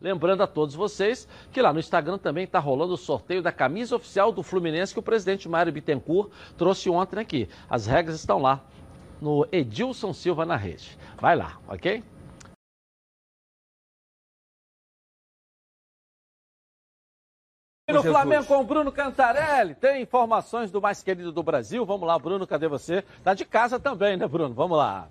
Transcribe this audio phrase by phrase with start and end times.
[0.00, 3.96] Lembrando a todos vocês que lá no Instagram também está rolando o sorteio da camisa
[3.96, 7.48] oficial do Fluminense que o presidente Mário Bittencourt trouxe ontem aqui.
[7.68, 8.64] As regras estão lá
[9.20, 10.96] no Edilson Silva na rede.
[11.20, 12.02] Vai lá, ok?
[17.92, 19.74] no Flamengo com o Bruno Cantarelli.
[19.74, 21.84] Tem informações do mais querido do Brasil.
[21.84, 23.02] Vamos lá, Bruno, cadê você?
[23.22, 24.54] Tá de casa também, né, Bruno?
[24.54, 25.08] Vamos lá.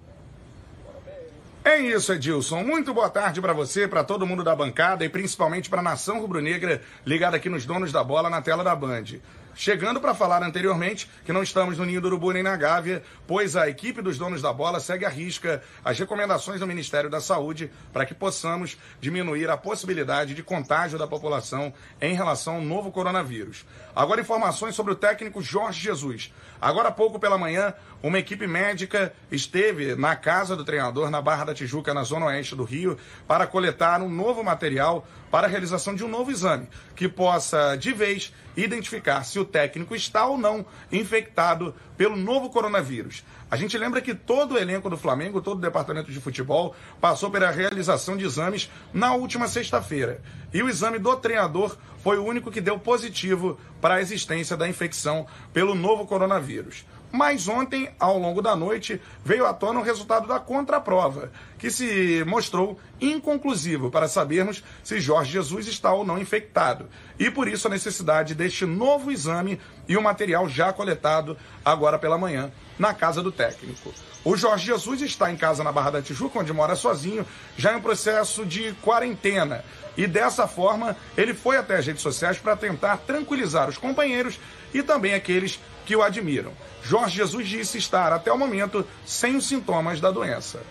[1.70, 2.64] É isso, Edilson.
[2.64, 6.20] Muito boa tarde para você, para todo mundo da bancada e principalmente para a nação
[6.20, 9.20] rubro-negra ligada aqui nos donos da bola na tela da Band.
[9.54, 13.56] Chegando para falar anteriormente que não estamos no Ninho do Urubu nem na Gávea, pois
[13.56, 17.70] a equipe dos donos da bola segue à risca as recomendações do Ministério da Saúde
[17.92, 23.66] para que possamos diminuir a possibilidade de contágio da população em relação ao novo coronavírus.
[23.94, 26.34] Agora, informações sobre o técnico Jorge Jesus.
[26.62, 31.46] Agora há pouco pela manhã, uma equipe médica esteve na casa do treinador na Barra
[31.46, 32.98] da Tijuca, na zona oeste do Rio,
[33.28, 37.92] para coletar um novo material para a realização de um novo exame que possa, de
[37.92, 43.24] vez, identificar se o técnico está ou não infectado pelo novo coronavírus.
[43.52, 47.30] A gente lembra que todo o elenco do Flamengo, todo o departamento de futebol, passou
[47.30, 50.22] pela realização de exames na última sexta-feira.
[50.54, 54.68] E o exame do treinador foi o único que deu positivo para a existência da
[54.68, 56.86] infecção pelo novo coronavírus.
[57.12, 62.24] Mas ontem, ao longo da noite, veio à tona o resultado da contraprova, que se
[62.26, 66.88] mostrou inconclusivo para sabermos se Jorge Jesus está ou não infectado.
[67.18, 71.36] E por isso a necessidade deste novo exame e o material já coletado
[71.66, 73.92] agora pela manhã na casa do técnico.
[74.24, 77.26] O Jorge Jesus está em casa na Barra da Tijuca, onde mora sozinho,
[77.58, 79.64] já em processo de quarentena.
[79.98, 84.40] E dessa forma, ele foi até as redes sociais para tentar tranquilizar os companheiros
[84.74, 86.54] e também aqueles que o admiram.
[86.84, 90.62] Jorge Jesus disse estar, até o momento, sem os sintomas da doença.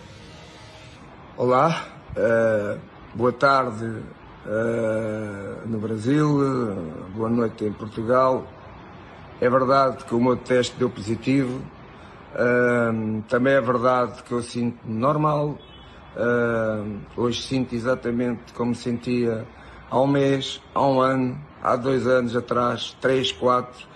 [1.37, 2.79] Olá, uh,
[3.13, 6.27] boa tarde uh, no Brasil,
[7.15, 8.45] boa noite em Portugal.
[9.39, 11.61] É verdade que o meu teste deu positivo,
[13.29, 15.57] também é verdade que eu sinto normal.
[17.15, 19.47] hoje sinto exatamente como sentia
[19.89, 23.88] há um mês, há um ano, há dois anos atrás, três, quatro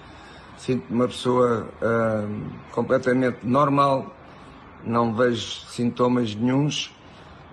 [0.64, 4.16] sinto-me uma pessoa uh, completamente normal,
[4.86, 6.90] não vejo sintomas nenhums,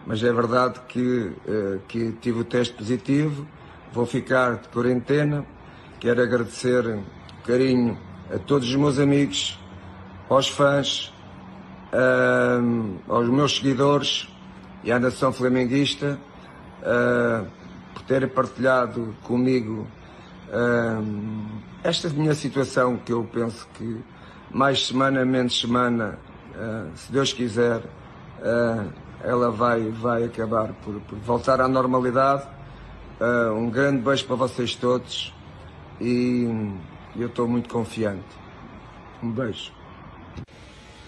[0.07, 3.45] mas é verdade que, uh, que tive o teste positivo,
[3.93, 5.45] vou ficar de quarentena,
[5.99, 7.01] quero agradecer
[7.45, 7.99] carinho
[8.33, 9.59] a todos os meus amigos,
[10.29, 11.13] aos fãs,
[11.93, 14.29] uh, aos meus seguidores
[14.85, 16.17] e à nação flamenguista,
[17.93, 19.87] por terem partilhado comigo
[21.83, 24.01] esta minha situação, que eu penso que
[24.51, 26.19] mais semana, menos semana,
[26.55, 28.93] uh, se Deus quiser, uh,
[29.23, 32.45] ela vai, vai acabar por, por voltar à normalidade.
[33.21, 35.35] Uh, um grande beijo para vocês todos
[36.01, 36.49] e
[37.17, 38.25] eu estou muito confiante.
[39.23, 39.80] Um beijo.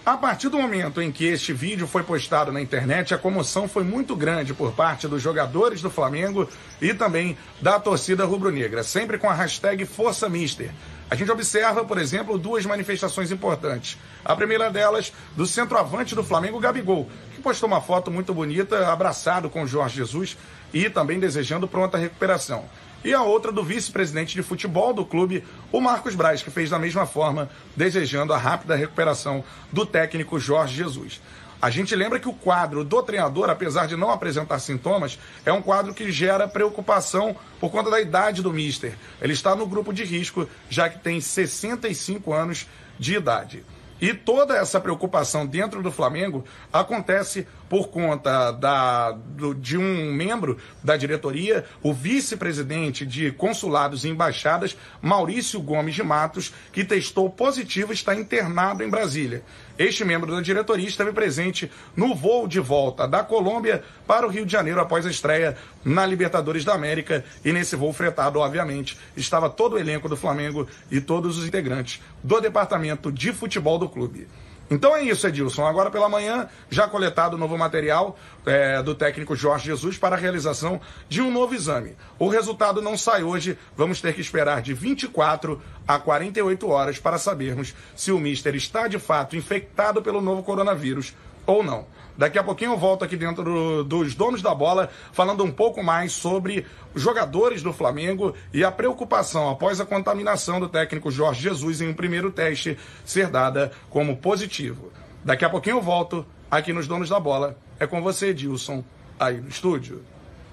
[0.05, 3.85] A partir do momento em que este vídeo foi postado na internet, a comoção foi
[3.85, 6.45] muito grande por parte dos jogadores do Flamengo
[6.81, 10.71] e também da torcida rubro-negra, sempre com a hashtag Força Mister.
[11.09, 13.97] A gente observa, por exemplo, duas manifestações importantes.
[14.25, 19.49] A primeira delas, do centroavante do Flamengo, Gabigol, que postou uma foto muito bonita, abraçado
[19.49, 20.37] com Jorge Jesus
[20.73, 22.65] e também desejando pronta recuperação
[23.03, 26.79] e a outra do vice-presidente de futebol do clube, o Marcos Braz, que fez da
[26.79, 31.21] mesma forma, desejando a rápida recuperação do técnico Jorge Jesus.
[31.61, 35.61] A gente lembra que o quadro do treinador, apesar de não apresentar sintomas, é um
[35.61, 38.97] quadro que gera preocupação por conta da idade do mister.
[39.21, 42.67] Ele está no grupo de risco, já que tem 65 anos
[42.99, 43.63] de idade.
[44.03, 46.43] E toda essa preocupação dentro do Flamengo
[46.73, 54.09] acontece por conta da, do, de um membro da diretoria, o vice-presidente de consulados e
[54.09, 59.41] embaixadas, Maurício Gomes de Matos, que testou positivo e está internado em Brasília.
[59.77, 64.45] Este membro da diretoria esteve presente no voo de volta da Colômbia para o Rio
[64.45, 67.25] de Janeiro após a estreia na Libertadores da América.
[67.43, 72.01] E nesse voo fretado, obviamente, estava todo o elenco do Flamengo e todos os integrantes
[72.23, 74.27] do departamento de futebol do clube.
[74.69, 75.65] Então é isso, Edilson.
[75.65, 80.19] Agora pela manhã, já coletado o novo material é, do técnico Jorge Jesus para a
[80.19, 81.95] realização de um novo exame.
[82.17, 87.17] O resultado não sai hoje, vamos ter que esperar de 24 a 48 horas para
[87.17, 91.13] sabermos se o Mister está de fato infectado pelo novo coronavírus
[91.45, 91.85] ou não.
[92.17, 95.83] Daqui a pouquinho eu volto aqui dentro do, dos donos da bola, falando um pouco
[95.83, 96.65] mais sobre
[96.95, 101.93] jogadores do Flamengo e a preocupação após a contaminação do técnico Jorge Jesus em um
[101.93, 104.91] primeiro teste ser dada como positivo.
[105.23, 107.57] Daqui a pouquinho eu volto aqui nos donos da bola.
[107.79, 108.83] É com você, Dilson,
[109.19, 110.03] aí no estúdio.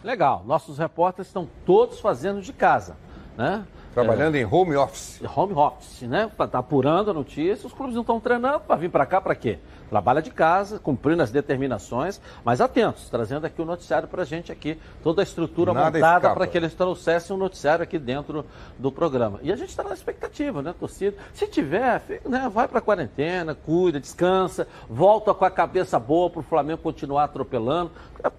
[0.03, 0.43] Legal.
[0.47, 2.97] Nossos repórteres estão todos fazendo de casa,
[3.37, 3.67] né?
[3.93, 5.21] Trabalhando é, em home office.
[5.37, 6.31] Home office, né?
[6.51, 9.59] Tá apurando a notícia, os clubes não estão treinando para vir para cá para quê?
[9.89, 14.53] Trabalha de casa, cumprindo as determinações, mas atentos, trazendo aqui o noticiário para a gente
[14.53, 18.47] aqui, toda a estrutura Nada montada para que eles trouxessem o um noticiário aqui dentro
[18.79, 19.41] do programa.
[19.43, 21.17] E a gente está na expectativa, né, torcida?
[21.35, 26.41] Se tiver, né, vai para a quarentena, cuida, descansa, volta com a cabeça boa para
[26.41, 27.91] o Flamengo continuar atropelando.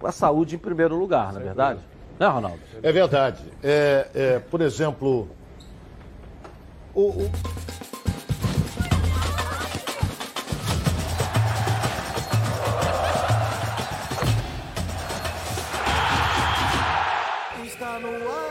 [0.02, 1.82] A saúde em primeiro lugar, não é verdade?
[2.18, 2.60] Né, Ronaldo?
[2.82, 3.44] É verdade.
[3.64, 5.28] É, é, por exemplo,
[6.94, 7.32] o, o...
[17.66, 18.51] Está no ar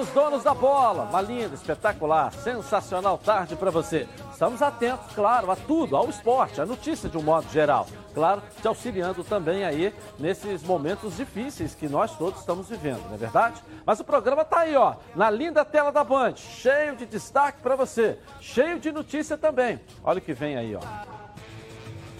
[0.00, 1.04] os donos da bola.
[1.04, 4.08] Uma linda, espetacular, sensacional tarde para você.
[4.32, 7.86] Estamos atentos, claro, a tudo, ao esporte, à notícia de um modo geral.
[8.14, 13.18] Claro, te auxiliando também aí nesses momentos difíceis que nós todos estamos vivendo, não é
[13.18, 13.62] verdade?
[13.84, 17.76] Mas o programa está aí, ó, na linda tela da Band, cheio de destaque para
[17.76, 19.80] você, cheio de notícia também.
[20.02, 20.80] Olha o que vem aí, ó.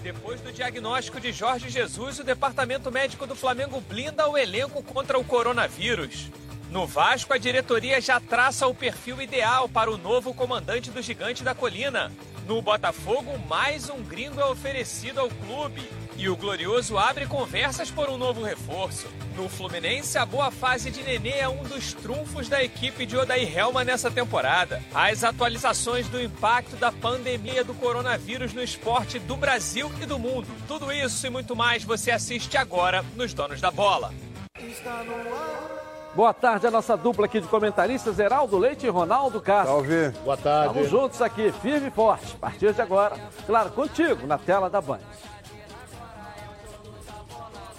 [0.01, 5.19] Depois do diagnóstico de Jorge Jesus, o departamento médico do Flamengo blinda o elenco contra
[5.19, 6.31] o coronavírus.
[6.71, 11.43] No Vasco, a diretoria já traça o perfil ideal para o novo comandante do Gigante
[11.43, 12.09] da Colina.
[12.47, 15.85] No Botafogo, mais um gringo é oferecido ao clube.
[16.15, 19.09] E o Glorioso abre conversas por um novo reforço.
[19.35, 23.57] No Fluminense, a boa fase de Nenê é um dos trunfos da equipe de Odair
[23.57, 24.81] Helma nessa temporada.
[24.93, 30.47] As atualizações do impacto da pandemia do coronavírus no esporte do Brasil e do mundo.
[30.69, 34.13] Tudo isso e muito mais você assiste agora nos Donos da Bola.
[34.57, 35.70] Está no ar.
[36.13, 39.75] Boa tarde, a nossa dupla aqui de comentaristas, Heraldo Leite e Ronaldo Castro.
[39.75, 40.09] Salve.
[40.25, 40.67] Boa tarde.
[40.67, 42.35] Estamos juntos aqui, firme e forte.
[42.35, 43.15] A partir de agora,
[43.45, 44.99] claro, contigo, na tela da Band.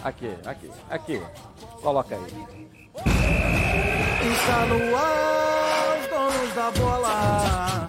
[0.02, 1.22] Aqui, aqui, aqui.
[1.82, 2.22] Coloca aí.
[4.32, 7.88] Está no ar, os donos da bola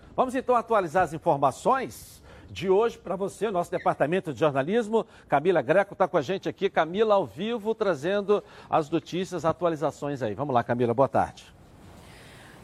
[0.15, 5.05] Vamos então atualizar as informações de hoje para você, nosso departamento de jornalismo.
[5.27, 6.69] Camila Greco está com a gente aqui.
[6.69, 10.33] Camila ao vivo trazendo as notícias, atualizações aí.
[10.33, 11.60] Vamos lá, Camila, boa tarde.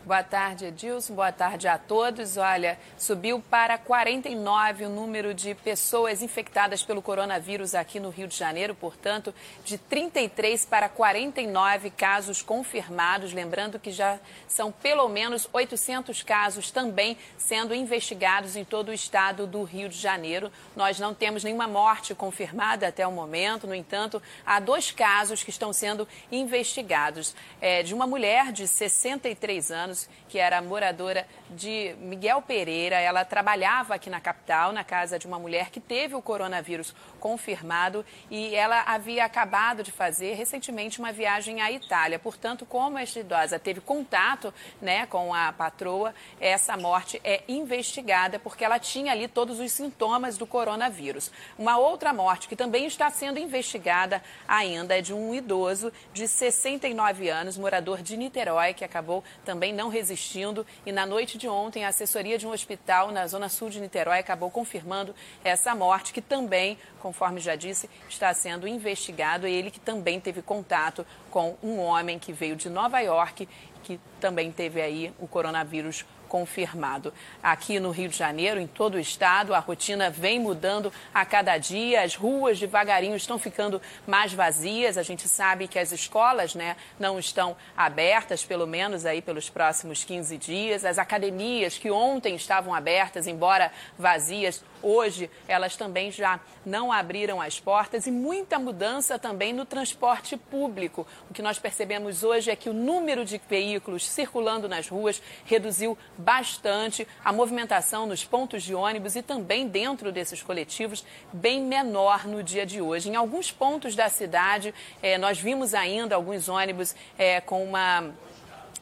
[0.08, 1.16] Boa tarde, Edilson.
[1.16, 2.38] Boa tarde a todos.
[2.38, 8.38] Olha, subiu para 49 o número de pessoas infectadas pelo coronavírus aqui no Rio de
[8.38, 13.34] Janeiro, portanto, de 33 para 49 casos confirmados.
[13.34, 14.18] Lembrando que já
[14.48, 19.98] são pelo menos 800 casos também sendo investigados em todo o estado do Rio de
[19.98, 20.50] Janeiro.
[20.74, 25.50] Nós não temos nenhuma morte confirmada até o momento, no entanto, há dois casos que
[25.50, 27.36] estão sendo investigados.
[27.60, 32.98] É, de uma mulher de 63 anos anos, que era moradora de Miguel Pereira.
[33.00, 38.06] Ela trabalhava aqui na capital, na casa de uma mulher que teve o coronavírus confirmado
[38.30, 42.20] e ela havia acabado de fazer recentemente uma viagem à Itália.
[42.20, 48.64] Portanto, como esta idosa teve contato né, com a patroa, essa morte é investigada porque
[48.64, 51.32] ela tinha ali todos os sintomas do coronavírus.
[51.58, 57.30] Uma outra morte que também está sendo investigada ainda é de um idoso de 69
[57.30, 61.90] anos, morador de Niterói, que acabou também não resistindo e na noite de ontem a
[61.90, 65.14] assessoria de um hospital na zona sul de Niterói acabou confirmando
[65.44, 69.48] essa morte, que também, conforme já disse, está sendo investigado.
[69.48, 73.48] Ele que também teve contato com um homem que veio de Nova York,
[73.84, 77.14] que também teve aí o coronavírus confirmado.
[77.42, 81.58] Aqui no Rio de Janeiro, em todo o estado, a rotina vem mudando a cada
[81.58, 84.98] dia, as ruas devagarinho estão ficando mais vazias.
[84.98, 90.04] A gente sabe que as escolas né, não estão abertas, pelo menos aí pelos próximos
[90.04, 90.86] 15 dias.
[90.86, 97.60] As academias que ontem estavam abertas, embora vazias, hoje elas também já não abriram as
[97.60, 101.08] portas e muita mudança também no transporte público.
[101.30, 105.98] O que nós percebemos hoje é que o número de veículos circulando nas ruas reduziu
[106.18, 112.42] bastante a movimentação nos pontos de ônibus e também dentro desses coletivos, bem menor no
[112.42, 113.10] dia de hoje.
[113.10, 118.14] Em alguns pontos da cidade, eh, nós vimos ainda alguns ônibus eh, com uma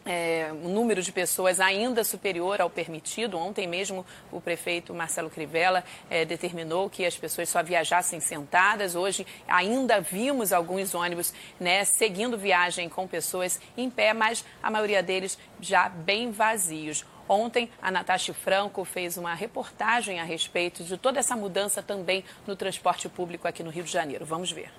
[0.05, 3.37] é, um número de pessoas ainda superior ao permitido.
[3.37, 8.95] Ontem mesmo o prefeito Marcelo Crivella é, determinou que as pessoas só viajassem sentadas.
[8.95, 15.01] Hoje ainda vimos alguns ônibus né, seguindo viagem com pessoas em pé, mas a maioria
[15.01, 17.03] deles já bem vazios.
[17.27, 22.55] Ontem, a Natasha Franco fez uma reportagem a respeito de toda essa mudança também no
[22.55, 24.25] transporte público aqui no Rio de Janeiro.
[24.25, 24.71] Vamos ver.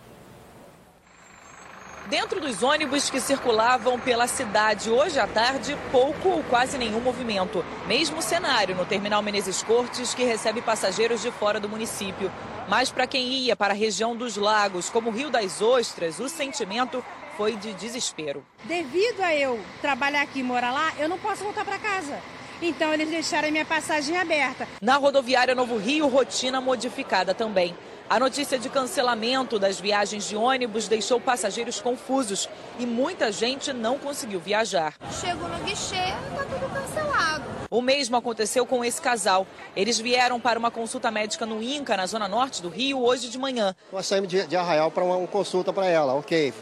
[2.09, 7.65] Dentro dos ônibus que circulavam pela cidade hoje à tarde, pouco ou quase nenhum movimento.
[7.89, 12.31] Mesmo cenário no terminal Menezes Cortes, que recebe passageiros de fora do município.
[12.69, 16.29] Mas para quem ia para a região dos lagos, como o Rio das Ostras, o
[16.29, 17.05] sentimento
[17.37, 18.47] foi de desespero.
[18.65, 22.21] Devido a eu trabalhar aqui e morar lá, eu não posso voltar para casa.
[22.61, 24.67] Então eles deixaram a minha passagem aberta.
[24.81, 27.75] Na rodoviária Novo Rio, rotina modificada também.
[28.09, 32.49] A notícia de cancelamento das viagens de ônibus deixou passageiros confusos
[32.79, 34.95] e muita gente não conseguiu viajar.
[35.21, 37.45] Chego no guichê e está tudo cancelado.
[37.69, 39.45] O mesmo aconteceu com esse casal.
[39.75, 43.39] Eles vieram para uma consulta médica no INCA, na zona norte do Rio, hoje de
[43.39, 43.75] manhã.
[43.93, 46.55] Nós saímos de, de Arraial para uma, uma consulta para ela, ok.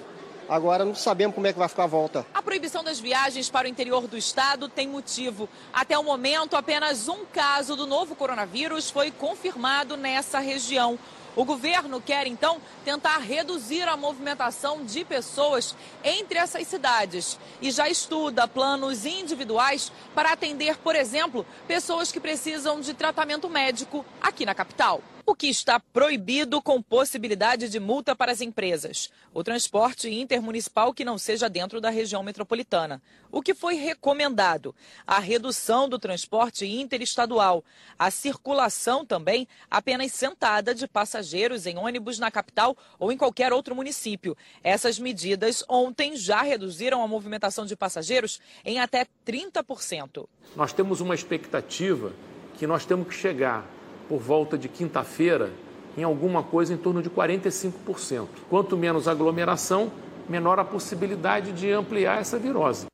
[0.49, 2.27] Agora não sabemos como é que vai ficar a volta.
[2.35, 5.49] A proibição das viagens para o interior do estado tem motivo.
[5.73, 10.99] Até o momento, apenas um caso do novo coronavírus foi confirmado nessa região.
[11.37, 15.75] O governo quer, então, tentar reduzir a movimentação de pessoas
[16.05, 22.81] entre essas cidades e já estuda planos individuais para atender, por exemplo, pessoas que precisam
[22.81, 28.31] de tratamento médico aqui na capital o que está proibido com possibilidade de multa para
[28.31, 29.11] as empresas.
[29.33, 33.01] O transporte intermunicipal que não seja dentro da região metropolitana.
[33.33, 34.75] O que foi recomendado?
[35.07, 37.65] A redução do transporte interestadual.
[37.99, 43.75] A circulação também apenas sentada de passageiros em ônibus na capital ou em qualquer outro
[43.75, 44.37] município.
[44.63, 50.27] Essas medidas ontem já reduziram a movimentação de passageiros em até 30%.
[50.55, 52.13] Nós temos uma expectativa
[52.59, 53.67] que nós temos que chegar
[54.09, 55.51] por volta de quinta-feira,
[55.97, 58.27] em alguma coisa em torno de 45%.
[58.49, 59.93] Quanto menos aglomeração,
[60.29, 62.87] menor a possibilidade de ampliar essa virose.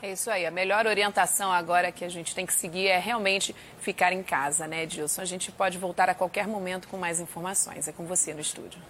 [0.00, 0.46] É isso aí.
[0.46, 4.66] A melhor orientação agora que a gente tem que seguir é realmente ficar em casa,
[4.66, 5.20] né, Edilson?
[5.20, 7.88] A gente pode voltar a qualquer momento com mais informações.
[7.88, 8.80] É com você no estúdio.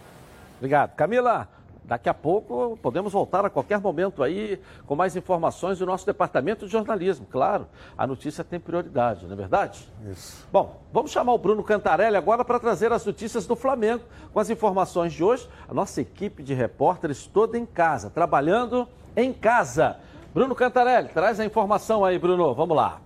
[0.58, 0.94] Obrigado.
[0.94, 1.48] Camila,
[1.88, 6.66] Daqui a pouco podemos voltar a qualquer momento aí com mais informações do nosso departamento
[6.66, 7.26] de jornalismo.
[7.30, 7.66] Claro,
[7.96, 9.90] a notícia tem prioridade, não é verdade?
[10.06, 10.46] Isso.
[10.52, 14.04] Bom, vamos chamar o Bruno Cantarelli agora para trazer as notícias do Flamengo.
[14.34, 19.32] Com as informações de hoje, a nossa equipe de repórteres toda em casa, trabalhando em
[19.32, 19.96] casa.
[20.34, 22.52] Bruno Cantarelli, traz a informação aí, Bruno.
[22.52, 23.00] Vamos lá.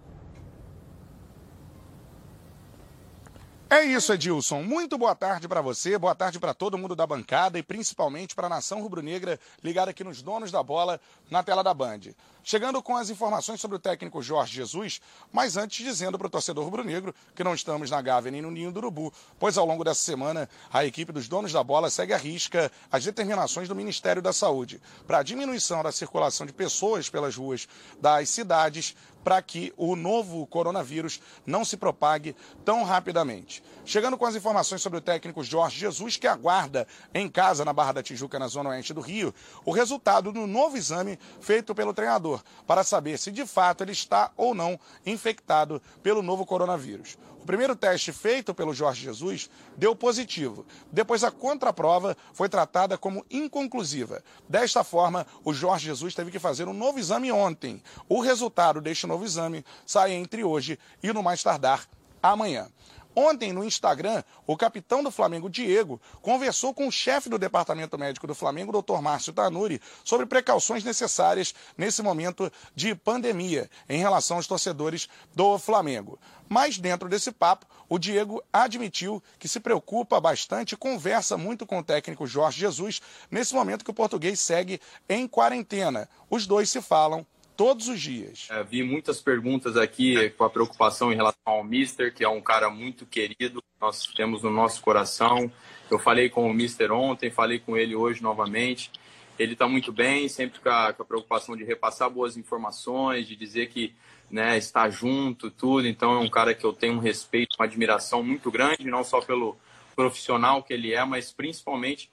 [3.73, 4.63] É isso, Edilson.
[4.63, 8.47] Muito boa tarde para você, boa tarde para todo mundo da bancada e principalmente para
[8.47, 11.01] a nação rubro-negra ligada aqui nos donos da bola
[11.31, 12.01] na tela da Band.
[12.45, 15.01] Chegando com as informações sobre o técnico Jorge Jesus,
[15.33, 18.71] mas antes dizendo para o torcedor rubro-negro que não estamos na Gávea nem no Ninho
[18.71, 22.19] do Urubu, pois ao longo dessa semana a equipe dos donos da bola segue à
[22.19, 27.37] risca as determinações do Ministério da Saúde para a diminuição da circulação de pessoas pelas
[27.37, 27.67] ruas
[28.03, 33.63] das cidades para que o novo coronavírus não se propague tão rapidamente.
[33.85, 37.93] Chegando com as informações sobre o técnico Jorge Jesus, que aguarda em casa na Barra
[37.93, 42.43] da Tijuca, na zona oeste do Rio, o resultado do novo exame feito pelo treinador
[42.67, 47.17] para saber se de fato ele está ou não infectado pelo novo coronavírus.
[47.43, 50.65] O primeiro teste feito pelo Jorge Jesus deu positivo.
[50.93, 54.23] Depois, a contraprova foi tratada como inconclusiva.
[54.49, 57.83] Desta forma, o Jorge Jesus teve que fazer um novo exame ontem.
[58.09, 61.85] O resultado deste novo exame sai entre hoje e, no mais tardar,
[62.23, 62.69] amanhã.
[63.15, 68.27] Ontem, no Instagram, o capitão do Flamengo, Diego, conversou com o chefe do departamento médico
[68.27, 69.01] do Flamengo, Dr.
[69.01, 76.19] Márcio Tanuri, sobre precauções necessárias nesse momento de pandemia em relação aos torcedores do Flamengo.
[76.49, 81.79] Mas dentro desse papo, o Diego admitiu que se preocupa bastante e conversa muito com
[81.79, 83.01] o técnico Jorge Jesus
[83.31, 86.09] nesse momento que o português segue em quarentena.
[86.31, 88.49] Os dois se falam todos os dias.
[88.51, 92.41] É, vi muitas perguntas aqui com a preocupação em relação ao Mister, que é um
[92.41, 95.51] cara muito querido, nós temos no nosso coração.
[95.91, 98.91] Eu falei com o Mister ontem, falei com ele hoje novamente.
[99.39, 103.35] Ele está muito bem, sempre com a, com a, preocupação de repassar boas informações, de
[103.35, 103.95] dizer que
[104.31, 105.87] né, está junto, tudo.
[105.89, 109.21] Então é um cara que eu tenho um respeito, uma admiração muito grande, não só
[109.21, 109.57] pelo
[109.97, 112.11] profissional que ele é, mas principalmente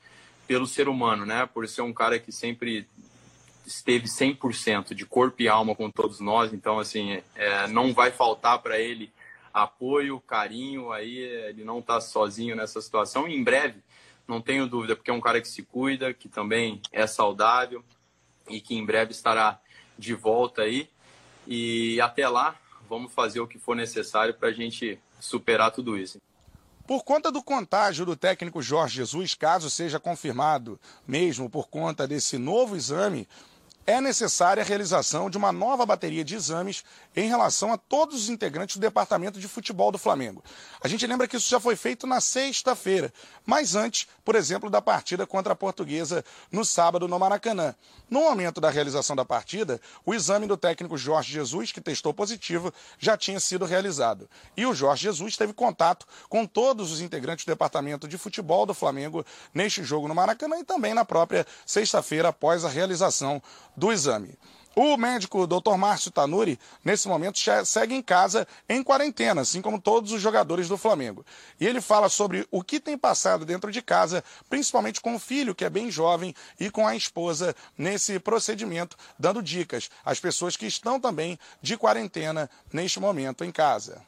[0.47, 1.45] pelo ser humano, né?
[1.45, 2.87] Por ser um cara que sempre
[3.69, 8.59] esteve 100% de corpo e alma com todos nós, então assim, é, não vai faltar
[8.59, 9.11] para ele
[9.53, 13.81] apoio, carinho, aí ele não está sozinho nessa situação e em breve,
[14.27, 17.83] não tenho dúvida, porque é um cara que se cuida, que também é saudável,
[18.47, 19.59] e que em breve estará
[19.97, 20.89] de volta aí.
[21.47, 22.55] E até lá,
[22.87, 26.19] vamos fazer o que for necessário para a gente superar tudo isso.
[26.89, 32.35] Por conta do contágio do técnico Jorge Jesus, caso seja confirmado mesmo por conta desse
[32.37, 33.27] novo exame,
[33.89, 36.83] é necessária a realização de uma nova bateria de exames
[37.15, 40.43] em relação a todos os integrantes do departamento de futebol do Flamengo.
[40.79, 43.11] A gente lembra que isso já foi feito na sexta-feira,
[43.43, 47.73] mas antes, por exemplo, da partida contra a Portuguesa no sábado no Maracanã.
[48.07, 52.71] No momento da realização da partida, o exame do técnico Jorge Jesus, que testou positivo,
[52.99, 54.29] já tinha sido realizado.
[54.55, 58.73] E o Jorge Jesus teve contato com todos os integrantes do departamento de futebol do
[58.75, 63.41] Flamengo neste jogo no Maracanã e também na própria sexta-feira após a realização
[63.79, 64.37] do exame.
[64.75, 65.75] O médico Dr.
[65.77, 70.77] Márcio Tanuri, nesse momento, segue em casa em quarentena, assim como todos os jogadores do
[70.77, 71.25] Flamengo.
[71.59, 75.55] E ele fala sobre o que tem passado dentro de casa, principalmente com o filho,
[75.55, 80.67] que é bem jovem, e com a esposa nesse procedimento, dando dicas às pessoas que
[80.67, 84.01] estão também de quarentena neste momento em casa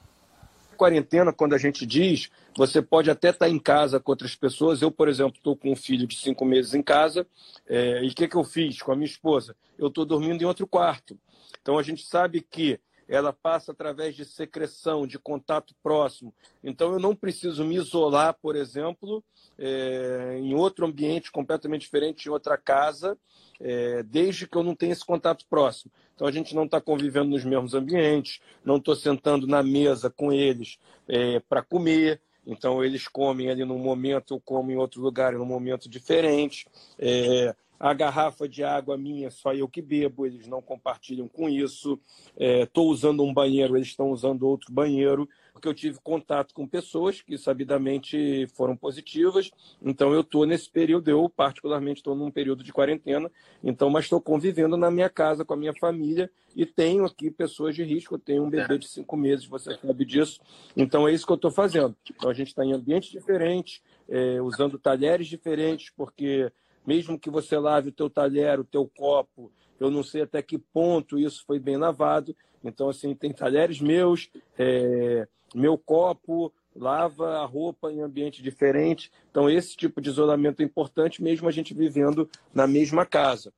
[0.82, 4.82] quarentena, quando a gente diz, você pode até estar em casa com outras pessoas.
[4.82, 7.28] Eu, por exemplo, estou com um filho de cinco meses em casa.
[7.68, 9.56] É, e o que, que eu fiz com a minha esposa?
[9.78, 11.16] Eu estou dormindo em outro quarto.
[11.62, 12.80] Então a gente sabe que
[13.12, 16.34] ela passa através de secreção, de contato próximo.
[16.64, 19.22] Então eu não preciso me isolar, por exemplo,
[19.60, 23.18] é, em outro ambiente completamente diferente, em outra casa,
[23.60, 25.92] é, desde que eu não tenha esse contato próximo.
[26.16, 30.32] Então a gente não está convivendo nos mesmos ambientes, não estou sentando na mesa com
[30.32, 32.22] eles é, para comer.
[32.48, 36.66] Então eles comem ali num momento, eu como em outro lugar, num momento diferente.
[37.84, 42.00] A garrafa de água minha, só eu que bebo, eles não compartilham com isso.
[42.38, 45.28] Estou é, usando um banheiro, eles estão usando outro banheiro
[45.62, 49.52] porque eu tive contato com pessoas que sabidamente foram positivas.
[49.82, 53.30] Então eu estou nesse período, eu particularmente estou num período de quarentena,
[53.64, 57.76] então mas estou convivendo na minha casa com a minha família e tenho aqui pessoas
[57.76, 58.16] de risco.
[58.16, 60.40] Eu tenho um bebê de cinco meses, você sabe disso.
[60.76, 61.96] Então é isso que eu estou fazendo.
[62.10, 66.52] Então a gente está em ambientes diferentes, é, usando talheres diferentes, porque
[66.86, 70.58] mesmo que você lave o teu talher, o teu copo, eu não sei até que
[70.58, 72.36] ponto isso foi bem lavado.
[72.64, 79.12] Então, assim, tem talheres meus, é, meu copo, lava a roupa em ambiente diferente.
[79.30, 83.52] Então, esse tipo de isolamento é importante, mesmo a gente vivendo na mesma casa.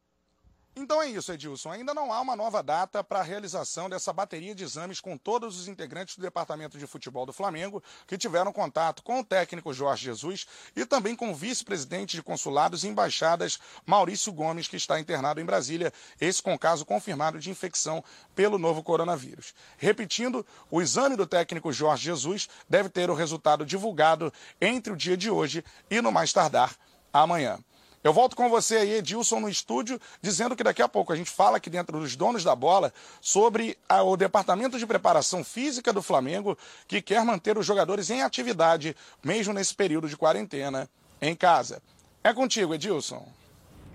[0.75, 1.71] Então é isso, Edilson.
[1.71, 5.59] Ainda não há uma nova data para a realização dessa bateria de exames com todos
[5.59, 10.05] os integrantes do Departamento de Futebol do Flamengo que tiveram contato com o técnico Jorge
[10.05, 15.39] Jesus e também com o vice-presidente de consulados e embaixadas Maurício Gomes, que está internado
[15.39, 19.53] em Brasília, esse com caso confirmado de infecção pelo novo coronavírus.
[19.77, 25.15] Repetindo, o exame do técnico Jorge Jesus deve ter o resultado divulgado entre o dia
[25.15, 26.75] de hoje e no mais tardar
[27.11, 27.59] amanhã.
[28.03, 31.31] Eu volto com você aí, Edilson, no estúdio, dizendo que daqui a pouco a gente
[31.31, 36.01] fala aqui dentro dos donos da bola sobre a, o departamento de preparação física do
[36.01, 40.89] Flamengo, que quer manter os jogadores em atividade, mesmo nesse período de quarentena,
[41.21, 41.81] em casa.
[42.21, 43.25] É contigo, Edilson.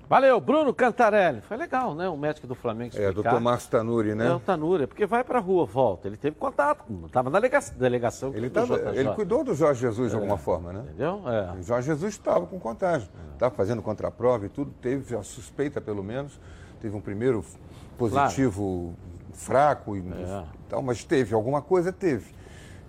[0.09, 1.42] Valeu, Bruno Cantarelli.
[1.42, 2.09] Foi legal, né?
[2.09, 3.11] O médico do Flamengo explicar.
[3.11, 4.27] É, doutor Márcio Tanuri, né?
[4.27, 6.09] É, o Tanuri, porque vai pra rua, volta.
[6.09, 8.35] Ele teve contato, estava na delegação.
[8.35, 10.81] ele, tava, ele cuidou do Jorge Jesus é, de alguma forma, né?
[10.87, 11.23] Entendeu?
[11.27, 11.59] É.
[11.59, 13.09] O Jorge Jesus estava com contágio.
[13.35, 16.40] Estava fazendo contraprova e tudo, teve a suspeita, pelo menos.
[16.81, 17.44] Teve um primeiro
[17.99, 19.35] positivo claro.
[19.35, 20.44] fraco e é.
[20.68, 22.35] tal, mas teve alguma coisa, teve.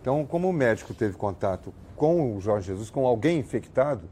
[0.01, 4.09] Então, como o médico teve contato com o Jorge Jesus, com alguém infectado,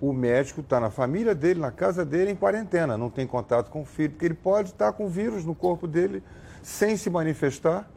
[0.00, 3.82] o médico está na família dele, na casa dele, em quarentena, não tem contato com
[3.82, 6.22] o filho, porque ele pode estar com vírus no corpo dele
[6.62, 7.88] sem se manifestar,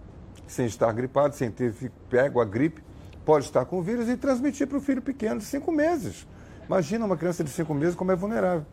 [0.48, 1.74] sem estar gripado, sem ter
[2.10, 2.84] pego a gripe,
[3.26, 6.28] pode estar com vírus e transmitir para o filho pequeno de cinco meses.
[6.66, 8.66] Imagina uma criança de cinco meses como é vulnerável.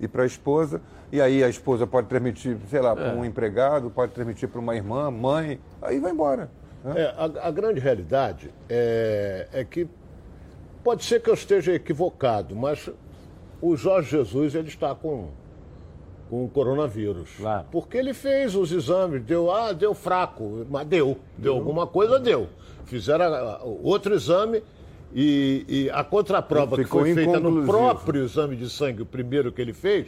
[0.00, 0.80] E para a esposa,
[1.12, 3.14] e aí a esposa pode transmitir, sei lá, para é.
[3.14, 6.50] um empregado, pode transmitir para uma irmã, mãe, aí vai embora.
[6.82, 6.94] Né?
[6.96, 9.88] É, a, a, grande realidade é, é que
[10.82, 12.90] Pode ser que eu esteja equivocado, mas
[13.60, 15.28] o Jorge Jesus ele está com
[16.32, 17.28] com o coronavírus.
[17.36, 17.66] Claro.
[17.70, 22.48] Porque ele fez os exames, deu, ah, deu fraco, mas deu, deu alguma coisa, deu.
[22.86, 24.62] Fizeram ah, outro exame
[25.14, 29.60] e, e a contraprova que foi feita no próprio exame de sangue, o primeiro que
[29.60, 30.06] ele fez,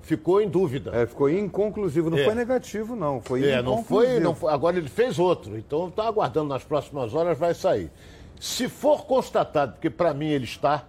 [0.00, 0.92] ficou em dúvida.
[0.94, 2.24] É, ficou inconclusivo, não é.
[2.24, 6.08] foi negativo não, foi é, não foi, não foi, agora ele fez outro, então está
[6.08, 7.90] aguardando nas próximas horas, vai sair.
[8.38, 10.84] Se for constatado, porque para mim ele está,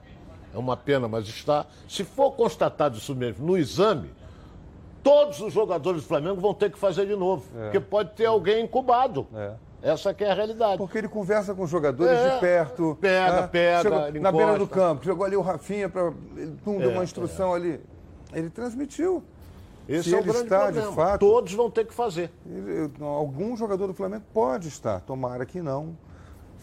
[0.53, 4.11] é uma pena, mas está, se for constatado isso mesmo no exame,
[5.03, 7.63] todos os jogadores do Flamengo vão ter que fazer de novo, é.
[7.63, 9.27] porque pode ter alguém incubado.
[9.33, 9.53] É.
[9.81, 10.77] Essa que é a realidade.
[10.77, 12.97] Porque ele conversa com os jogadores é, de perto.
[12.99, 13.47] Pega, né?
[13.47, 17.03] pega, Chegou, Na beira do campo, jogou ali o Rafinha para ele é, deu uma
[17.03, 17.55] instrução é.
[17.55, 17.81] ali.
[18.33, 19.23] Ele transmitiu.
[19.87, 20.89] Esse Se é o ele grande está, problema.
[20.89, 21.19] de fato.
[21.19, 22.31] Todos vão ter que fazer.
[22.45, 25.95] ele- algum jogador do Flamengo pode estar, tomara que não.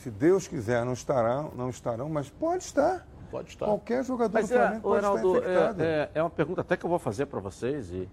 [0.05, 3.07] Se Deus quiser, não estarão, não estarão, mas pode estar.
[3.31, 3.65] Pode estar.
[3.65, 5.83] Qualquer jogador Mas do é, Flamengo o pode Heraldo, estar infectado.
[5.83, 8.07] é, é- é uma pergunta até que eu vou fazer para vocês e,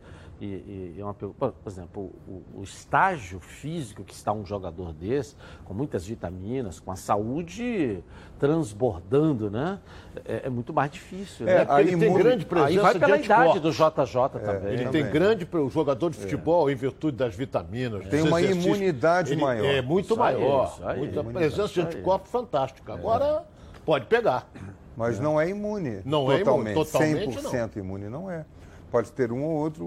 [0.46, 4.94] e- e é uma pergunta, por exemplo, o, o estágio físico que está um jogador
[4.94, 8.04] desse, com muitas vitaminas, com a saúde
[8.40, 9.80] transbordando, né?
[10.26, 11.48] É, é muito mais difícil.
[11.48, 11.66] É, né?
[11.66, 14.74] porque ele tem grande presença Aí vai pela de idade do JJ também.
[14.74, 18.08] Ele tem grande o jogador de futebol em virtude das vitaminas.
[18.08, 18.66] Tem uma exercícios.
[18.78, 19.66] imunidade Ele maior.
[19.66, 20.72] É muito Isso aí, maior.
[20.74, 20.98] isso aí.
[21.00, 21.86] muita presença de isso aí.
[21.86, 22.94] anticorpos fantástica.
[22.94, 23.44] Agora
[23.86, 24.50] pode pegar.
[24.98, 26.02] Mas não é imune.
[26.04, 26.74] Não é totalmente.
[26.74, 28.46] imune, totalmente 100% imune não é.
[28.92, 29.86] Pode ter um ou outro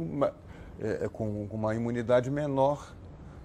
[0.80, 2.92] é, é, com uma imunidade menor.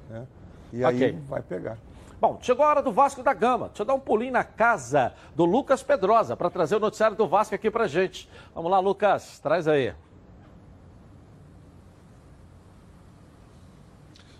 [0.10, 0.28] né?
[0.74, 1.20] E aí Ok.
[1.28, 1.78] vai pegar.
[2.22, 3.68] Bom, chegou a hora do Vasco da Gama.
[3.68, 7.28] Deixa eu dar um pulinho na casa do Lucas Pedrosa para trazer o noticiário do
[7.28, 8.30] Vasco aqui pra gente.
[8.54, 9.94] Vamos lá, Lucas, traz aí.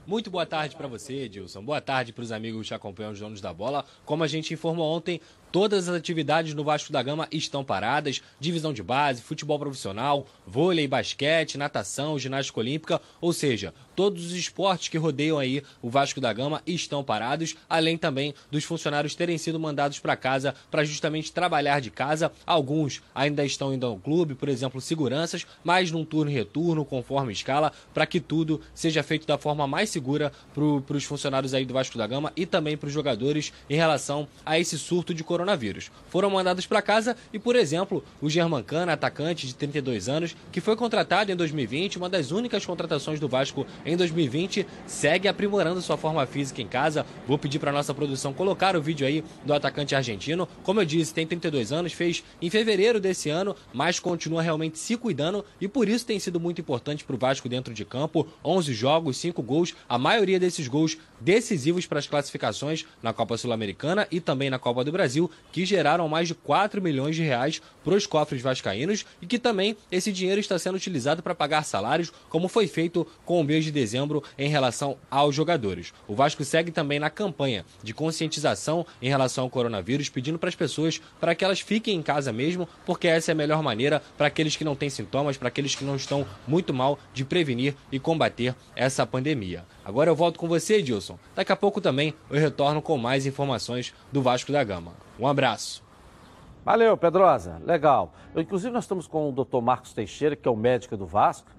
[0.06, 1.64] Muito boa tarde para você, Edilson.
[1.64, 3.86] Boa tarde para os amigos que acompanham os donos da bola.
[4.06, 8.74] Como a gente informou ontem, todas as atividades no Vasco da Gama estão paradas: divisão
[8.74, 14.98] de base, futebol profissional, vôlei, basquete, natação, ginástica olímpica, ou seja, todos os esportes que
[14.98, 20.00] rodeiam aí o Vasco da Gama estão parados, além também dos funcionários terem sido mandados
[20.00, 22.32] para casa para justamente trabalhar de casa.
[22.46, 27.34] Alguns ainda estão indo ao clube, por exemplo, seguranças, mas num turno e retorno, conforme
[27.34, 31.74] escala, para que tudo seja feito da forma mais segura para os funcionários aí do
[31.74, 35.39] Vasco da Gama e também para os jogadores em relação a esse surto de coronavírus.
[36.10, 40.76] Foram mandados para casa e, por exemplo, o Germancana, atacante de 32 anos, que foi
[40.76, 46.26] contratado em 2020, uma das únicas contratações do Vasco em 2020, segue aprimorando sua forma
[46.26, 47.06] física em casa.
[47.28, 50.48] Vou pedir para nossa produção colocar o vídeo aí do atacante argentino.
[50.64, 54.98] Como eu disse, tem 32 anos, fez em fevereiro desse ano, mas continua realmente se
[54.98, 58.28] cuidando e por isso tem sido muito importante para o Vasco dentro de campo.
[58.44, 64.08] 11 jogos, 5 gols, a maioria desses gols decisivos para as classificações na Copa Sul-Americana
[64.12, 67.96] e também na Copa do Brasil, que geraram mais de 4 milhões de reais para
[67.96, 72.48] os cofres vascaínos e que também esse dinheiro está sendo utilizado para pagar salários, como
[72.48, 75.94] foi feito com o mês de dezembro em relação aos jogadores.
[76.08, 80.56] O Vasco segue também na campanha de conscientização em relação ao coronavírus, pedindo para as
[80.56, 84.28] pessoas para que elas fiquem em casa mesmo, porque essa é a melhor maneira para
[84.28, 88.00] aqueles que não têm sintomas, para aqueles que não estão muito mal de prevenir e
[88.00, 89.66] combater essa pandemia.
[89.90, 91.18] Agora eu volto com você, Edilson.
[91.36, 94.94] Daqui a pouco também eu retorno com mais informações do Vasco da Gama.
[95.20, 95.84] Um abraço.
[96.64, 97.60] Valeu, Pedrosa.
[97.66, 98.14] Legal.
[98.36, 99.62] Eu, inclusive, nós estamos com o Dr.
[99.62, 101.50] Marcos Teixeira, que é o médico do Vasco,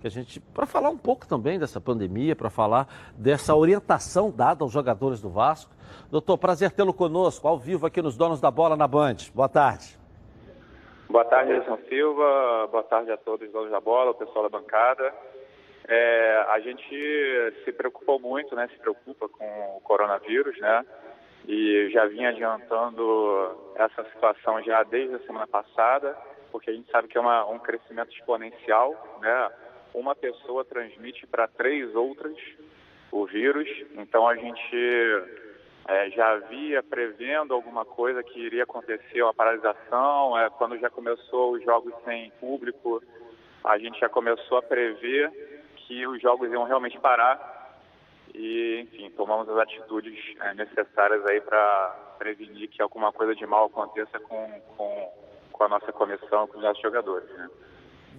[0.00, 2.86] que a gente para falar um pouco também dessa pandemia, para falar
[3.18, 5.72] dessa orientação dada aos jogadores do Vasco.
[6.12, 9.16] Doutor, prazer tê-lo conosco, ao vivo aqui nos Donos da Bola na Band.
[9.34, 9.98] Boa tarde.
[11.10, 12.68] Boa tarde, Edson Silva.
[12.70, 15.12] Boa tarde a todos os donos da bola, o pessoal da bancada.
[15.92, 16.88] É, a gente
[17.64, 18.68] se preocupou muito, né?
[18.68, 20.86] Se preocupa com o coronavírus, né?
[21.48, 26.16] E já vinha adiantando essa situação já desde a semana passada,
[26.52, 29.50] porque a gente sabe que é uma, um crescimento exponencial, né?
[29.92, 32.36] Uma pessoa transmite para três outras
[33.10, 34.76] o vírus, então a gente
[35.88, 41.54] é, já havia prevendo alguma coisa que iria acontecer, uma paralisação, é, quando já começou
[41.54, 43.02] os jogos sem público,
[43.64, 45.49] a gente já começou a prever
[45.90, 47.74] que os jogos iam realmente parar
[48.32, 53.64] e, enfim, tomamos as atitudes é, necessárias aí para prevenir que alguma coisa de mal
[53.64, 55.12] aconteça com, com,
[55.50, 57.50] com a nossa comissão, com os nossos jogadores, né?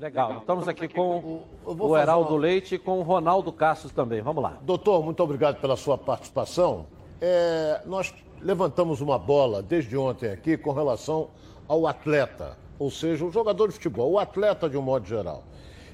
[0.02, 0.40] Legal.
[0.40, 4.20] Estamos aqui com o Heraldo Leite e com o Ronaldo Castros também.
[4.22, 4.58] Vamos lá.
[4.62, 6.88] Doutor, muito obrigado pela sua participação.
[7.22, 11.30] É, nós levantamos uma bola desde ontem aqui com relação
[11.70, 15.44] ao atleta, ou seja, o jogador de futebol, o atleta de um modo geral.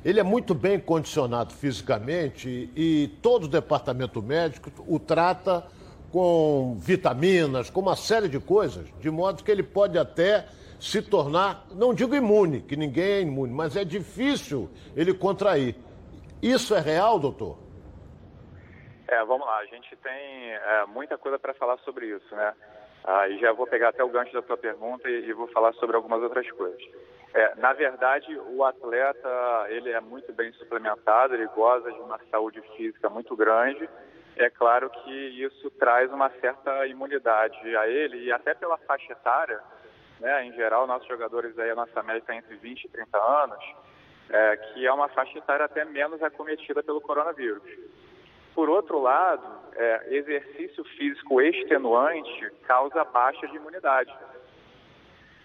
[0.08, 5.68] Ele é muito bem condicionado fisicamente e todo o departamento médico o trata
[6.14, 10.48] com vitaminas, com uma série de coisas, de modo que ele pode até
[10.80, 15.76] se tornar, não digo imune, que ninguém é imune, mas é difícil ele contrair.
[16.42, 17.58] Isso é real, doutor?
[19.10, 22.54] É, vamos lá, a gente tem é, muita coisa para falar sobre isso, né?
[23.08, 25.72] Ah, e já vou pegar até o gancho da tua pergunta e, e vou falar
[25.76, 26.84] sobre algumas outras coisas.
[27.34, 32.62] É, na verdade, o atleta ele é muito bem suplementado, ele goza de uma saúde
[32.76, 33.90] física muito grande.
[34.36, 39.62] É claro que isso traz uma certa imunidade a ele e até pela faixa etária,
[40.20, 40.46] né?
[40.46, 43.64] Em geral, nossos jogadores aí a nossa média está entre 20 e 30 anos,
[44.30, 47.64] é, que é uma faixa etária até menos acometida pelo coronavírus.
[48.58, 54.12] Por outro lado, é, exercício físico extenuante causa baixa de imunidade.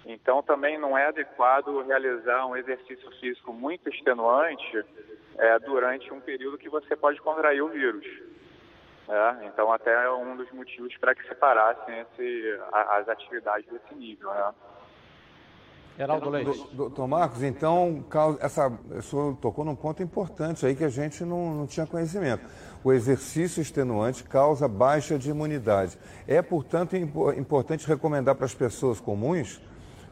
[0.07, 4.83] Então, também não é adequado realizar um exercício físico muito extenuante
[5.37, 8.07] é, durante um período que você pode contrair o vírus.
[9.07, 13.94] É, então, até é um dos motivos para que se parassem esse, as atividades desse
[13.94, 14.31] nível.
[14.31, 14.55] Né?
[15.98, 16.75] Geraldo Leite.
[16.75, 18.05] Doutor Marcos, então,
[18.40, 22.42] essa, o senhor tocou num ponto importante aí que a gente não, não tinha conhecimento.
[22.85, 25.99] O exercício extenuante causa baixa de imunidade.
[26.27, 29.61] É, portanto, importante recomendar para as pessoas comuns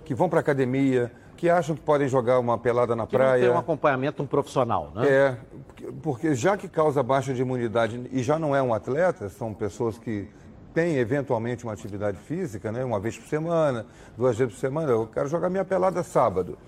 [0.05, 3.41] que vão para a academia, que acham que podem jogar uma pelada na que praia.
[3.41, 5.09] Não tem um acompanhamento um profissional, né?
[5.09, 5.37] É,
[6.03, 9.99] porque já que causa baixa de imunidade e já não é um atleta, são pessoas
[9.99, 10.29] que
[10.75, 12.85] têm eventualmente uma atividade física, né?
[12.85, 16.59] Uma vez por semana, duas vezes por semana, eu quero jogar minha pelada sábado.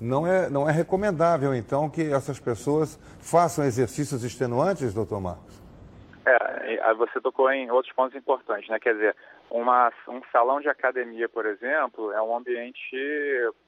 [0.00, 5.60] Não é, não é recomendável, então, que essas pessoas façam exercícios extenuantes, doutor Marcos?
[6.24, 8.78] É, você tocou em outros pontos importantes, né?
[8.78, 9.16] Quer dizer,
[9.50, 12.96] uma, um salão de academia, por exemplo, é um ambiente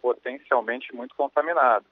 [0.03, 1.85] potencialmente muito contaminado.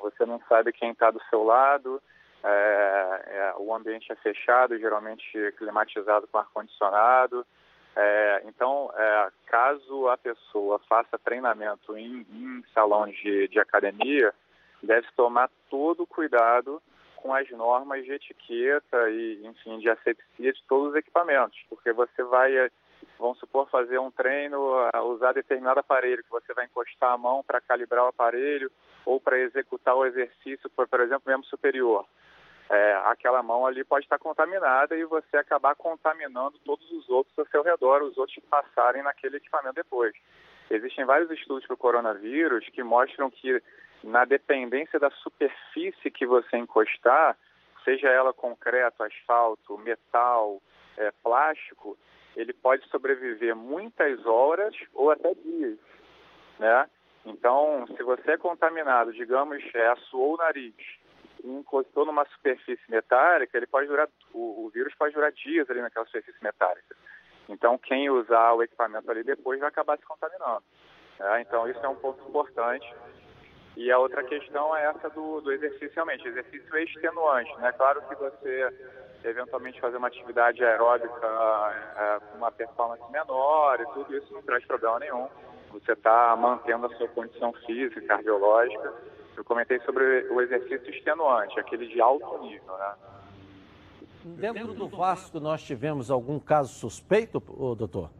[0.00, 2.02] Você não sabe quem está do seu lado,
[2.42, 7.46] é, é, o ambiente é fechado, geralmente climatizado com ar-condicionado.
[7.96, 14.32] É, então, é, caso a pessoa faça treinamento em, em salão de, de academia,
[14.82, 16.80] deve tomar todo o cuidado
[17.16, 22.22] com as normas de etiqueta e, enfim, de asepsia de todos os equipamentos, porque você
[22.22, 22.70] vai
[23.18, 24.58] vamos supor, fazer um treino,
[25.12, 28.70] usar determinado aparelho, que você vai encostar a mão para calibrar o aparelho
[29.04, 32.06] ou para executar o exercício, por, por exemplo, membro superior.
[32.70, 37.46] É, aquela mão ali pode estar contaminada e você acabar contaminando todos os outros ao
[37.46, 40.14] seu redor, os outros passarem naquele equipamento depois.
[40.70, 43.60] Existem vários estudos para o coronavírus que mostram que,
[44.04, 47.36] na dependência da superfície que você encostar,
[47.84, 50.62] seja ela concreto, asfalto, metal,
[50.96, 51.98] é, plástico,
[52.36, 55.76] ele pode sobreviver muitas horas ou até dias,
[56.56, 56.88] né?
[57.26, 61.00] Então, se você é contaminado, digamos, é, assoou o nariz
[61.42, 65.80] e encostou numa superfície metálica, ele pode durar, o, o vírus pode durar dias ali
[65.80, 66.96] naquela superfície metálica.
[67.48, 70.62] Então, quem usar o equipamento ali depois vai acabar se contaminando.
[71.18, 71.40] Né?
[71.42, 72.86] Então, isso é um ponto importante.
[73.76, 77.54] E a outra questão é essa do, do exercício realmente, exercício extenuante.
[77.58, 77.72] Né?
[77.72, 78.68] Claro que você
[79.24, 81.26] eventualmente fazer uma atividade aeróbica
[81.96, 85.28] é, com uma performance menor e tudo isso não traz problema nenhum.
[85.72, 88.92] Você está mantendo a sua condição física, cardiológica.
[89.36, 92.94] Eu comentei sobre o exercício extenuante, aquele de alto nível, né?
[94.22, 97.40] Dentro do Vasco, nós tivemos algum caso suspeito,
[97.74, 98.10] doutor?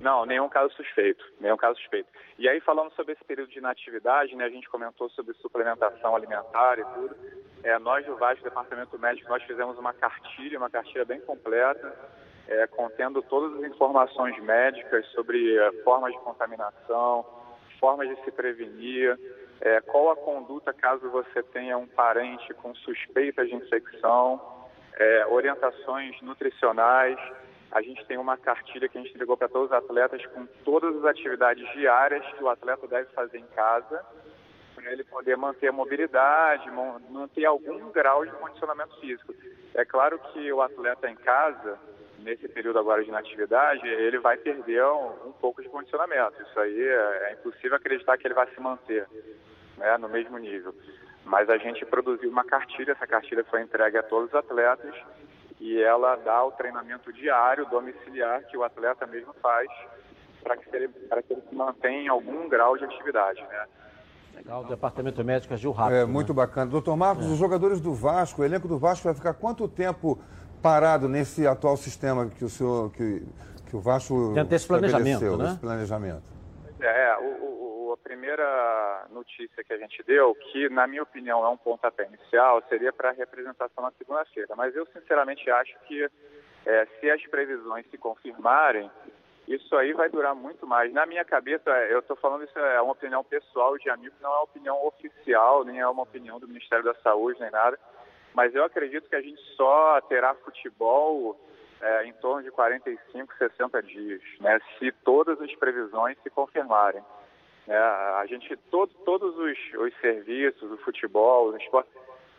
[0.00, 2.08] Não, nenhum caso suspeito, nenhum caso suspeito.
[2.36, 6.78] E aí, falando sobre esse período de inatividade, né, a gente comentou sobre suplementação alimentar
[6.78, 7.16] e tudo.
[7.62, 11.96] É, nós do Vasco, Departamento Médico, nós fizemos uma cartilha, uma cartilha bem completa,
[12.46, 17.24] é, contendo todas as informações médicas sobre é, formas de contaminação,
[17.80, 19.18] formas de se prevenir,
[19.64, 24.38] é, qual a conduta caso você tenha um parente com suspeita de infecção,
[24.94, 27.18] é, orientações nutricionais.
[27.72, 30.94] A gente tem uma cartilha que a gente entregou para todos os atletas com todas
[30.96, 34.04] as atividades diárias que o atleta deve fazer em casa
[34.74, 36.70] para ele poder manter a mobilidade,
[37.08, 39.34] manter algum grau de condicionamento físico.
[39.72, 41.78] É claro que o atleta em casa,
[42.18, 46.42] nesse período agora de inatividade, ele vai perder um, um pouco de condicionamento.
[46.42, 49.06] Isso aí é, é, impossível acreditar que ele vai se manter
[49.76, 50.74] né, no mesmo nível.
[51.24, 54.94] Mas a gente produziu uma cartilha, essa cartilha foi entregue a todos os atletas
[55.60, 59.68] e ela dá o treinamento diário, domiciliar, que o atleta mesmo faz
[60.42, 63.40] para que, ele, que ele se mantenha em algum grau de atividade.
[63.42, 63.66] Né?
[64.34, 65.96] Legal, o departamento médico agiu rápido.
[65.96, 66.36] É, muito né?
[66.36, 66.70] bacana.
[66.70, 67.28] Doutor Marcos, é.
[67.28, 70.18] os jogadores do Vasco, o elenco do Vasco vai ficar quanto tempo
[70.60, 73.22] parado nesse atual sistema que o senhor, que,
[73.66, 75.44] que o Vasco Dentro desse planejamento, né?
[75.44, 76.22] Desse planejamento.
[76.80, 77.63] É, o, o,
[77.94, 82.62] a primeira notícia que a gente deu, que na minha opinião é um pontapé inicial,
[82.68, 84.54] seria para a representação na segunda-feira.
[84.56, 86.08] Mas eu sinceramente acho que
[86.66, 88.90] é, se as previsões se confirmarem,
[89.46, 90.92] isso aí vai durar muito mais.
[90.92, 94.34] Na minha cabeça, eu estou falando isso é uma opinião pessoal de amigo, não é
[94.34, 97.78] uma opinião oficial, nem é uma opinião do Ministério da Saúde, nem nada.
[98.34, 101.38] Mas eu acredito que a gente só terá futebol
[101.80, 104.58] é, em torno de 45, 60 dias, né?
[104.78, 107.04] Se todas as previsões se confirmarem.
[107.66, 111.88] É, a gente, todo, todos os, os serviços, o futebol, o esporte,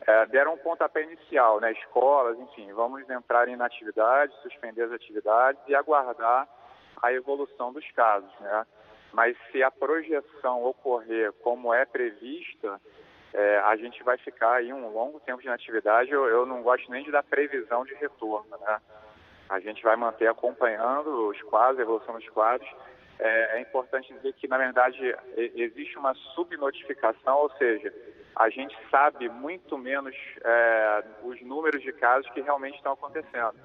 [0.05, 1.71] é, deram um pontapé inicial, né?
[1.71, 6.47] Escolas, enfim, vamos entrar em atividade, suspender as atividades e aguardar
[7.01, 8.65] a evolução dos casos, né?
[9.11, 12.79] Mas se a projeção ocorrer como é prevista,
[13.33, 16.11] é, a gente vai ficar aí um longo tempo de inatividade.
[16.11, 18.81] Eu, eu, não gosto nem de dar previsão de retorno, né?
[19.49, 22.69] A gente vai manter acompanhando os quadros, a evolução dos quadros.
[23.19, 27.93] É, é importante dizer que, na verdade, existe uma subnotificação, ou seja,
[28.35, 33.55] a gente sabe muito menos é, os números de casos que realmente estão acontecendo.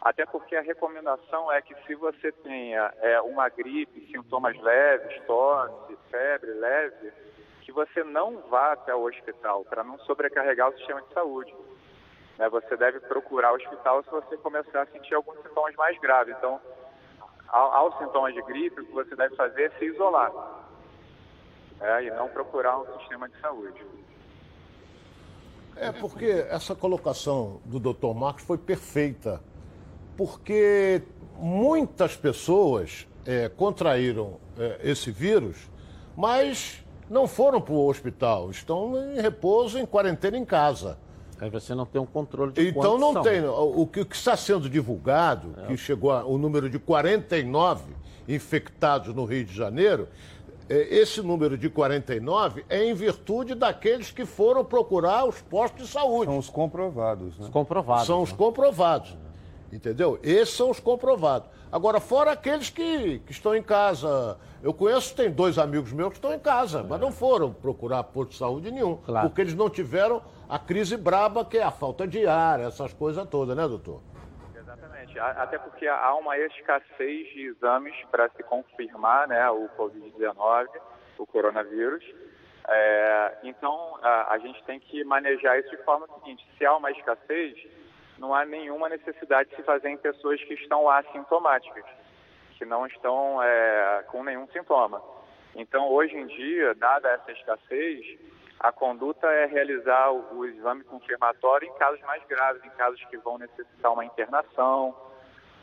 [0.00, 5.96] Até porque a recomendação é que se você tenha é, uma gripe, sintomas leves, tosse,
[6.10, 7.12] febre leve,
[7.62, 11.54] que você não vá até o hospital para não sobrecarregar o sistema de saúde.
[12.38, 12.48] Né?
[12.50, 16.34] Você deve procurar o hospital se você começar a sentir alguns sintomas mais graves.
[16.36, 16.60] Então,
[17.48, 20.32] aos sintomas de gripe, o que você deve fazer é se isolar
[21.80, 23.84] é, e não procurar um sistema de saúde.
[25.76, 28.14] É porque essa colocação do Dr.
[28.14, 29.40] Marcos foi perfeita
[30.16, 31.02] porque
[31.36, 35.68] muitas pessoas é, contraíram é, esse vírus,
[36.16, 40.98] mas não foram para o hospital, estão em repouso, em quarentena em casa.
[41.40, 43.22] Aí você não tem um controle de Então não são.
[43.22, 43.44] tem.
[43.44, 45.66] O que, o que, está sendo divulgado, é.
[45.66, 47.92] que chegou o número de 49
[48.28, 50.08] infectados no Rio de Janeiro,
[50.68, 55.92] é, esse número de 49 é em virtude daqueles que foram procurar os postos de
[55.92, 56.30] saúde.
[56.30, 57.44] São os comprovados, né?
[57.44, 58.06] Os comprovados.
[58.06, 58.22] São né?
[58.22, 59.16] os comprovados.
[59.72, 60.18] Entendeu?
[60.22, 61.48] Esses são os comprovados.
[61.74, 64.38] Agora, fora aqueles que, que estão em casa.
[64.62, 66.82] Eu conheço, tem dois amigos meus que estão em casa, é.
[66.84, 68.96] mas não foram procurar posto de saúde nenhum.
[68.98, 69.28] Claro.
[69.28, 73.28] Porque eles não tiveram a crise braba, que é a falta de ar, essas coisas
[73.28, 74.00] todas, né, doutor?
[74.54, 75.18] Exatamente.
[75.18, 80.68] Até porque há uma escassez de exames para se confirmar né, o Covid-19,
[81.18, 82.04] o coronavírus.
[82.68, 86.92] É, então, a, a gente tem que manejar isso de forma seguinte: se há uma
[86.92, 87.58] escassez
[88.18, 91.84] não há nenhuma necessidade de se fazer em pessoas que estão assintomáticas,
[92.56, 95.02] que não estão é, com nenhum sintoma.
[95.54, 98.18] Então, hoje em dia, dada essa escassez,
[98.58, 103.16] a conduta é realizar o, o exame confirmatório em casos mais graves, em casos que
[103.18, 104.90] vão necessitar uma internação.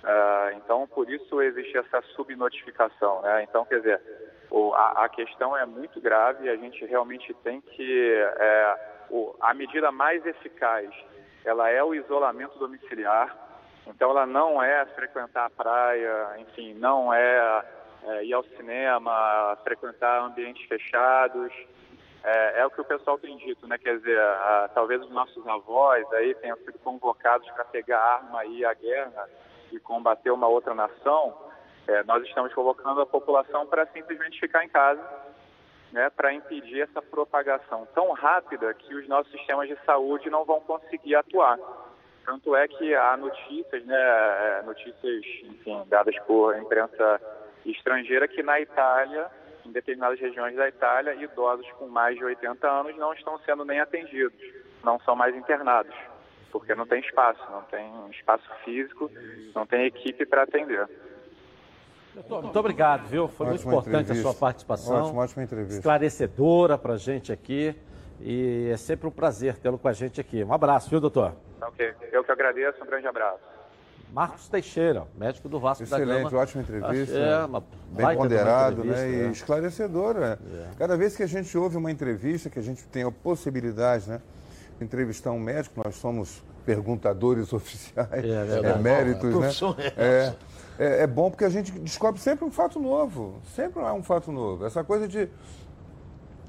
[0.03, 3.21] Uh, então, por isso existe essa subnotificação.
[3.21, 3.43] Né?
[3.43, 4.01] Então, quer dizer,
[4.49, 8.13] o, a, a, questão é muito grave e a gente realmente tem que.
[8.37, 10.89] É, o, a medida mais eficaz
[11.43, 13.35] ela é o isolamento domiciliar,
[13.87, 17.65] então ela não é frequentar a praia, enfim, não é,
[18.03, 21.51] é ir ao cinema, frequentar ambientes fechados.
[22.23, 23.79] É, é, o que o pessoal tem dito, né?
[23.79, 28.59] Quer dizer, a, talvez os nossos avós aí tenham sido convocados para pegar arma e
[28.59, 29.27] ir à guerra
[29.71, 31.35] e combater uma outra nação.
[31.87, 35.01] É, nós estamos convocando a população para simplesmente ficar em casa
[35.91, 40.61] né, para impedir essa propagação tão rápida que os nossos sistemas de saúde não vão
[40.61, 41.59] conseguir atuar.
[42.25, 47.19] Tanto é que há notícias, né, é, notícias, enfim, dadas por imprensa
[47.65, 49.27] estrangeira que na Itália,
[49.65, 53.79] em determinadas regiões da Itália, idosos com mais de 80 anos não estão sendo nem
[53.79, 54.39] atendidos,
[54.83, 55.95] não são mais internados,
[56.51, 59.11] porque não tem espaço, não tem espaço físico,
[59.53, 60.87] não tem equipe para atender.
[62.15, 63.27] Muito obrigado, viu?
[63.27, 64.29] Foi ótima muito importante entrevista.
[64.29, 65.03] a sua participação.
[65.03, 65.75] Ótima, ótima entrevista.
[65.77, 67.75] Esclarecedora para a gente aqui.
[68.19, 70.43] E é sempre um prazer tê-lo com a gente aqui.
[70.43, 71.33] Um abraço, viu, doutor?
[71.61, 71.93] Ok.
[72.11, 72.83] Eu que agradeço.
[72.83, 73.39] Um grande abraço.
[74.13, 76.27] Marcos Teixeira, médico do Vasco Excelente, da Gama.
[76.27, 77.17] Excelente, ótima entrevista.
[77.17, 79.27] É, uma bem ponderado né, é.
[79.27, 80.37] e esclarecedora.
[80.53, 80.67] É.
[80.77, 84.21] Cada vez que a gente ouve uma entrevista, que a gente tem a possibilidade né,
[84.77, 89.93] de entrevistar um médico, nós somos perguntadores oficiais, é, é, eméritos, né?
[89.95, 90.33] É,
[90.81, 93.39] é, é, bom porque a gente descobre sempre um fato novo.
[93.55, 94.65] Sempre há um fato novo.
[94.65, 95.29] Essa coisa de,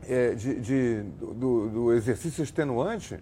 [0.09, 3.21] é, de, de do, do, exercício extenuante,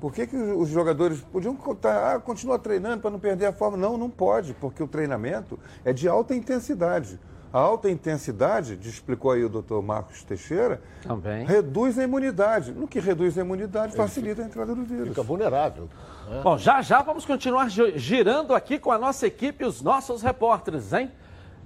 [0.00, 3.76] por que, que os jogadores podiam tá, ah, continuar treinando para não perder a forma?
[3.76, 7.20] Não, não pode, porque o treinamento é de alta intensidade.
[7.52, 11.46] A alta intensidade, explicou aí o doutor Marcos Teixeira, Também.
[11.46, 12.72] reduz a imunidade.
[12.72, 15.08] No que reduz a imunidade, facilita a entrada do vírus.
[15.08, 15.88] Fica vulnerável.
[16.28, 16.40] Né?
[16.42, 20.92] Bom, já já vamos continuar girando aqui com a nossa equipe e os nossos repórteres,
[20.92, 21.10] hein?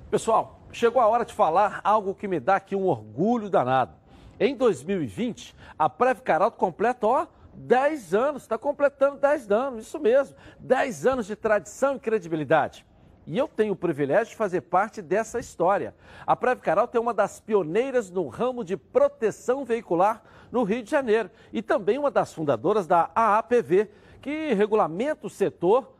[0.08, 3.92] Pessoal, chegou a hora de falar algo que me dá aqui um orgulho danado.
[4.38, 10.36] Em 2020, a Prev Caralto completa, ó, 10 anos, está completando 10 anos, isso mesmo.
[10.60, 12.86] 10 anos de tradição e credibilidade.
[13.26, 15.94] E eu tenho o privilégio de fazer parte dessa história.
[16.26, 20.90] A Prev Caralto é uma das pioneiras no ramo de proteção veicular no Rio de
[20.90, 23.88] Janeiro e também uma das fundadoras da AAPV,
[24.20, 25.92] que regulamenta o setor.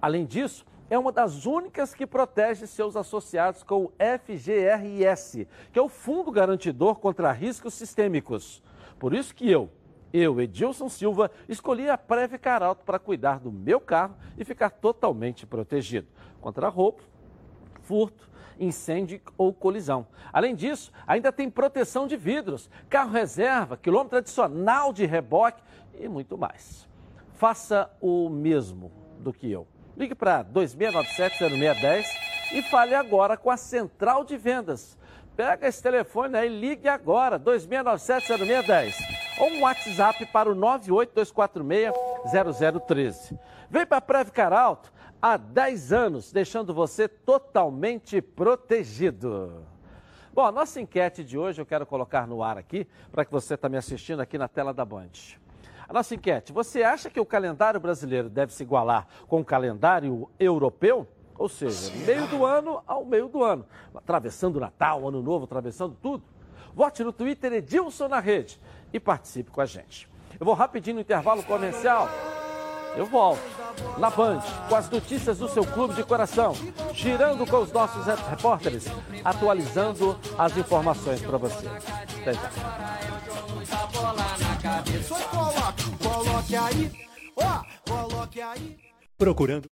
[0.00, 5.82] Além disso, é uma das únicas que protege seus associados com o FGRS, que é
[5.82, 8.62] o Fundo Garantidor contra Riscos Sistêmicos.
[8.98, 9.70] Por isso que eu,
[10.12, 15.46] eu, Edilson Silva, escolhi a Preve Caralto para cuidar do meu carro e ficar totalmente
[15.46, 16.08] protegido
[16.40, 17.00] contra roubo,
[17.82, 20.06] furto, incêndio ou colisão.
[20.32, 25.62] Além disso, ainda tem proteção de vidros, carro reserva, quilômetro adicional de reboque
[25.98, 26.90] e muito mais
[27.40, 29.66] faça o mesmo do que eu.
[29.96, 32.04] Ligue para 2697-0610
[32.52, 34.98] e fale agora com a Central de Vendas.
[35.34, 39.19] Pega esse telefone aí, ligue agora, 2697-0610.
[39.40, 43.38] Ou um WhatsApp para o 982460013.
[43.70, 49.64] Vem para a Previcar Alto há 10 anos, deixando você totalmente protegido.
[50.32, 53.54] Bom, a nossa enquete de hoje eu quero colocar no ar aqui, para que você
[53.54, 55.08] está me assistindo aqui na tela da Band.
[55.88, 60.30] A nossa enquete, você acha que o calendário brasileiro deve se igualar com o calendário
[60.38, 61.08] europeu?
[61.36, 63.66] Ou seja, meio do ano ao meio do ano.
[63.94, 66.22] Atravessando Natal, Ano Novo, atravessando tudo.
[66.74, 68.60] Vote no Twitter Edilson na rede
[68.92, 70.08] e participe com a gente.
[70.38, 72.08] Eu vou rapidinho no intervalo comercial.
[72.96, 73.40] Eu volto
[73.98, 76.54] na Band com as notícias do seu clube de coração,
[76.92, 78.86] girando com os nossos repórteres,
[79.24, 81.66] atualizando as informações para você.
[82.20, 82.50] Até já.
[89.16, 89.79] Procurando.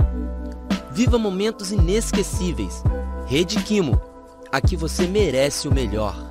[0.93, 2.83] Viva momentos inesquecíveis.
[3.25, 3.99] Rede Kimo.
[4.51, 6.30] Aqui você merece o melhor.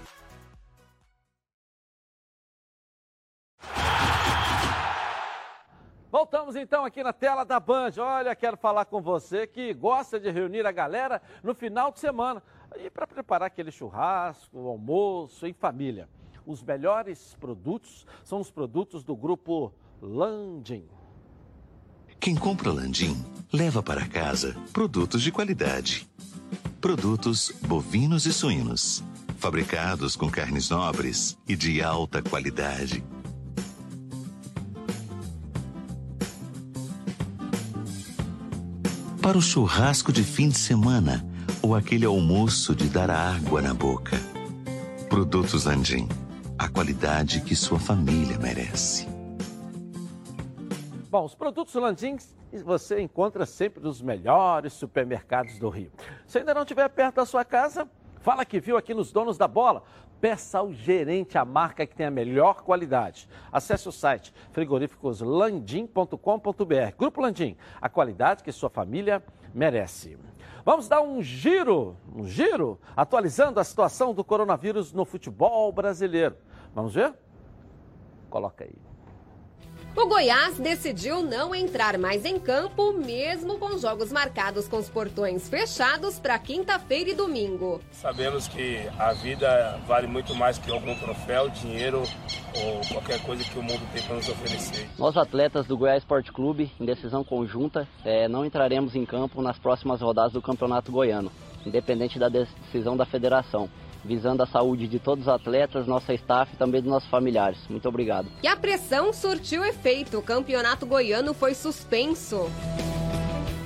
[6.31, 7.91] Voltamos então aqui na tela da Band.
[7.97, 12.41] Olha, quero falar com você que gosta de reunir a galera no final de semana
[12.77, 16.07] e para preparar aquele churrasco, almoço em família.
[16.45, 20.87] Os melhores produtos são os produtos do grupo Landim.
[22.17, 23.13] Quem compra Landim
[23.51, 26.09] leva para casa produtos de qualidade.
[26.79, 29.03] Produtos bovinos e suínos,
[29.37, 33.03] fabricados com carnes nobres e de alta qualidade
[39.21, 41.23] para o churrasco de fim de semana
[41.61, 44.17] ou aquele almoço de dar água na boca.
[45.07, 46.09] Produtos Andim,
[46.57, 49.07] a qualidade que sua família merece.
[51.11, 52.17] Bom, os produtos Landim
[52.63, 55.91] você encontra sempre nos melhores supermercados do Rio.
[56.25, 57.87] Se ainda não estiver perto da sua casa,
[58.21, 59.83] fala que viu aqui nos Donos da Bola.
[60.21, 63.27] Peça ao gerente a marca que tem a melhor qualidade.
[63.51, 66.95] Acesse o site frigoríficoslandim.com.br.
[66.97, 69.21] Grupo Landim, a qualidade que sua família
[69.53, 70.17] merece.
[70.63, 76.37] Vamos dar um giro, um giro, atualizando a situação do coronavírus no futebol brasileiro.
[76.75, 77.15] Vamos ver?
[78.29, 78.90] Coloca aí.
[79.93, 85.49] O Goiás decidiu não entrar mais em campo, mesmo com jogos marcados com os portões
[85.49, 87.81] fechados para quinta-feira e domingo.
[87.91, 92.03] Sabemos que a vida vale muito mais que algum troféu, dinheiro
[92.55, 94.89] ou qualquer coisa que o mundo tem para nos oferecer.
[94.97, 99.59] Nós, atletas do Goiás Esporte Clube, em decisão conjunta, é, não entraremos em campo nas
[99.59, 101.29] próximas rodadas do Campeonato Goiano,
[101.65, 103.69] independente da decisão da federação
[104.03, 107.59] visando a saúde de todos os atletas, nossa staff e também dos nossos familiares.
[107.69, 108.27] Muito obrigado.
[108.43, 110.17] E a pressão surtiu efeito.
[110.17, 112.49] O campeonato goiano foi suspenso.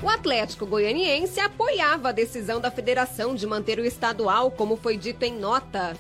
[0.04, 5.24] O Atlético Goianiense apoiava a decisão da federação de manter o estadual, como foi dito
[5.24, 5.96] em nota.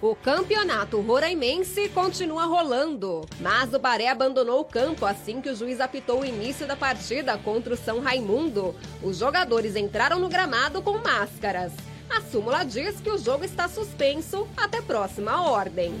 [0.00, 5.80] O campeonato roraimense continua rolando, mas o Baré abandonou o campo assim que o juiz
[5.80, 8.74] apitou o início da partida contra o São Raimundo.
[9.02, 11.72] Os jogadores entraram no gramado com máscaras.
[12.14, 15.92] A súmula diz que o jogo está suspenso até próxima ordem.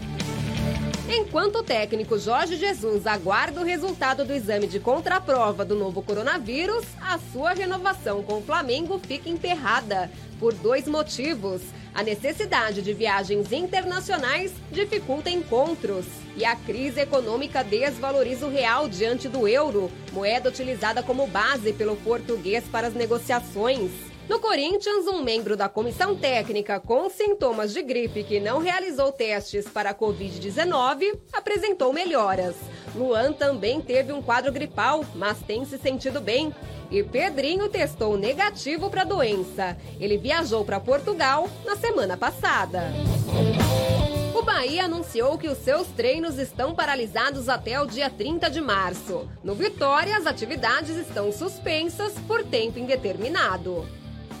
[1.08, 6.84] Enquanto o técnico Jorge Jesus aguarda o resultado do exame de contraprova do novo coronavírus,
[7.00, 10.08] a sua renovação com o Flamengo fica emperrada
[10.38, 11.60] por dois motivos.
[11.92, 16.06] A necessidade de viagens internacionais dificulta encontros
[16.36, 21.96] e a crise econômica desvaloriza o real diante do euro, moeda utilizada como base pelo
[21.96, 24.13] português para as negociações.
[24.26, 29.68] No Corinthians, um membro da comissão técnica com sintomas de gripe que não realizou testes
[29.68, 32.56] para a Covid-19 apresentou melhoras.
[32.94, 36.54] Luan também teve um quadro gripal, mas tem se sentido bem.
[36.90, 39.76] E Pedrinho testou negativo para a doença.
[40.00, 42.92] Ele viajou para Portugal na semana passada.
[44.34, 49.28] O Bahia anunciou que os seus treinos estão paralisados até o dia 30 de março.
[49.42, 53.86] No Vitória, as atividades estão suspensas por tempo indeterminado.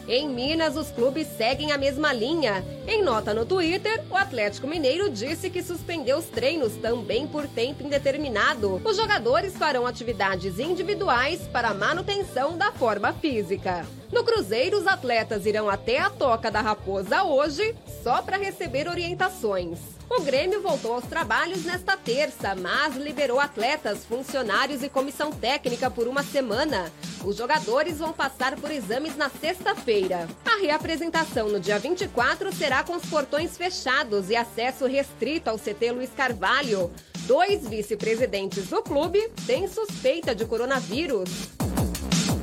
[0.06, 2.62] Em Minas, os clubes seguem a mesma linha.
[2.86, 7.82] Em nota no Twitter, o Atlético Mineiro disse que suspendeu os treinos também por tempo
[7.82, 8.82] indeterminado.
[8.84, 13.86] Os jogadores farão atividades individuais para manutenção da forma física.
[14.12, 19.93] No Cruzeiro, os atletas irão até a Toca da Raposa hoje, só para receber orientações.
[20.08, 26.06] O Grêmio voltou aos trabalhos nesta terça, mas liberou atletas, funcionários e comissão técnica por
[26.06, 26.92] uma semana.
[27.24, 30.28] Os jogadores vão passar por exames na sexta-feira.
[30.44, 35.92] A reapresentação no dia 24 será com os portões fechados e acesso restrito ao CT
[35.92, 36.92] Luiz Carvalho.
[37.20, 41.30] Dois vice-presidentes do clube têm suspeita de coronavírus.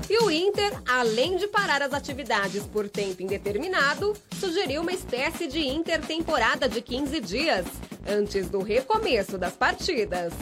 [0.10, 5.66] E o Inter, além de parar as atividades por tempo indeterminado, sugeriu uma espécie de
[5.68, 7.66] intertemporada de 15 dias,
[8.08, 10.34] antes do recomeço das partidas.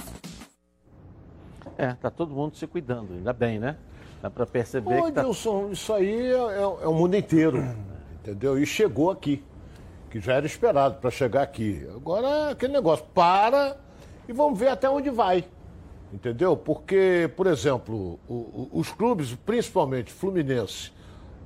[1.77, 3.77] É, tá todo mundo se cuidando, ainda bem, né?
[4.21, 5.25] Dá para perceber Ô, que tá...
[5.25, 7.63] Wilson, isso aí é, é, é o mundo inteiro,
[8.19, 8.57] entendeu?
[8.61, 9.43] E chegou aqui,
[10.09, 11.87] que já era esperado para chegar aqui.
[11.95, 13.77] Agora, aquele negócio, para
[14.27, 15.45] e vamos ver até onde vai.
[16.11, 16.57] Entendeu?
[16.57, 20.91] Porque, por exemplo, o, o, os clubes, principalmente Fluminense,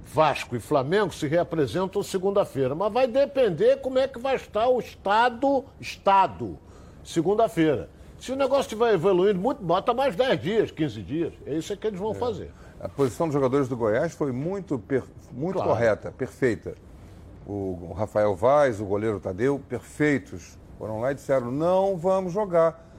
[0.06, 2.74] Vasco e Flamengo, se reapresentam segunda-feira.
[2.74, 6.58] Mas vai depender como é que vai estar o Estado, Estado,
[7.04, 7.90] segunda-feira.
[8.18, 11.34] Se o negócio estiver evoluindo muito, bota mais 10 dias, 15 dias.
[11.46, 12.16] É isso que eles vão é.
[12.16, 12.52] fazer.
[12.80, 15.04] A posição dos jogadores do Goiás foi muito, per...
[15.32, 15.70] muito claro.
[15.70, 16.76] correta, perfeita.
[17.46, 20.58] O, o Rafael Vaz, o goleiro Tadeu, perfeitos.
[20.78, 22.93] Foram lá e disseram: não vamos jogar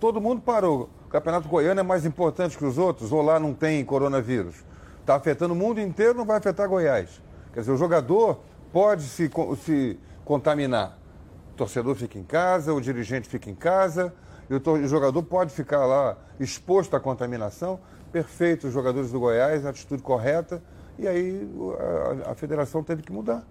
[0.00, 0.88] Todo mundo parou.
[1.06, 4.64] O Campeonato Goiano é mais importante que os outros, ou lá não tem coronavírus?
[5.00, 7.22] Está afetando o mundo inteiro, não vai afetar Goiás.
[7.52, 8.40] Quer dizer, o jogador
[8.72, 10.98] pode se, se contaminar.
[11.52, 14.12] O torcedor fica em casa, o dirigente fica em casa,
[14.48, 17.78] e o, jogador pode ficar lá exposto à contaminação.
[18.10, 20.62] Perfeito, os jogadores do Goiás, atitude correta,
[20.98, 21.48] e aí
[22.26, 23.44] a, a federação teve que mudar.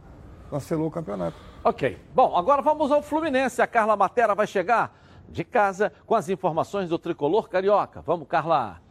[0.50, 1.38] Cancelou o campeonato.
[1.64, 1.98] Ok.
[2.14, 3.62] Bom, agora vamos ao Fluminense.
[3.62, 8.02] A Carla Matera vai chegar de casa com as informações do tricolor carioca.
[8.02, 8.82] Vamos, Carla.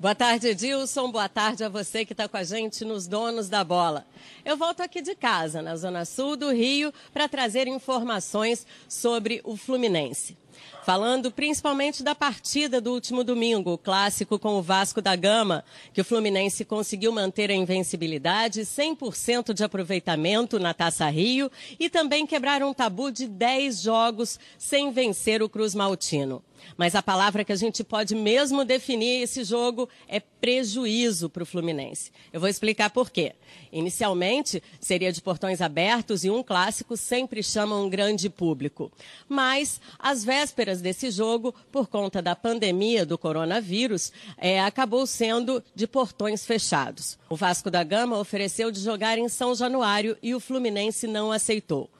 [0.00, 1.10] Boa tarde, Edilson.
[1.10, 4.06] Boa tarde a você que está com a gente nos Donos da Bola.
[4.44, 9.56] Eu volto aqui de casa, na Zona Sul do Rio, para trazer informações sobre o
[9.58, 10.39] Fluminense
[10.84, 16.04] falando principalmente da partida do último domingo, clássico com o Vasco da Gama, que o
[16.04, 22.74] Fluminense conseguiu manter a invencibilidade, 100% de aproveitamento na Taça Rio e também quebrar um
[22.74, 26.42] tabu de 10 jogos sem vencer o Cruz Maltino.
[26.76, 31.46] Mas a palavra que a gente pode mesmo definir esse jogo é prejuízo para o
[31.46, 32.10] Fluminense.
[32.32, 33.34] Eu vou explicar por quê.
[33.72, 38.90] Inicialmente, seria de portões abertos e um clássico sempre chama um grande público.
[39.28, 45.86] Mas, às vésperas desse jogo, por conta da pandemia do coronavírus, é, acabou sendo de
[45.86, 47.18] portões fechados.
[47.28, 51.90] O Vasco da Gama ofereceu de jogar em São Januário e o Fluminense não aceitou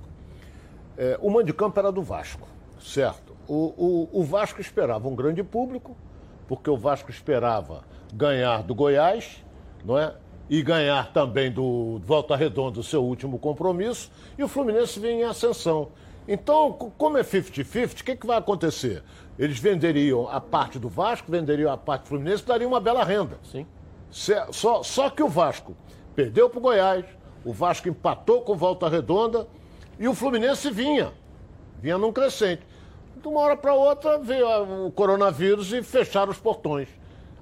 [0.96, 2.48] É, o mando de campo era do Vasco,
[2.80, 3.36] certo?
[3.46, 5.94] O, o, o Vasco esperava um grande público,
[6.48, 7.84] porque o Vasco esperava
[8.14, 9.44] ganhar do Goiás,
[9.84, 10.14] não é?
[10.48, 15.24] E ganhar também do Volta Redonda, o seu último compromisso, e o Fluminense vem em
[15.24, 15.90] ascensão.
[16.26, 19.02] Então, como é 50-50, o que, que vai acontecer?
[19.38, 23.38] Eles venderiam a parte do Vasco, venderiam a parte do Fluminense, dariam uma bela renda.
[23.42, 23.66] Sim.
[24.14, 25.76] Só, só que o Vasco
[26.14, 27.04] perdeu para o Goiás,
[27.44, 29.48] o Vasco empatou com Volta Redonda
[29.98, 31.12] e o Fluminense vinha.
[31.80, 32.62] Vinha num crescente.
[33.20, 36.88] De uma hora para outra veio o coronavírus e fecharam os portões.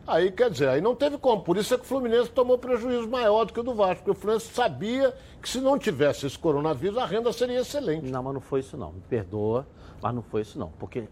[0.06, 1.42] Aí, quer dizer, aí não teve como.
[1.42, 3.96] Por isso é que o Fluminense tomou prejuízo maior do que o do Vasco.
[3.96, 8.10] Porque o Fluminense sabia que se não tivesse esse coronavírus, a renda seria excelente.
[8.10, 8.92] Não, mas não foi isso não.
[8.92, 9.66] Me perdoa,
[10.00, 10.70] mas não foi isso não.
[10.78, 11.06] Porque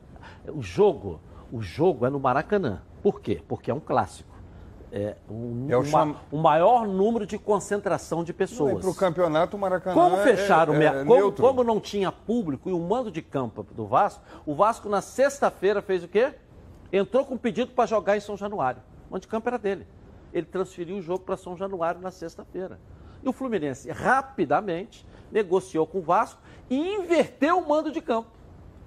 [0.49, 1.21] o jogo,
[1.53, 2.81] o jogo é no Maracanã.
[3.03, 3.43] Por quê?
[3.47, 4.30] Porque é um clássico
[4.93, 8.81] é, um, é uma, um, maior número de concentração de pessoas.
[8.81, 12.69] Para o campeonato, o Maracanã como é- fecharam é, é, como, como, não tinha público
[12.69, 16.35] e o mando de campo do Vasco, o Vasco na sexta-feira fez o quê?
[16.93, 18.83] Entrou com pedido para jogar em São Januário.
[19.09, 19.87] O mando de campo era dele.
[20.33, 22.81] Ele transferiu o jogo para São Januário na sexta-feira.
[23.23, 28.31] E o Fluminense rapidamente negociou com o Vasco e inverteu o mando de campo.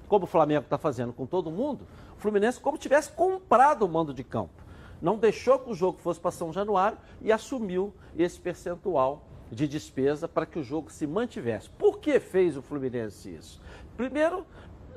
[0.10, 1.88] Como o Flamengo está fazendo com todo mundo,
[2.18, 4.62] o Fluminense como tivesse comprado o mando de campo
[5.04, 10.30] não deixou que o jogo fosse para São Januário e assumiu esse percentual de despesa
[10.30, 11.70] para que o jogo se mantivesse.
[11.72, 13.62] Por que fez o Fluminense isso?
[13.97, 14.47] Primeiro,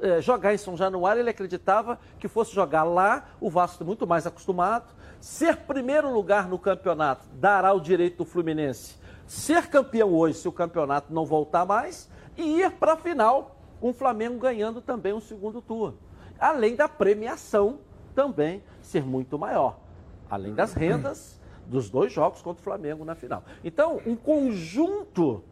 [0.01, 4.29] eh, jogar em São Januário, ele acreditava que fosse jogar lá, o Vasco muito mais
[4.29, 8.95] acostumado, ser primeiro lugar no campeonato dará o direito do Fluminense
[9.27, 13.91] ser campeão hoje, se o campeonato não voltar mais, e ir para a final, com
[13.91, 15.99] o Flamengo ganhando também o segundo turno.
[16.39, 17.81] Além da premiação
[18.15, 19.85] também ser muito maior
[20.31, 23.45] além das rendas dos dois jogos contra o Flamengo na final.
[23.64, 25.43] Então, um conjunto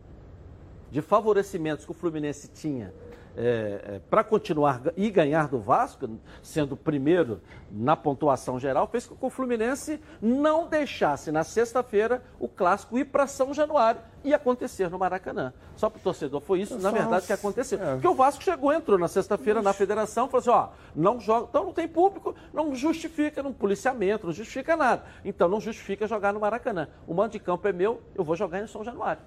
[0.91, 2.95] de favorecimentos que o Fluminense tinha
[3.37, 6.09] é, é, para continuar e ganhar do Vasco,
[6.43, 12.49] sendo primeiro na pontuação geral, fez com que o Fluminense não deixasse na sexta-feira o
[12.49, 15.53] clássico ir para São Januário e acontecer no Maracanã.
[15.77, 17.83] Só para o torcedor foi isso, na verdade, que aconteceu.
[17.83, 17.93] É.
[17.93, 21.65] Porque o Vasco chegou, entrou na sexta-feira na federação, falou assim: ó, não joga, então
[21.65, 25.05] não tem público, não justifica no policiamento, não justifica nada.
[25.25, 26.89] Então não justifica jogar no Maracanã.
[27.07, 29.21] O mando de campo é meu, eu vou jogar em São Januário.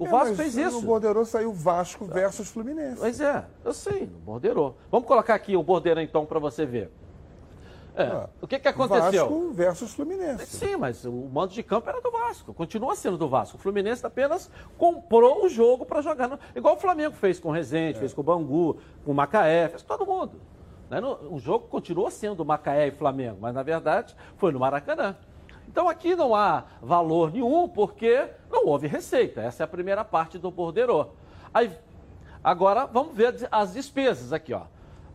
[0.00, 0.80] O é, Vasco fez isso.
[0.80, 2.96] No Bordeiro saiu Vasco versus Fluminense.
[2.98, 4.74] Pois é, eu sei, no Bordeiro.
[4.90, 6.90] Vamos colocar aqui o Bordeiro então para você ver.
[7.94, 8.04] É.
[8.04, 9.28] Ah, o que, que aconteceu?
[9.28, 10.46] Vasco versus Fluminense.
[10.46, 13.58] Sim, mas o mando de campo era do Vasco, continua sendo do Vasco.
[13.58, 16.28] O Fluminense apenas comprou o jogo para jogar.
[16.28, 16.38] No...
[16.56, 18.00] Igual o Flamengo fez com o Rezende, é.
[18.00, 20.40] fez com o Bangu, com o Macaé, fez com todo mundo.
[20.88, 20.98] Né?
[21.30, 25.14] O jogo continua sendo Macaé e Flamengo, mas na verdade foi no Maracanã.
[25.70, 29.40] Então aqui não há valor nenhum porque não houve receita.
[29.40, 31.10] Essa é a primeira parte do borderô.
[31.54, 31.70] Aí,
[32.42, 34.62] agora vamos ver as despesas aqui, ó.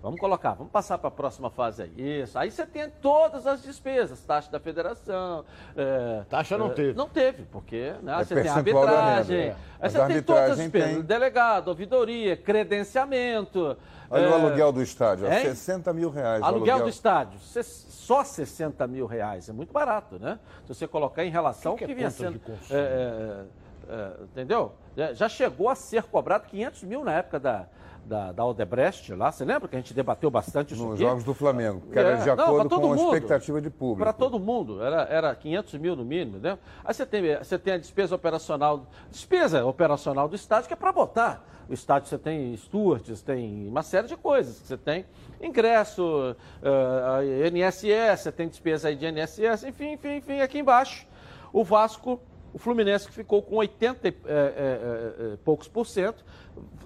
[0.05, 2.21] Vamos colocar, vamos passar para a próxima fase aí.
[2.21, 2.37] Isso.
[2.37, 5.43] Aí você tem todas as despesas, taxa da federação.
[5.75, 6.93] É, taxa não é, teve.
[6.93, 9.37] Não teve, porque né, é você tem arbitragem.
[9.37, 9.55] É.
[9.79, 10.91] Aí você tem todas as despesas.
[10.91, 11.01] Tem...
[11.01, 13.75] Delegado, ouvidoria, credenciamento.
[14.07, 16.43] Olha o é, aluguel do estádio, ó, 60 mil reais.
[16.43, 19.49] Aluguel, aluguel do estádio, só 60 mil reais.
[19.49, 20.37] É muito barato, né?
[20.67, 22.39] Se você colocar em relação ao que, que, que vinha sendo.
[22.69, 23.43] É, é,
[23.89, 24.73] é, entendeu?
[25.15, 27.65] Já chegou a ser cobrado 500 mil na época da,
[28.05, 29.31] da, da Odebrecht lá.
[29.31, 31.03] Você lembra que a gente debateu bastante isso Nos aqui?
[31.03, 34.03] jogos do Flamengo, que era de acordo não, com a mundo, expectativa de público.
[34.03, 36.57] Para todo mundo, era, era 500 mil no mínimo, né?
[36.83, 40.91] Aí você tem, você tem a despesa operacional, despesa operacional do estádio que é para
[40.91, 41.43] botar.
[41.67, 44.55] O estádio você tem stewards, tem uma série de coisas.
[44.55, 45.05] Você tem
[45.41, 51.07] ingresso, uh, INSS, você tem despesa aí de INSS, enfim, enfim, enfim, aqui embaixo.
[51.51, 52.19] O Vasco
[52.55, 56.23] o Fluminense, que ficou com 80 e, é, é, é, poucos por cento,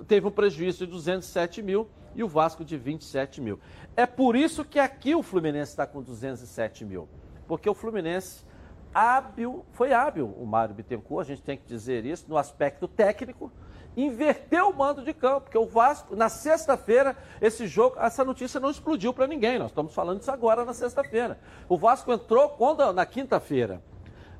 [0.07, 3.59] teve um prejuízo de 207 mil e o Vasco de 27 mil.
[3.95, 7.07] É por isso que aqui o Fluminense está com 207 mil.
[7.47, 8.43] Porque o Fluminense
[8.91, 13.51] hábil, foi hábil o Mário Bittencourt, a gente tem que dizer isso, no aspecto técnico,
[13.95, 18.71] inverteu o mando de campo, porque o Vasco, na sexta-feira, esse jogo, essa notícia não
[18.71, 21.39] explodiu para ninguém, nós estamos falando isso agora na sexta-feira.
[21.67, 23.83] O Vasco entrou quando, na quinta-feira,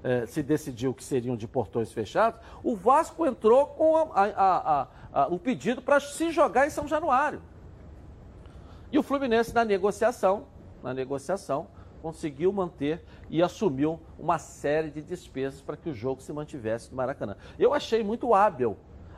[0.03, 5.27] eh, se decidiu que seriam de portões fechados, o Vasco entrou com a, a, a,
[5.27, 7.41] o pedido para se jogar em São Januário.
[8.91, 10.45] E o Fluminense, na negociação,
[10.81, 11.67] na negociação,
[12.01, 16.97] conseguiu manter e assumiu uma série de despesas para que o jogo se mantivesse no
[16.97, 17.35] Maracanã.
[17.57, 18.77] Eu achei muito hábil,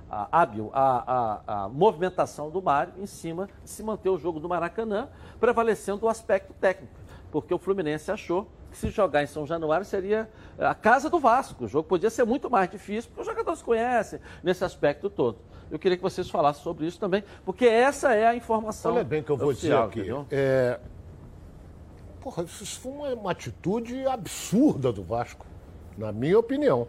[0.09, 4.49] hábil a, a, a movimentação do Mário em cima de se manter o jogo do
[4.49, 5.09] Maracanã,
[5.39, 6.93] prevalecendo o aspecto técnico,
[7.31, 11.65] porque o Fluminense achou que se jogar em São Januário seria a casa do Vasco.
[11.65, 15.37] O jogo podia ser muito mais difícil, porque os jogadores conhecem nesse aspecto todo.
[15.69, 18.93] Eu queria que vocês falassem sobre isso também, porque essa é a informação.
[18.93, 20.25] Olha bem que eu vou oficial, dizer aqui.
[20.31, 20.79] É...
[22.21, 25.45] Porra, isso foi uma, uma atitude absurda do Vasco,
[25.97, 26.87] na minha opinião.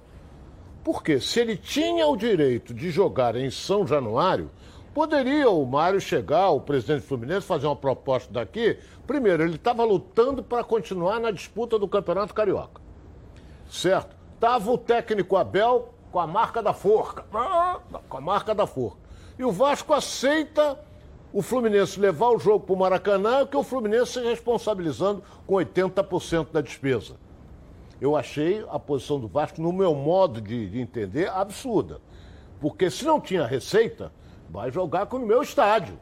[0.84, 4.50] Porque se ele tinha o direito de jogar em São Januário,
[4.94, 8.78] Poderia o Mário chegar, o presidente Fluminense, fazer uma proposta daqui.
[9.06, 12.80] Primeiro, ele estava lutando para continuar na disputa do Campeonato Carioca.
[13.70, 14.14] Certo?
[14.34, 17.24] Estava o técnico Abel com a marca da forca.
[18.08, 18.98] Com a marca da forca.
[19.38, 20.78] E o Vasco aceita
[21.32, 26.48] o Fluminense levar o jogo para o Maracanã, que o Fluminense se responsabilizando com 80%
[26.52, 27.16] da despesa.
[27.98, 32.00] Eu achei a posição do Vasco, no meu modo de, de entender, absurda.
[32.60, 34.12] Porque se não tinha receita,
[34.52, 35.98] vai jogar no meu estádio.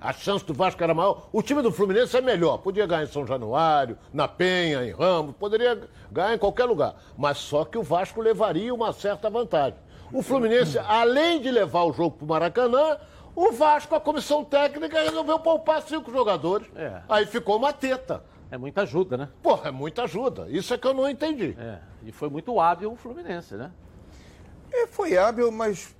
[0.00, 1.28] A chance do Vasco era maior.
[1.32, 2.58] O time do Fluminense é melhor.
[2.58, 6.94] Podia ganhar em São Januário, na Penha, em Ramos, poderia ganhar em qualquer lugar.
[7.16, 9.78] Mas só que o Vasco levaria uma certa vantagem.
[10.12, 12.98] O Fluminense, além de levar o jogo para o Maracanã,
[13.34, 16.68] o Vasco, a comissão técnica, resolveu poupar cinco jogadores.
[16.76, 17.00] É.
[17.08, 18.22] Aí ficou uma teta.
[18.50, 19.28] É muita ajuda, né?
[19.42, 20.46] Porra, é muita ajuda.
[20.48, 21.56] Isso é que eu não entendi.
[21.58, 21.78] É.
[22.04, 23.72] E foi muito hábil o Fluminense, né?
[24.72, 25.94] É, foi hábil, mas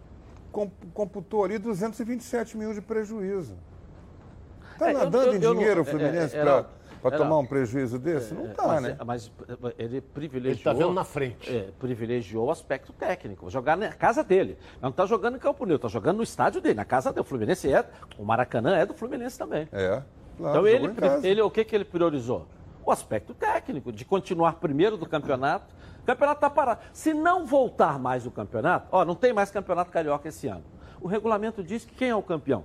[0.95, 3.57] computou ali 227 mil de prejuízo.
[4.73, 6.65] Está é, nadando eu, eu, em dinheiro o Fluminense é, é,
[7.03, 8.35] para tomar um prejuízo desse?
[8.35, 8.97] não está, mas, né?
[9.05, 9.33] Mas
[9.79, 10.53] ele privilegiou.
[10.53, 11.55] Ele está vendo na frente.
[11.55, 13.51] É, privilegiou o aspecto técnico.
[13.51, 14.59] Jogar na casa dele.
[14.81, 17.23] Não está jogando em Campo Neutro, está jogando no estádio dele, na casa dele.
[17.23, 17.85] O Fluminense é.
[18.17, 19.69] O Maracanã é do Fluminense também.
[19.73, 20.03] É.
[20.37, 20.95] Claro, então ele,
[21.25, 22.47] ele, o que, que ele priorizou?
[22.85, 25.67] O aspecto técnico, de continuar primeiro do campeonato
[26.09, 26.81] campeonato está parado.
[26.93, 30.65] Se não voltar mais o campeonato, ó, não tem mais campeonato carioca esse ano.
[31.01, 32.65] O regulamento diz que quem é o campeão?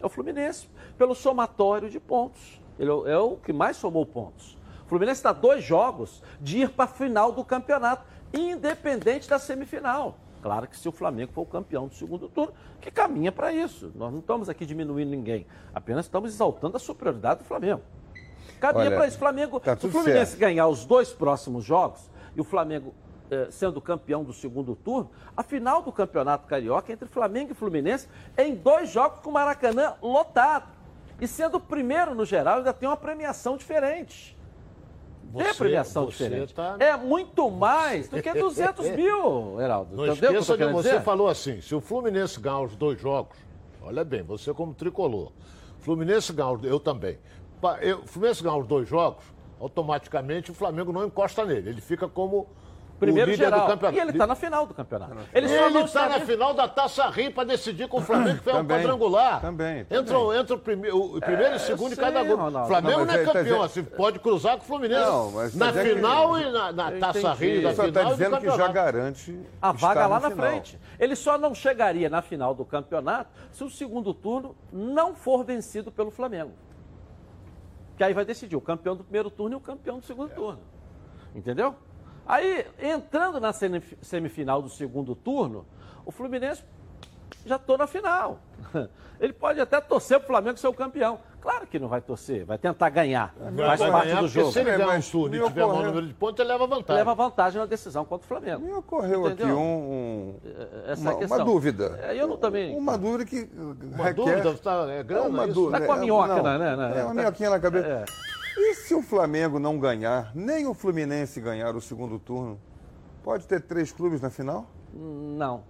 [0.00, 0.68] É o Fluminense,
[0.98, 2.60] pelo somatório de pontos.
[2.78, 4.58] Ele é o que mais somou pontos.
[4.84, 8.04] O Fluminense está dois jogos de ir para a final do campeonato,
[8.34, 10.16] independente da semifinal.
[10.42, 13.92] Claro que se o Flamengo for o campeão do segundo turno, que caminha para isso.
[13.94, 17.82] Nós não estamos aqui diminuindo ninguém, apenas estamos exaltando a superioridade do Flamengo.
[18.58, 19.18] Caminha para isso.
[19.18, 20.40] Flamengo, tá se o Fluminense certo.
[20.40, 22.94] ganhar os dois próximos jogos, e o Flamengo
[23.30, 28.06] eh, sendo campeão do segundo turno, a final do Campeonato Carioca entre Flamengo e Fluminense
[28.36, 30.68] em dois jogos com o Maracanã lotado.
[31.18, 34.36] E sendo o primeiro no geral, ainda tem uma premiação diferente.
[35.32, 36.52] Você, é premiação diferente.
[36.52, 36.76] Tá...
[36.78, 39.96] É muito mais do que 200 mil, Heraldo.
[39.96, 41.02] Não Entendeu esqueça que, que você dizer?
[41.02, 43.38] falou assim, se o Fluminense ganhar os dois jogos,
[43.80, 45.32] olha bem, você como tricolor,
[45.80, 47.18] Fluminense ganhar, eu também,
[47.62, 49.24] o Fluminense ganhar os dois jogos,
[49.62, 51.70] automaticamente o Flamengo não encosta nele.
[51.70, 52.48] Ele fica como
[52.98, 53.60] Primeiro o líder geral.
[53.60, 53.98] do campeonato.
[53.98, 55.16] E ele está na final do campeonato.
[55.34, 58.64] Ele está na final da Taça Rio para decidir com o Flamengo, que foi um
[58.64, 59.40] quadrangular.
[59.40, 59.80] Também.
[59.90, 62.36] Entra, entra o, prime, o primeiro é, e o segundo em cada gol.
[62.36, 63.64] O Flamengo não, não é campeão, tá...
[63.64, 65.04] assim, pode cruzar com o Fluminense.
[65.04, 66.40] Não, na tá final que...
[66.40, 67.88] e na, na Taça Rio, na final.
[67.88, 70.46] está dizendo que já garante a vaga lá na final.
[70.46, 70.78] frente.
[70.98, 75.90] Ele só não chegaria na final do campeonato se o segundo turno não for vencido
[75.90, 76.52] pelo Flamengo
[78.02, 80.34] que aí vai decidir o campeão do primeiro turno e o campeão do segundo é.
[80.34, 80.60] turno.
[81.32, 81.76] Entendeu?
[82.26, 85.64] Aí, entrando na semifinal do segundo turno,
[86.04, 86.64] o Fluminense
[87.46, 88.40] já estou na final.
[89.20, 91.20] Ele pode até torcer para o Flamengo ser o campeão.
[91.42, 93.34] Claro que não vai torcer, vai tentar ganhar.
[93.36, 94.52] Vai Faz parte ganhar, do porque jogo.
[94.52, 96.66] Se ele É, ganhar um turno e tiver maior ocorreu- número de pontos, ele leva
[96.68, 96.94] vantagem.
[96.96, 98.64] Leva vantagem na decisão contra o Flamengo.
[98.64, 99.58] Me ocorreu aqui Entendeu?
[99.58, 100.36] um, um-
[100.86, 101.38] Essa uma, é a questão.
[101.38, 101.98] uma dúvida.
[102.00, 102.76] É, eu não também.
[102.76, 104.14] Uma dúvida que Uma requer...
[104.14, 105.54] dúvida, tá, é grana, uma isso?
[105.54, 105.80] dúvida.
[105.80, 106.84] Tá com a é, minhoca, não, né, né, né?
[107.00, 107.88] É uma Tá- minhoquinha na cabeça.
[107.88, 108.04] É.
[108.60, 112.56] E se o Flamengo não ganhar, nem o Fluminense ganhar o segundo turno,
[113.24, 114.66] pode ter três clubes na final?
[114.94, 115.64] Não.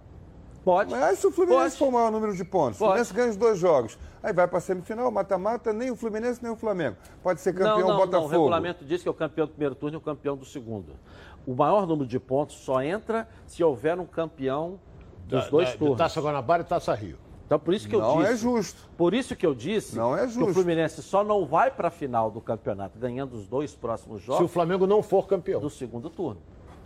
[0.63, 0.91] Pode.
[0.91, 1.77] Mas se o Fluminense Pode.
[1.77, 2.85] for o maior número de pontos, o.
[2.85, 6.51] Fluminense ganha os dois jogos, aí vai para a semifinal, mata-mata, nem o Fluminense nem
[6.51, 6.95] o Flamengo.
[7.21, 8.17] Pode ser campeão não, não, Botafogo.
[8.19, 10.45] Não, o regulamento diz que é o campeão do primeiro turno e o campeão do
[10.45, 10.93] segundo.
[11.45, 14.79] O maior número de pontos só entra se houver um campeão
[15.27, 15.97] dos Da- dois da- turnos.
[15.97, 17.17] Taça Guanabara e Taça Rio.
[17.45, 18.31] Então por isso que eu Não disse.
[18.31, 18.89] é justo.
[18.97, 20.53] Por isso que eu disse Não é que o justo.
[20.53, 24.43] Fluminense só não vai para a final do campeonato ganhando os dois próximos jogos Se
[24.45, 25.59] o Flamengo não for campeão.
[25.59, 26.39] do segundo turno.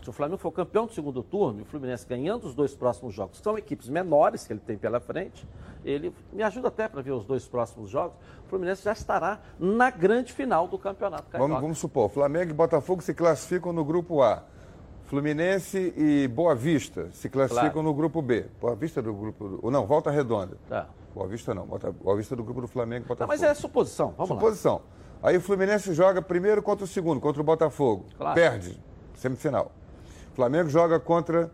[0.10, 3.38] O Flamengo for campeão do segundo turno e o Fluminense ganhando os dois próximos jogos,
[3.40, 5.48] que são equipes menores que ele tem pela frente,
[5.84, 8.16] ele me ajuda até para ver os dois próximos jogos.
[8.46, 11.48] O Fluminense já estará na grande final do campeonato carioca.
[11.50, 14.44] Vamos, vamos supor, Flamengo e Botafogo se classificam no grupo A.
[15.06, 17.88] Fluminense e Boa Vista se classificam Claro.
[17.88, 18.46] no grupo B.
[18.60, 19.60] Boa Vista do grupo.
[19.62, 20.58] Ou não, Volta Redonda.
[20.68, 20.88] Tá.
[21.16, 23.30] Boa Vista não, Boa Vista do grupo do Flamengo e Não, Botafogo.
[23.32, 24.36] mas é suposição, vamos lá.
[24.36, 24.82] Suposição.
[25.24, 28.06] Aí o Fluminense joga primeiro contra o segundo, contra o Botafogo.
[28.18, 28.36] Claro.
[28.36, 28.78] Perde,
[29.16, 29.72] semifinal.
[30.38, 31.50] O Flamengo joga contra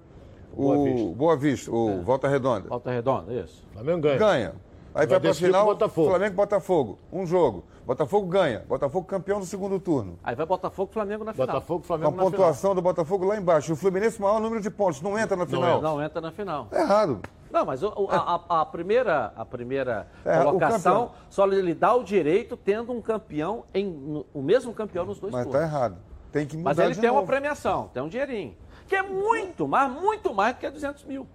[0.54, 1.16] o Boa Vista.
[1.16, 2.68] Boa Vista, o Volta Redonda.
[2.68, 3.66] Volta redonda, isso.
[3.72, 4.18] Flamengo ganha.
[4.18, 4.56] Ganha.
[4.94, 6.10] Aí vai, Vai para final, o Botafogo.
[6.10, 7.00] Flamengo e Botafogo.
[7.12, 7.64] Um jogo.
[7.88, 8.60] Botafogo ganha.
[8.68, 10.20] Botafogo campeão do segundo turno.
[10.22, 11.48] Aí vai Botafogo e Flamengo na final.
[11.48, 12.32] Botafogo, Flamengo na final.
[12.32, 13.72] pontuação do Botafogo lá embaixo.
[13.72, 15.02] O Fluminense, maior número de pontos.
[15.02, 15.82] Não entra na final.
[15.82, 16.68] Não entra na final.
[16.70, 17.22] É errado.
[17.50, 21.74] Não, mas o- o- a, a- a primeira, a primeira É, o colocação só lhe
[21.74, 25.62] dá o direito tendo um campeão, em, no- o mesmo campeão nos dois Mas turnos.
[25.62, 25.96] tá errado.
[26.34, 27.28] Tem que mudar Mas ele de tem uma novo.
[27.28, 28.56] premiação, tem um dinheirinho.
[28.88, 31.28] Que é muito mais, muito mais do que 200 mil.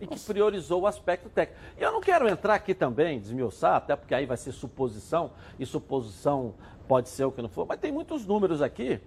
[0.00, 1.60] E que priorizou o aspecto técnico.
[1.78, 5.66] E eu não quero entrar aqui também, desmiuçar, até porque aí vai ser suposição, e
[5.66, 6.54] suposição
[6.88, 9.00] pode ser o que não for, mas tem muitos números aqui.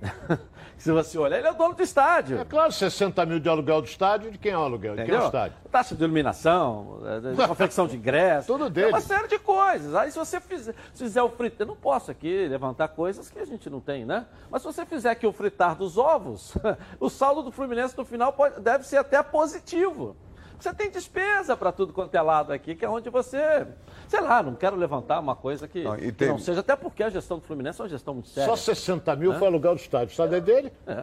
[0.78, 2.40] Se você olhar, ele é o dono do estádio.
[2.40, 4.96] É claro, 60 mil de aluguel do estádio, de quem é o aluguel?
[4.96, 5.56] De quem é o estádio?
[5.70, 8.48] Taxa de iluminação, eh, de confecção de ingresso.
[8.48, 8.88] Tudo dele.
[8.88, 9.94] uma série de coisas.
[9.94, 13.38] Aí se você fizer, se fizer o fritar, eu não posso aqui levantar coisas que
[13.38, 14.26] a gente não tem, né?
[14.50, 16.52] Mas se você fizer aqui o fritar dos ovos,
[16.98, 20.16] o saldo do Fluminense no final pode- deve ser até positivo.
[20.58, 23.66] Você tem despesa para tudo quanto é lado aqui, que é onde você,
[24.12, 26.76] sei lá, não quero levantar uma coisa que Não, e que tem- não seja, até
[26.76, 28.46] porque a gestão do Fluminense é uma gestão muito séria.
[28.48, 29.38] Só 60 mil Hã?
[29.38, 30.08] foi aluguel do estádio.
[30.08, 30.72] O estádio é dele?
[30.86, 31.00] É.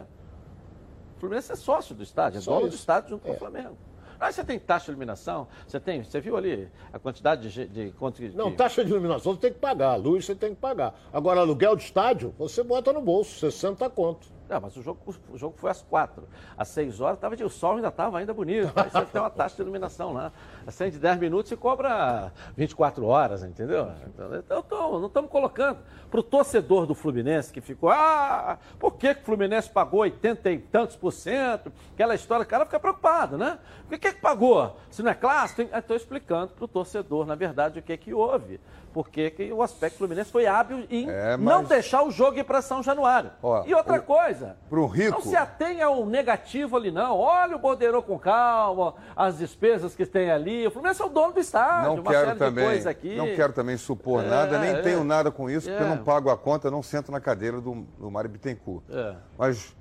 [1.16, 2.76] O Fluminense é sócio do estádio, é Só dono do isso.
[2.78, 3.34] estádio junto com É.
[3.34, 3.76] o Flamengo.
[4.20, 7.90] Aí você tem taxa de iluminação, você tem, você viu ali a quantidade de, de
[7.98, 10.94] quanto que- Não, taxa de iluminação você tem que pagar, luz você tem que pagar.
[11.12, 14.28] Agora, aluguel de estádio, você bota no bolso, 60 conto.
[14.50, 14.98] É, mas o jogo,
[15.32, 16.24] o jogo foi às quatro.
[16.58, 18.72] Às seis horas tava de, o sol ainda estava ainda bonito.
[18.90, 20.32] Você tem uma taxa de iluminação lá.
[20.66, 23.88] Acende 10 minutos e cobra 24 horas, entendeu?
[24.08, 25.78] Então, eu tô- não estamos colocando.
[26.10, 30.50] Para o torcedor do Fluminense que ficou, ah, por que, que o Fluminense pagou 80
[30.50, 31.72] e tantos por cento?
[31.94, 33.56] Aquela história, o cara fica preocupado, né?
[33.88, 34.76] Por que, que pagou?
[34.90, 35.62] Se não é clássico?
[35.62, 38.58] Estou explicando para o torcedor, na verdade, o que, que houve.
[38.92, 42.44] Porque que o aspecto Fluminense foi hábil em É, não mas- deixar o jogo ir
[42.44, 43.30] para São Januário.
[43.42, 45.12] Ó, e outra o- coisa, Pro rico.
[45.12, 47.16] não se atenha ao negativo ali, não.
[47.16, 50.66] Olha o Bordeiro com calma, as despesas que tem ali.
[50.66, 53.16] O Fluminense é o dono do estádio, Não uma quero série também, de coisas aqui.
[53.16, 54.82] não quero também supor É, nada, nem é.
[54.82, 55.86] tenho nada com isso, porque É.
[55.86, 58.82] eu não pago a conta, não sento na cadeira do, do Mário Bittencourt.
[58.90, 59.14] É.
[59.38, 59.76] Mas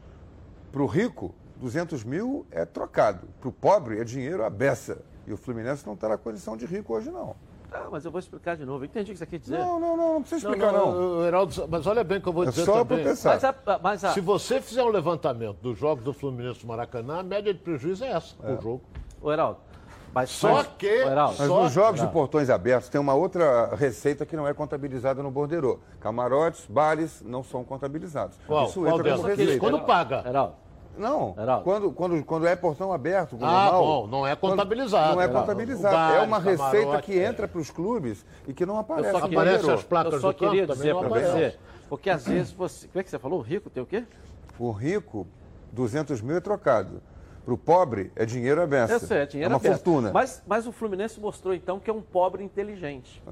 [0.72, 3.28] para o rico, 200 mil é trocado.
[3.40, 5.02] Para o pobre é dinheiro à beça.
[5.26, 7.36] E o Fluminense não está na condição de rico hoje, não.
[7.72, 8.84] Ah, mas eu vou explicar de novo.
[8.84, 9.58] Entendi o que você quer dizer.
[9.60, 11.20] Não, não, não, não precisa explicar, não.
[11.20, 13.00] Ô, Heraldo, mas olha bem o que eu vou É dizer só também.
[13.04, 13.30] pra pensar.
[13.34, 17.20] Mas a- mas a- Se você fizer um levantamento dos jogos do Fluminense no Maracanã,
[17.20, 18.82] a média de prejuízo é essa por jogo.
[19.22, 19.60] Ô, Heraldo,
[20.14, 22.08] mas Só mas- que- Heraldo, Mas Só- nos jogos Não.
[22.08, 25.80] de portões abertos tem uma outra receita que não é contabilizada no borderô.
[26.00, 28.36] Camarotes, bares não são contabilizados.
[28.48, 28.66] Qual?
[28.66, 29.60] Isso Qual entra como receita.
[29.60, 30.24] Quando paga.
[30.28, 30.56] Heraldo,
[31.00, 31.64] Não, Heraldo.
[31.64, 35.14] quando, quando, quando é portão aberto, Ah, normal, bom, não é quando- contabilizado.
[35.16, 35.40] Não é Heraldo.
[35.48, 35.96] contabilizado.
[35.96, 37.26] Bar, é uma receita camarote, que é.
[37.26, 39.12] entra para os clubes e que não aparece.
[39.12, 41.56] só no queria- Aparece as placas eu só campo, queria também dizer para você,
[41.88, 42.88] porque às vezes você...
[42.88, 43.40] Como é que você falou?
[43.40, 44.04] O rico tem o quê?
[44.60, 45.26] O rico,
[45.72, 47.02] 200 mil é trocado.
[47.46, 48.66] Para o pobre, é dinheiro à.
[48.92, 49.76] Eu sei, é dinheiro É uma aberto.
[49.84, 50.12] fortuna.
[50.14, 53.24] Mas, mas o Fluminense mostrou então que é um pobre inteligente.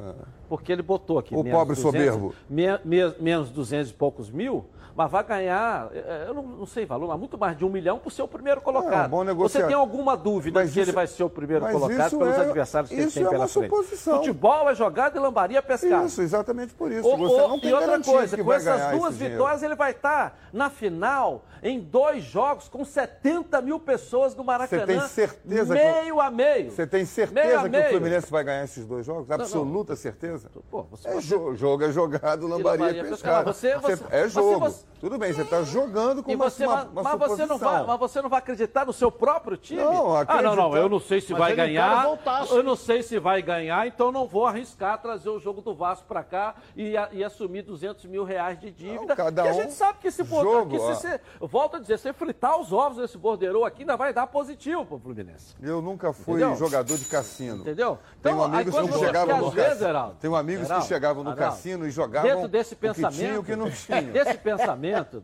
[0.49, 1.35] Porque ele botou aqui.
[1.35, 2.33] O menos pobre 200, soberbo.
[2.49, 4.65] me- me- menos 200 e poucos mil,
[4.97, 7.99] mas vai ganhar, eh, eu não, não sei valor, mas muito mais de um milhão
[7.99, 9.03] por ser o primeiro colocado.
[9.03, 11.67] É, um bom Você tem alguma dúvida Mas de que ele vai ser o primeiro
[11.67, 13.69] colocado pelos é- adversários que ele tem é pela frente?
[13.69, 14.15] suposição.
[14.17, 16.07] Futebol é jogado e lambaria pescado.
[16.07, 17.07] Isso, exatamente por isso.
[17.07, 19.35] Ô, Você não tem e outra coisa, com essas duas esse dinheiro.
[19.35, 24.85] vitórias, ele vai estar na final em dois jogos com 70 mil pessoas do Maracanã.
[24.85, 26.71] Você tem certeza meio que, a meio.
[26.71, 29.29] Você tem certeza que o Fluminense vai ganhar esses dois jogos?
[29.29, 29.95] Absoluta não, não.
[29.95, 30.49] certeza?
[30.71, 33.53] Pô, você, é jo jogo é jogado, lambaria é pescado.
[33.53, 34.86] Você, você, é jogo.
[34.99, 38.19] Tudo bem, você está jogando com uma, uma, uma mas, você não vai, mas você
[38.19, 39.79] não vai acreditar no seu próprio time?
[39.79, 42.17] Não, ah, não, não, eu não sei se vai ganhar.
[42.49, 46.07] Eu não sei se vai ganhar, então não vou arriscar trazer o jogo do Vasco
[46.07, 49.05] para cá e, e, assumir 200 mil reais de dívida.
[49.05, 51.99] Não, cada um a gente sabe que se, jogo, que se, se, volto a dizer,
[51.99, 55.55] se fritar os ovos nesse borderô aqui, ainda vai dar positivo pro Fluminense.
[55.61, 56.55] Eu nunca fui Entendeu?
[56.55, 57.61] jogador de cassino.
[57.61, 57.99] Entendeu?
[58.19, 60.15] Então, Tenho amigos que chegavam no cassino.
[60.19, 63.37] Tenho amigos que chegavam no cassino e jogavam dentro desse pensamento, o que tinha e
[63.37, 64.01] o que não tinha.
[64.01, 64.76] Desse pensamento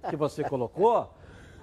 [0.10, 1.10] que você colocou,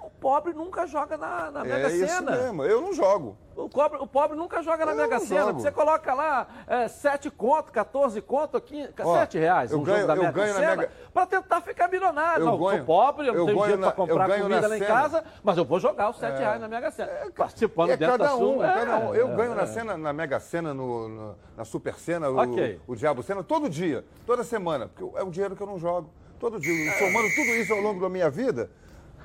[0.01, 2.01] o pobre nunca joga na, na Mega Sena.
[2.01, 3.37] É isso mesmo, eu não jogo.
[3.55, 5.53] O pobre, o pobre nunca joga na eu Mega Sena.
[5.53, 10.07] Você coloca lá é, 7 conto, 14 conto, 15, Ó, 7 reais um ganho, jogo
[10.07, 10.91] da Mega ganho Sena Mega...
[11.13, 12.43] para tentar ficar milionário.
[12.43, 15.23] Eu não, ganho, sou pobre, eu não tenho dinheiro para comprar comida lá em casa,
[15.43, 17.11] mas eu vou jogar os 7 é, reais na Mega Sena.
[17.11, 18.67] É, Participando é dentro da um, sua.
[18.67, 19.15] Cada um.
[19.15, 22.79] Eu é, ganho na, cena, na Mega Sena, no, no, na Super Sena, okay.
[22.87, 25.77] o, o Diabo Sena, todo dia, toda semana, porque é um dinheiro que eu não
[25.77, 26.09] jogo.
[26.41, 28.71] Todo dia, somando tudo isso ao longo da minha vida,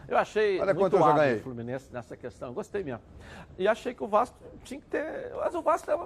[0.06, 2.52] eu achei Olha muito hábil o Fluminense nessa questão.
[2.52, 3.00] Gostei mesmo.
[3.56, 5.32] E achei que o Vasco tinha que ter.
[5.34, 5.96] Mas o Vasco é.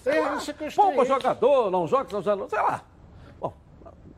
[0.00, 0.38] Sei lá,
[1.04, 2.84] jogador, não joga, não joga, sei lá.
[3.40, 3.54] Bom,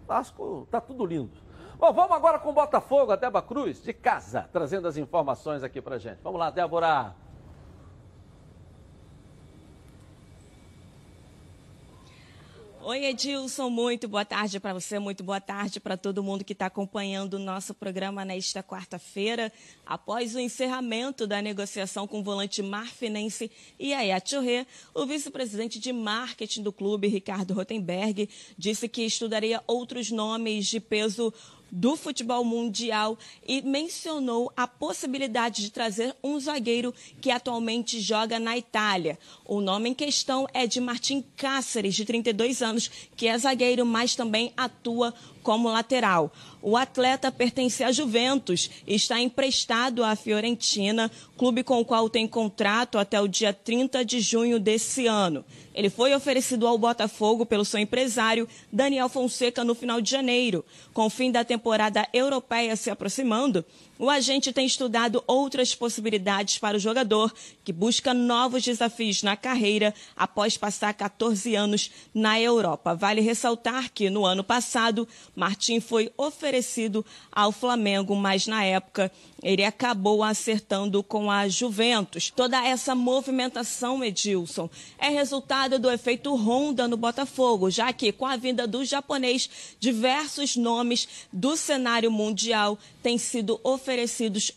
[0.06, 1.32] Vasco tá tudo lindo.
[1.78, 5.80] Bom, vamos agora com o Botafogo, a Débora Cruz, de casa, trazendo as informações aqui
[5.80, 6.18] pra gente.
[6.22, 7.14] Vamos lá, Débora.
[12.88, 16.64] Oi, Edilson, muito boa tarde para você, muito boa tarde para todo mundo que está
[16.64, 19.52] acompanhando o nosso programa nesta quarta-feira.
[19.84, 26.62] Após o encerramento da negociação com o volante marfinense Yaya Churré, o vice-presidente de marketing
[26.62, 28.26] do clube, Ricardo Rotenberg,
[28.56, 31.30] disse que estudaria outros nomes de peso
[31.70, 38.56] do futebol mundial e mencionou a possibilidade de trazer um zagueiro que atualmente joga na
[38.56, 39.18] Itália.
[39.44, 44.14] O nome em questão é de Martim Cáceres, de 32 anos, que é zagueiro, mas
[44.14, 45.14] também atua
[45.48, 46.30] como lateral.
[46.60, 52.28] O atleta pertence à Juventus e está emprestado à Fiorentina, clube com o qual tem
[52.28, 55.42] contrato até o dia 30 de junho desse ano.
[55.74, 60.62] Ele foi oferecido ao Botafogo pelo seu empresário Daniel Fonseca no final de janeiro.
[60.92, 63.64] Com o fim da temporada europeia se aproximando,
[63.98, 67.34] o agente tem estudado outras possibilidades para o jogador,
[67.64, 72.94] que busca novos desafios na carreira após passar 14 anos na Europa.
[72.94, 79.10] Vale ressaltar que, no ano passado, Martim foi oferecido ao Flamengo, mas na época
[79.42, 82.30] ele acabou acertando com a Juventus.
[82.30, 88.36] Toda essa movimentação, Edilson, é resultado do efeito Honda no Botafogo, já que com a
[88.36, 89.48] vinda do japonês,
[89.80, 93.87] diversos nomes do cenário mundial têm sido oferecidos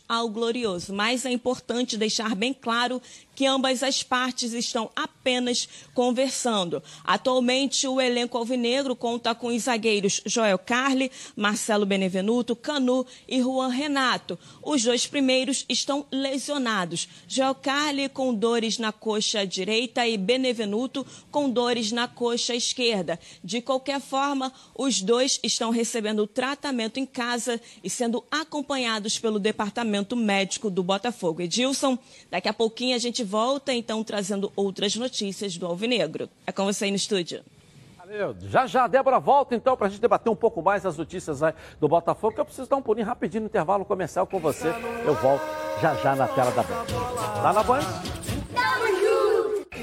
[0.08, 0.92] ao Glorioso.
[0.92, 3.00] Mas é importante deixar bem claro
[3.34, 6.82] que ambas as partes estão apenas conversando.
[7.04, 13.68] Atualmente, o elenco alvinegro conta com os zagueiros Joel Carli, Marcelo Benevenuto, Canu e Juan
[13.68, 14.38] Renato.
[14.62, 17.08] Os dois primeiros estão lesionados.
[17.26, 23.18] Joel Carli com dores na coxa direita e Benevenuto com dores na coxa esquerda.
[23.42, 30.16] De qualquer forma, os dois estão recebendo tratamento em casa e sendo acompanhados pelo departamento
[30.16, 31.42] médico do Botafogo.
[31.42, 31.98] Edilson,
[32.30, 36.28] daqui a pouquinho a gente gente volta então trazendo outras notícias do Alvinegro.
[36.46, 37.42] É com você aí no estúdio.
[37.96, 38.36] Valeu.
[38.42, 41.40] Já já a Débora volta então para a gente debater um pouco mais as notícias
[41.80, 44.68] do Botafogo, que eu preciso dar um pulinho rapidinho no intervalo comercial com você.
[45.04, 45.42] Eu volto
[45.80, 46.84] já já na tela da Band.
[47.42, 47.80] Tá na Band?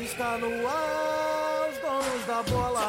[0.03, 2.88] Está no ar, os donos da bola.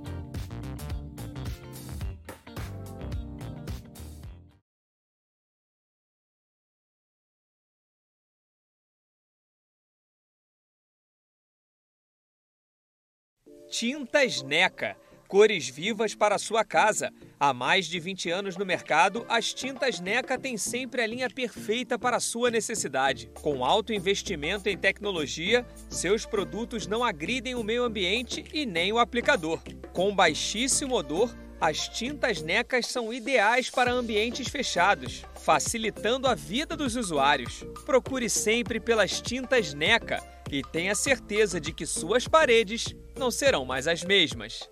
[13.71, 14.97] Tintas Neca.
[15.29, 17.09] Cores vivas para sua casa.
[17.39, 21.97] Há mais de 20 anos no mercado, as tintas NECA têm sempre a linha perfeita
[21.97, 23.31] para sua necessidade.
[23.41, 28.99] Com alto investimento em tecnologia, seus produtos não agridem o meio ambiente e nem o
[28.99, 29.61] aplicador.
[29.93, 36.95] Com baixíssimo odor, as tintas NECAs são ideais para ambientes fechados, facilitando a vida dos
[36.95, 37.63] usuários.
[37.85, 43.87] Procure sempre pelas tintas NECA e tenha certeza de que suas paredes não serão mais
[43.87, 44.67] as mesmas.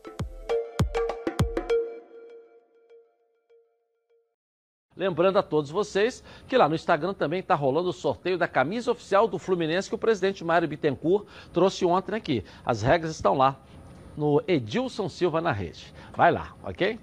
[4.97, 8.91] Lembrando a todos vocês que lá no Instagram também está rolando o sorteio da camisa
[8.91, 12.43] oficial do Fluminense que o presidente Mário Bittencourt trouxe ontem aqui.
[12.65, 13.61] As regras estão lá
[14.18, 15.93] no Edilson Silva na rede.
[16.16, 16.99] Vai lá, ok?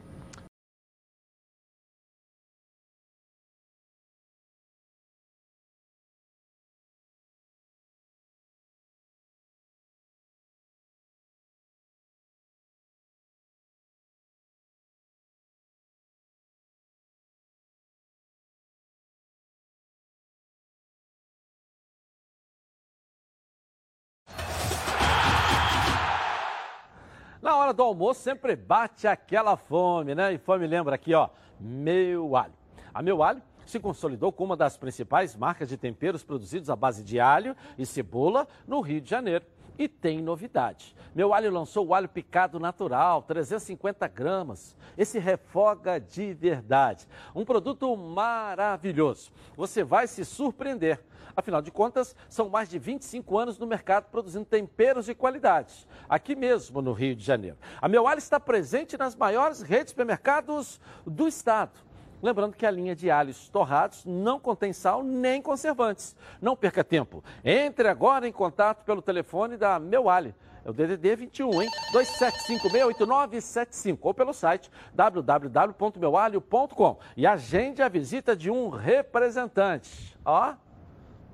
[27.47, 30.33] Na hora do almoço sempre bate aquela fome, né?
[30.33, 31.29] E fome lembra aqui, ó,
[31.61, 32.53] meu alho.
[32.93, 37.05] A meu alho se consolidou como uma das principais marcas de temperos produzidos à base
[37.05, 39.45] de alho e cebola no Rio de Janeiro.
[39.79, 40.97] E tem novidade.
[41.15, 44.75] Meu alho lançou o alho picado natural, 350 gramas.
[44.99, 47.07] Esse refoga de verdade.
[47.33, 49.31] Um produto maravilhoso.
[49.57, 51.01] Você vai se surpreender.
[51.37, 56.35] Afinal de contas, são mais de 25 anos no mercado produzindo temperos de qualidade, aqui
[56.35, 57.59] mesmo no Rio de Janeiro.
[57.81, 61.79] A Meu Alho está presente nas maiores redes de supermercados do estado.
[62.23, 66.17] Lembrando que a linha de alhos torrados não contém sal nem conservantes.
[66.41, 67.23] Não perca tempo.
[67.45, 70.35] Entre agora em contato pelo telefone da Meu Alho.
[70.65, 71.71] É o DDD 21, hein?
[71.93, 80.19] 27568975 ou pelo site www.meualho.com e agende a visita de um representante.
[80.25, 80.55] Ó,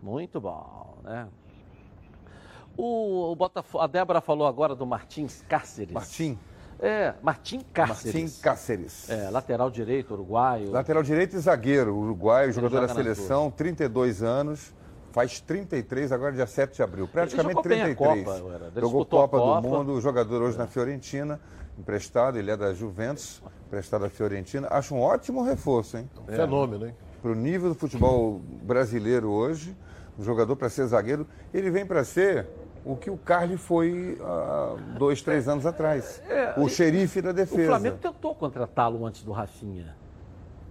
[0.03, 1.29] muito bom, né?
[2.77, 5.93] O, o Botafogo, a Débora falou agora do Martins Cáceres.
[5.93, 6.39] Martim.
[6.81, 8.15] É, Martim Cáceres.
[8.15, 9.11] Martim Cáceres.
[9.11, 10.71] É, lateral direito, uruguaio.
[10.71, 14.75] Lateral direito e zagueiro, uruguaio, Ele jogador da seleção, 32 anos,
[15.13, 17.97] faz 33 agora dia 7 de abril, praticamente 33.
[17.97, 20.59] Copa, Jogou Copa, Copa, do Mundo, jogador hoje é.
[20.59, 21.39] na Fiorentina,
[21.79, 24.67] emprestado, ele é da Juventus, emprestado à Fiorentina.
[24.71, 26.11] Acho um ótimo reforço, hein?
[26.27, 26.37] É.
[26.37, 26.95] Fenômeno, hein?
[27.21, 29.77] Para o nível do futebol brasileiro hoje,
[30.19, 32.47] um jogador para ser zagueiro, ele vem para ser
[32.85, 36.23] o que o Carly foi há dois, três anos atrás.
[36.29, 37.63] É, o xerife da defesa.
[37.63, 39.97] O Flamengo tentou contratá-lo antes do Rafinha.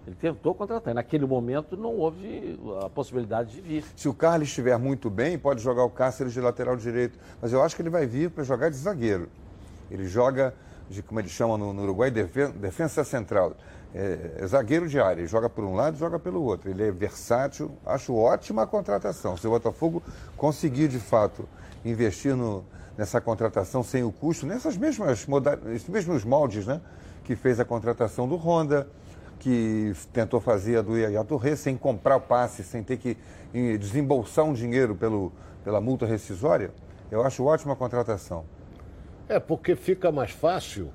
[0.06, 0.94] Ele tentou contratar.
[0.94, 3.84] Naquele momento não houve a possibilidade de vir.
[3.94, 7.18] Se o Carlos estiver muito bem, pode jogar o Cáceres de lateral direito.
[7.40, 9.28] Mas eu acho que ele vai vir para jogar de zagueiro.
[9.90, 10.54] Ele joga,
[10.90, 13.56] de, como eles chamam no, no Uruguai, defesa, defesa central
[13.94, 16.70] é, é zagueiro de área, joga por um lado, joga pelo outro.
[16.70, 19.36] Ele é versátil, acho ótima a contratação.
[19.36, 20.02] Se o Botafogo
[20.36, 21.48] conseguir de fato
[21.84, 22.64] investir no,
[22.96, 25.26] nessa contratação sem o custo, nessas mesmas
[25.74, 26.80] esses mesmos moldes, né,
[27.24, 28.88] que fez a contratação do Honda,
[29.38, 33.16] que tentou fazer a do Yaya Torre sem comprar o passe, sem ter que
[33.78, 35.32] desembolsar um dinheiro pelo,
[35.64, 36.70] pela multa rescisória,
[37.10, 38.44] eu acho ótima a contratação.
[39.28, 40.92] É, porque fica mais fácil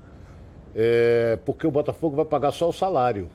[0.79, 3.27] é, porque o Botafogo vai pagar só o salário.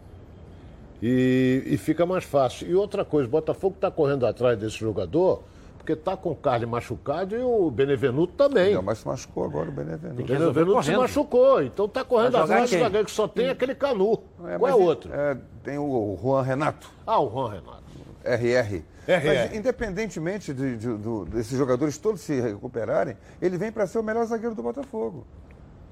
[1.03, 2.71] E, e fica mais fácil.
[2.71, 5.43] E outra coisa, o Botafogo está correndo atrás desse jogador
[5.77, 8.73] porque está com o Carlos machucado e o Benevenuto também.
[8.73, 10.23] Não, mas se machucou agora o Benevenuto.
[10.23, 14.23] O Benevenuto se machucou, então está correndo atrás do zagueiro que só tem aquele Canu.
[14.47, 15.13] É, Qual é outro?
[15.13, 16.89] É, tem o Juan Renato.
[17.05, 17.83] Ah, o Juan Renato.
[18.25, 18.85] RR.
[19.09, 19.27] RR.
[19.27, 24.05] Mas, independentemente de, de, de, desses jogadores todos se recuperarem, ele vem para ser o
[24.05, 25.27] melhor zagueiro do Botafogo.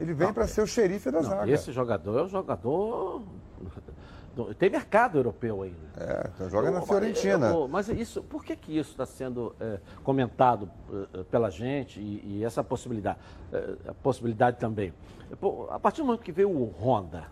[0.00, 1.50] Ele vem para ser o xerife da não, zaga.
[1.52, 3.22] Esse jogador é um jogador.
[4.58, 5.76] Tem mercado europeu ainda.
[5.98, 7.48] É, então joga eu, na Fiorentina.
[7.48, 10.70] Eu, eu, mas isso, por que, que isso está sendo é, comentado
[11.12, 13.18] é, pela gente e, e essa possibilidade,
[13.52, 14.94] é, a possibilidade também?
[15.38, 17.24] Pô, a partir do momento que veio o Honda,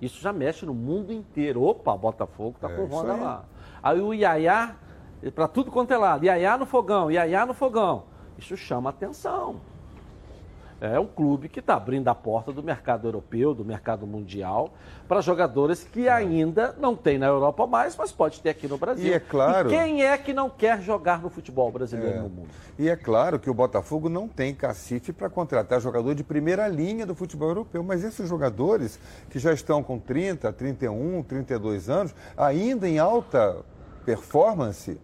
[0.00, 1.62] isso já mexe no mundo inteiro.
[1.62, 3.20] Opa, Botafogo está é com o Honda aí.
[3.20, 3.44] lá.
[3.82, 4.76] Aí o Iaiá
[5.34, 6.24] para tudo quanto é lado.
[6.24, 8.04] Iaiá no fogão, Iaiá no fogão.
[8.38, 9.60] Isso chama atenção.
[10.80, 14.70] É um clube que está abrindo a porta do mercado europeu, do mercado mundial,
[15.08, 19.06] para jogadores que ainda não tem na Europa mais, mas pode ter aqui no Brasil.
[19.06, 19.68] E é claro.
[19.68, 22.20] E quem é que não quer jogar no futebol brasileiro É.
[22.20, 22.48] no mundo?
[22.78, 27.04] E é claro que o Botafogo não tem cacife para contratar jogador de primeira linha
[27.04, 29.00] do futebol europeu, mas esses jogadores
[29.30, 33.64] que já estão com 30, 31, 32 anos, ainda em alta
[34.04, 34.98] performance,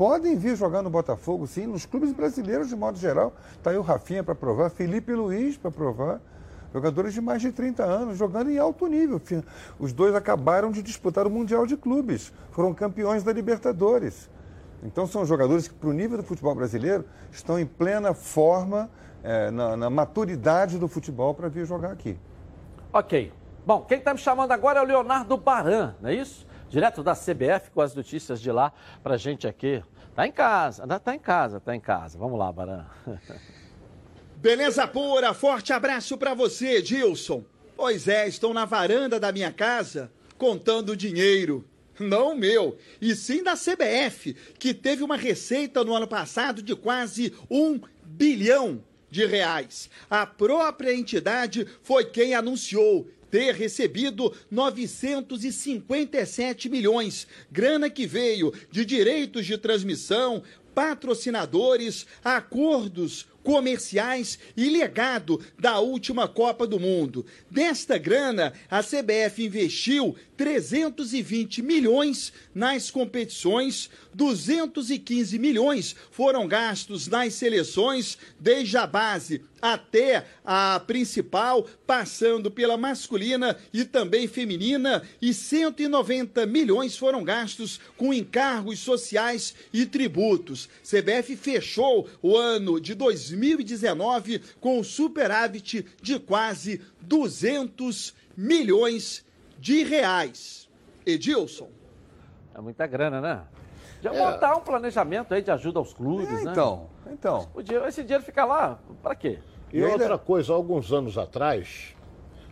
[0.00, 3.34] podem vir jogar no Botafogo, sim, nos clubes brasileiros de modo geral.
[3.52, 6.22] Está aí o Rafinha para provar, Felipe Luiz para provar.
[6.72, 9.20] Jogadores de mais de 30 anos, jogando em alto nível.
[9.78, 14.30] Os dois acabaram de disputar o Mundial de Clubes, foram campeões da Libertadores.
[14.82, 18.88] Então são jogadores que, para o nível do futebol brasileiro, estão em plena forma,
[19.22, 22.18] eh, na, na maturidade do futebol para vir jogar aqui.
[22.90, 23.30] Ok.
[23.66, 26.48] Bom, quem está me chamando agora é o Leonardo Baran, não é isso?
[26.70, 28.72] Direto da CBF com as notícias de lá
[29.02, 29.82] pra gente aqui.
[30.14, 32.16] Tá em casa, ainda tá em casa, tá em casa.
[32.16, 32.86] Vamos lá, Baran.
[34.36, 37.44] Beleza pura, forte abraço pra você, Dilson.
[37.76, 41.64] Pois é, estou na varanda da minha casa contando dinheiro.
[41.98, 47.34] Não meu, e sim da CBF, que teve uma receita no ano passado de quase
[47.50, 49.90] um bilhão de reais.
[50.08, 59.46] A própria entidade foi quem anunciou ter recebido 957 milhões, grana que veio de direitos
[59.46, 60.42] de transmissão,
[60.74, 67.24] patrocinadores, acordos comerciais e legado da última Copa do Mundo.
[67.50, 78.16] Desta grana, a CBF investiu 320 milhões nas competições, 215 milhões foram gastos nas seleções,
[78.38, 86.96] desde a base até a principal, passando pela masculina e também feminina, e 190 milhões
[86.96, 90.70] foram gastos com encargos sociais e tributos.
[90.82, 99.22] CBF fechou o ano de 2019 com um superávit de quase 200 milhões
[99.60, 100.68] de reais.
[101.04, 101.68] Edilson.
[102.54, 103.42] É muita grana, né?
[104.02, 104.18] Já É.
[104.18, 106.50] montar um planejamento aí de ajuda aos clubes, né?
[106.50, 107.46] então, então.
[107.52, 109.38] Podia, esse dinheiro fica lá, pra quê?
[109.72, 111.94] E outra coisa, alguns anos atrás,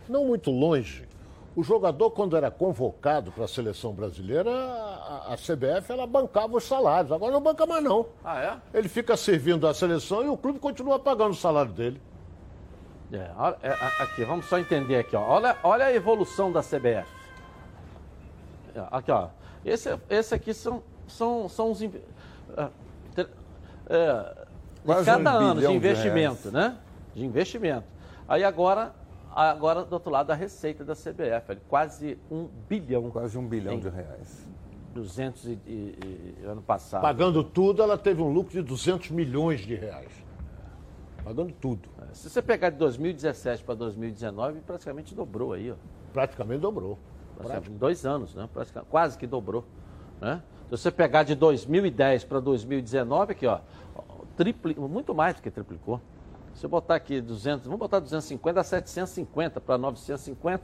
[0.07, 1.07] não muito longe,
[1.55, 6.63] o jogador, quando era convocado para a seleção brasileira, a, a CBF ela bancava os
[6.63, 7.11] salários.
[7.11, 8.05] Agora não banca mais, não.
[8.23, 8.39] Ah,
[8.73, 8.77] é?
[8.77, 11.99] Ele fica servindo a seleção e o clube continua pagando o salário dele.
[13.11, 13.71] É, olha, é,
[14.03, 15.21] aqui, vamos só entender aqui, ó.
[15.21, 17.07] Olha, olha a evolução da CBF.
[18.75, 19.29] É, Aqui, ó.
[19.65, 21.81] Esse, esse aqui são, são, são os.
[21.81, 21.89] é,
[23.17, 24.35] é,
[24.85, 26.53] de cada um ano de de investimento, reais.
[26.53, 26.77] né?
[27.15, 27.85] De investimento.
[28.27, 28.93] Aí agora,
[29.35, 33.09] agora do outro lado, a receita da CBF, quase um bilhão.
[33.09, 34.47] Quase um bilhão de reais.
[34.93, 37.01] 200 e, e- e- ano passado.
[37.01, 40.11] Pagando tudo, ela teve um lucro de 200 milhões de reais.
[41.23, 41.89] Pagando tudo.
[42.13, 45.75] Se você pegar de 2017 para 2019, praticamente dobrou aí, ó.
[46.13, 46.97] Praticamente dobrou.
[47.37, 48.49] Praticamente, dois anos, né?
[48.51, 49.63] Praticamente, quase que dobrou.
[50.19, 50.41] Né?
[50.65, 53.59] Se você pegar de 2010 para 2019, aqui, ó,
[54.35, 56.01] tripli, muito mais do que triplicou.
[56.53, 60.63] Se eu botar aqui 200, vamos botar 250, dá 750 para 950,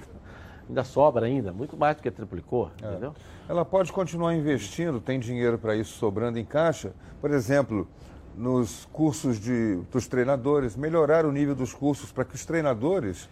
[0.67, 2.87] ainda sobra ainda, muito mais do que triplicou, É.
[2.87, 3.13] entendeu?
[3.47, 6.91] Ela pode continuar investindo, tem dinheiro para isso sobrando em caixa.
[7.21, 7.87] Por exemplo,
[8.37, 13.29] nos cursos de, dos treinadores, melhorar o nível dos cursos para que os treinadores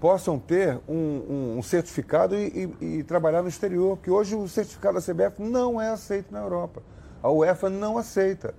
[0.00, 4.48] possam ter um, um- um certificado e, e- e trabalhar no exterior, porque hoje o
[4.48, 6.82] certificado da CBF não é aceito na Europa.
[7.22, 8.54] A UEFA não aceita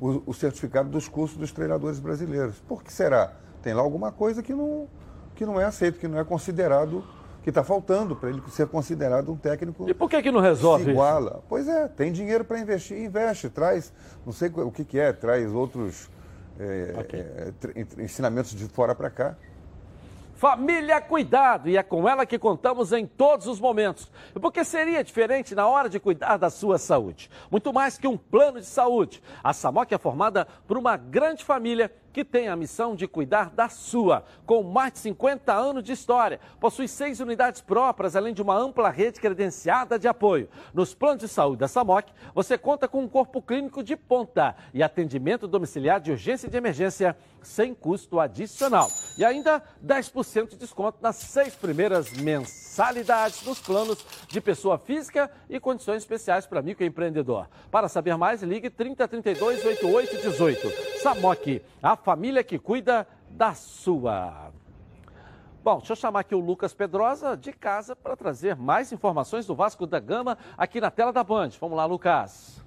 [0.00, 2.56] o, o certificado dos cursos dos treinadores brasileiros.
[2.66, 3.32] Por que será?
[3.62, 4.88] Tem lá alguma coisa que não,
[5.34, 7.04] que não é aceito, que não é considerado,
[7.46, 9.88] que está faltando para ele ser considerado um técnico.
[9.88, 10.98] E por que que não resolve se isso?
[10.98, 11.44] iguala?
[11.48, 13.92] Pois é, tem dinheiro para investir, investe, traz,
[14.26, 16.10] não sei o que, que é, traz outros
[16.58, 19.36] é, é, ensinamentos de fora para cá.
[20.34, 24.10] Família Cuidado, e é com ela que contamos em todos os momentos.
[24.34, 27.30] Porque seria diferente na hora de cuidar da sua saúde.
[27.48, 29.22] Muito mais que um plano de saúde.
[29.42, 33.68] A Samoc é formada por uma grande família que tem a missão de cuidar da
[33.68, 34.24] sua.
[34.46, 38.88] Com mais de 50 anos de história, possui seis unidades próprias, além de uma ampla
[38.88, 40.48] rede credenciada de apoio.
[40.72, 44.82] Nos planos de saúde da Samoc, você conta com um corpo clínico de ponta e
[44.82, 47.14] atendimento domiciliar de urgência e de emergência
[47.46, 48.90] sem custo adicional.
[49.16, 55.60] E ainda 10% de desconto nas seis primeiras mensalidades dos planos de pessoa física e
[55.60, 57.46] condições especiais para microempreendedor.
[57.70, 61.00] Para saber mais, ligue 3032 8818.
[61.00, 64.50] Samok, a família que cuida da sua.
[65.62, 69.54] Bom, deixa eu chamar aqui o Lucas Pedrosa de casa para trazer mais informações do
[69.54, 71.50] Vasco da Gama aqui na tela da Band.
[71.60, 72.65] Vamos lá, Lucas.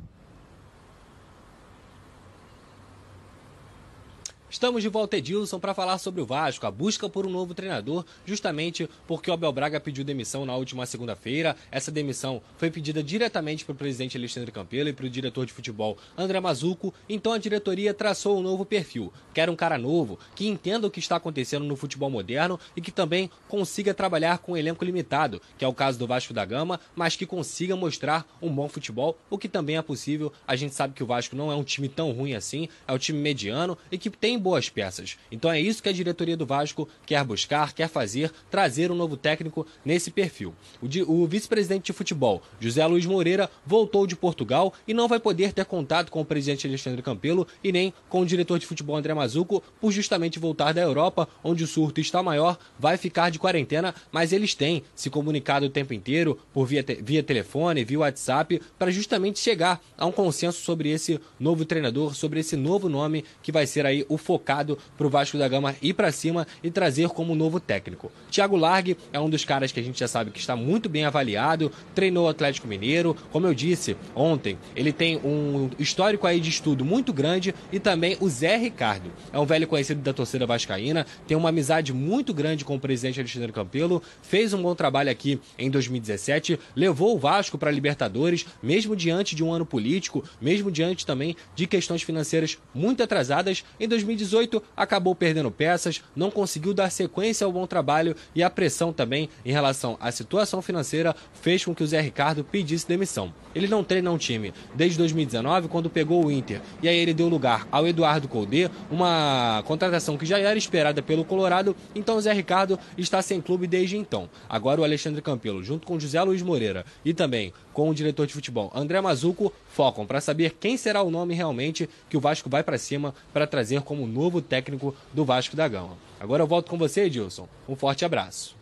[4.51, 8.03] Estamos de volta, Edilson, para falar sobre o Vasco, a busca por um novo treinador,
[8.25, 11.55] justamente porque o Abel Braga pediu demissão na última segunda-feira.
[11.71, 15.53] Essa demissão foi pedida diretamente para o presidente Alexandre Campelo e para o diretor de
[15.53, 16.91] futebol André Mazuco.
[17.07, 19.13] Então a diretoria traçou um novo perfil.
[19.35, 22.91] Quer um cara novo, que entenda o que está acontecendo no futebol moderno e que
[22.91, 26.79] também consiga trabalhar com um elenco limitado, que é o caso do Vasco da Gama,
[26.95, 30.33] mas que consiga mostrar um bom futebol, o que também é possível.
[30.47, 32.97] A gente sabe que o Vasco não é um time tão ruim assim, é um
[32.97, 35.17] time mediano e que tem boas peças.
[35.31, 39.17] Então é isso que a diretoria do Vasco quer buscar, quer fazer, trazer um novo
[39.17, 40.53] técnico nesse perfil.
[40.81, 40.87] O,
[41.23, 45.65] o vice-presidente de futebol, José Luiz Moreira, voltou de Portugal e não vai poder ter
[45.65, 49.63] contato com o presidente Alexandre Campelo e nem com o diretor de futebol André Mazuco,
[49.79, 54.31] por justamente voltar da Europa, onde o surto está maior, vai ficar de quarentena, mas
[54.31, 58.91] eles têm se comunicado o tempo inteiro por via, te via telefone, via WhatsApp, para
[58.91, 63.65] justamente chegar a um consenso sobre esse novo treinador, sobre esse novo nome que vai
[63.65, 67.33] ser aí o focado para o Vasco da Gama ir para cima e trazer como
[67.33, 68.11] novo técnico.
[68.29, 71.03] Thiago Largue é um dos caras que a gente já sabe que está muito bem
[71.03, 76.51] avaliado, treinou o Atlético Mineiro, como eu disse ontem, ele tem um histórico aí de
[76.51, 79.11] estudo muito grande e também o Zé Ricardo.
[79.33, 83.19] É um velho conhecido da torcida vascaína, tem uma amizade muito grande com o presidente
[83.19, 88.45] Alexandre Campelo, fez um bom trabalho aqui em 2017, levou o Vasco para a Libertadores,
[88.61, 93.63] mesmo diante de um ano político, mesmo diante também de questões financeiras muito atrasadas.
[93.79, 93.87] Em
[94.19, 99.29] 2018, acabou perdendo peças, não conseguiu dar sequência ao bom trabalho e a pressão também
[99.45, 103.33] em relação à situação financeira fez com que o Zé Ricardo pedisse demissão.
[103.55, 107.27] Ele não treina um time desde 2019, quando pegou o Inter, e aí ele deu
[107.27, 112.33] lugar ao Eduardo Colde, uma contratação que já era esperada pelo Colorado, então o Zé
[112.33, 114.29] Ricardo está sem clube desde então.
[114.47, 118.33] Agora o Alexandre Campelo, junto com José Luiz Moreira e também com o diretor de
[118.33, 122.63] futebol André Mazuco, focam para saber quem será o nome realmente que o Vasco vai
[122.63, 125.97] para cima para trazer como novo técnico do Vasco da Gama.
[126.19, 127.47] Agora eu volto com você, Edilson.
[127.67, 128.59] Um forte abraço.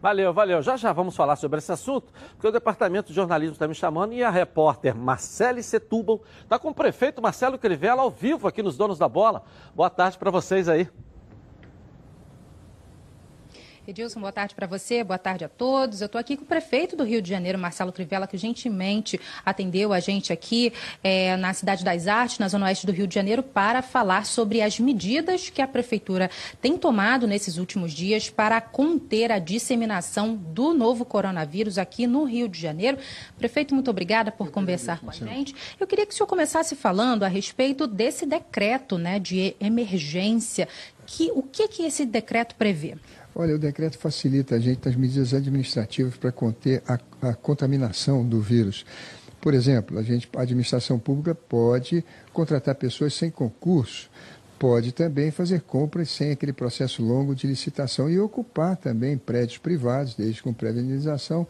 [0.00, 0.62] Valeu, valeu.
[0.62, 4.14] Já já vamos falar sobre esse assunto, porque o Departamento de Jornalismo está me chamando
[4.14, 8.76] e a repórter Marcele Setúbal está com o prefeito Marcelo Crivella ao vivo aqui nos
[8.76, 9.42] Donos da Bola.
[9.74, 10.88] Boa tarde para vocês aí.
[13.90, 16.02] Edilson, boa tarde para você, boa tarde a todos.
[16.02, 19.94] Eu estou aqui com o prefeito do Rio de Janeiro, Marcelo Crivella, que gentilmente atendeu
[19.94, 23.42] a gente aqui é, na Cidade das Artes, na Zona Oeste do Rio de Janeiro,
[23.42, 29.32] para falar sobre as medidas que a prefeitura tem tomado nesses últimos dias para conter
[29.32, 32.98] a disseminação do novo coronavírus aqui no Rio de Janeiro.
[33.38, 35.54] Prefeito, muito obrigada por conversar com a gente.
[35.80, 40.68] Eu queria que o senhor começasse falando a respeito desse decreto né, de emergência.
[41.06, 42.94] Que, o que, que esse decreto prevê?
[43.40, 48.40] Olha, o decreto facilita a gente nas medidas administrativas para conter a, a, contaminação do
[48.40, 48.84] vírus.
[49.40, 54.10] Por exemplo, a, gente, a administração pública pode contratar pessoas sem concurso,
[54.58, 60.16] pode também fazer compras sem aquele processo longo de licitação e ocupar também prédios privados,
[60.16, 61.46] desde com prévia indenização,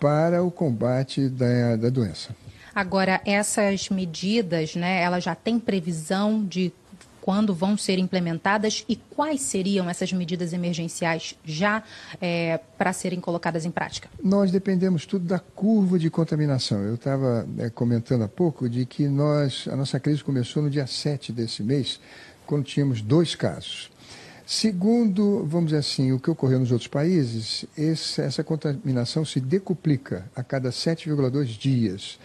[0.00, 2.34] para o combate da, da doença.
[2.74, 6.72] Agora, essas medidas, né, ela já tem previsão de
[7.28, 11.82] quando vão ser implementadas e quais seriam essas medidas emergenciais já
[12.22, 14.08] é, para serem colocadas em prática?
[14.24, 16.80] Nós dependemos tudo da curva de contaminação.
[16.80, 20.86] Eu estava é, comentando há pouco de que nós, a nossa crise começou no dia
[20.86, 22.00] 7 desse mês,
[22.46, 23.90] quando tínhamos dois casos.
[24.46, 30.24] Segundo, vamos dizer assim, o que ocorreu nos outros países, esse, essa contaminação se decuplica
[30.34, 32.18] a cada 7,2 dias.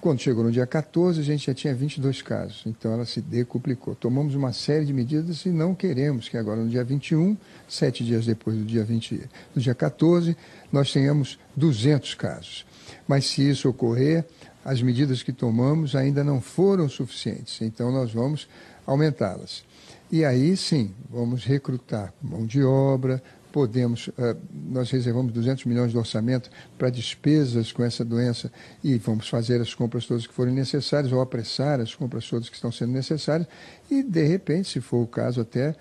[0.00, 3.94] Quando chegou no dia 14, a gente já tinha 22 casos, então ela se decuplicou.
[3.94, 7.36] Tomamos uma série de medidas e não queremos que agora, no dia 21,
[7.68, 10.34] sete dias depois do dia, 20, do dia 14,
[10.72, 12.64] nós tenhamos 200 casos.
[13.06, 14.24] Mas se isso ocorrer,
[14.64, 18.48] as medidas que tomamos ainda não foram suficientes, então nós vamos
[18.86, 19.62] aumentá-las.
[20.10, 25.98] E aí sim, vamos recrutar mão de obra, podemos, uh, nós reservamos 200 milhões de
[25.98, 28.50] orçamento para despesas com essa doença
[28.82, 32.54] e vamos fazer as compras todas que forem necessárias ou apressar as compras todas que
[32.54, 33.48] estão sendo necessárias
[33.90, 35.74] e, de repente, se for o caso, até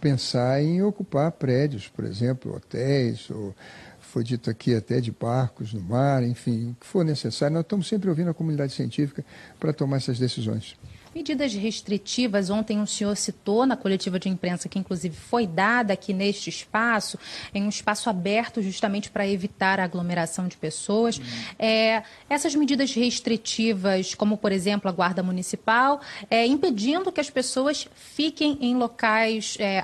[0.00, 3.54] pensar em ocupar prédios, por exemplo, hotéis ou
[4.00, 7.54] foi dito aqui até de barcos no mar, enfim, o que for necessário.
[7.54, 9.24] Nós estamos sempre ouvindo a comunidade científica
[9.58, 10.76] para tomar essas decisões.
[11.14, 16.14] Medidas restritivas, ontem o senhor citou na coletiva de imprensa, que inclusive foi dada aqui
[16.14, 17.18] neste espaço,
[17.54, 21.18] em um espaço aberto justamente para evitar a aglomeração de pessoas.
[21.18, 21.24] Uhum.
[21.58, 27.88] É, essas medidas restritivas, como por exemplo a Guarda Municipal, é, impedindo que as pessoas
[27.94, 29.82] fiquem em locais é,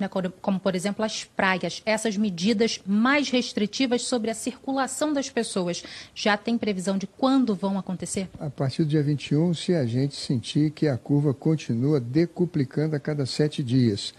[0.00, 0.08] né,
[0.40, 5.82] como, por exemplo as praias, essas medidas mais restritivas sobre a circulação das pessoas,
[6.14, 8.28] já tem previsão de quando vão acontecer?
[8.38, 12.96] A partir do dia 21, se a gente se sentir que a curva continua decuplicando
[12.96, 14.14] a cada sete dias.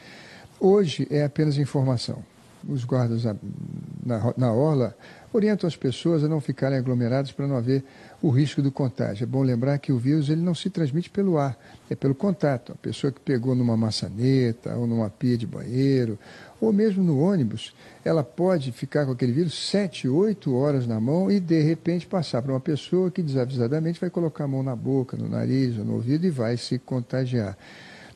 [0.60, 2.24] Hoje é apenas informação.
[2.70, 3.24] Os guardas
[4.06, 4.96] na, na orla
[5.34, 7.84] orientam as pessoas a não ficarem aglomeradas para não haver
[8.22, 9.24] o risco do contágio.
[9.24, 11.58] É bom lembrar que o vírus ele não se transmite pelo ar,
[11.90, 12.72] é pelo contato.
[12.72, 16.20] A pessoa que pegou numa maçaneta ou numa pia de banheiro
[16.62, 17.74] ou mesmo no ônibus,
[18.06, 22.42] ela pode ficar com aquele vírus sete, oito horas na mão e de repente passar
[22.44, 25.96] para uma pessoa que desavisadamente vai colocar a mão na boca, no nariz ou no
[25.96, 27.58] ouvido e vai se contagiar.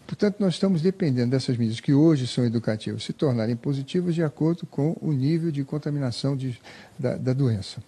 [0.05, 4.67] Portanto, nós estamos dependendo dessas medidas que hoje são educativas se tornarem positivas de acordo
[4.67, 6.59] com o nível de contaminação de,
[6.99, 7.81] da, da doença.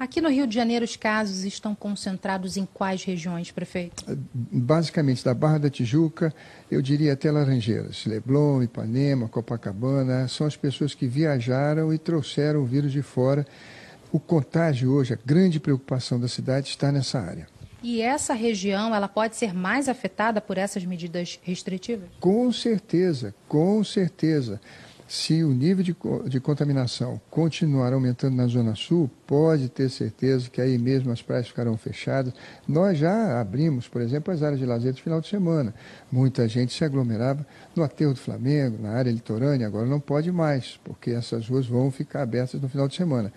[0.00, 4.02] Aqui no Rio de Janeiro, os casos estão concentrados em quais regiões, prefeito?
[4.32, 6.32] Basicamente, da Barra da Tijuca,
[6.70, 8.06] eu diria até Laranjeiras.
[8.06, 13.46] Leblon, Ipanema, Copacabana, são as pessoas que viajaram e trouxeram o vírus de fora.
[14.10, 17.46] O contágio hoje, a grande preocupação da cidade está nessa área.
[17.82, 22.08] E essa região, ela pode ser mais afetada por essas medidas restritivas?
[22.18, 24.62] Com certeza, com certeza.
[25.10, 25.96] Se o nível de,
[26.28, 31.48] de contaminação continuar aumentando na Zona Sul, pode ter certeza que aí mesmo as praias
[31.48, 32.32] ficarão fechadas.
[32.66, 35.74] Nós já abrimos, por exemplo, as áreas de lazer de final de semana.
[36.12, 40.78] Muita gente se aglomerava no aterro do Flamengo, na área litorânea, agora não pode mais,
[40.84, 43.32] porque essas ruas vão ficar abertas no final de semana.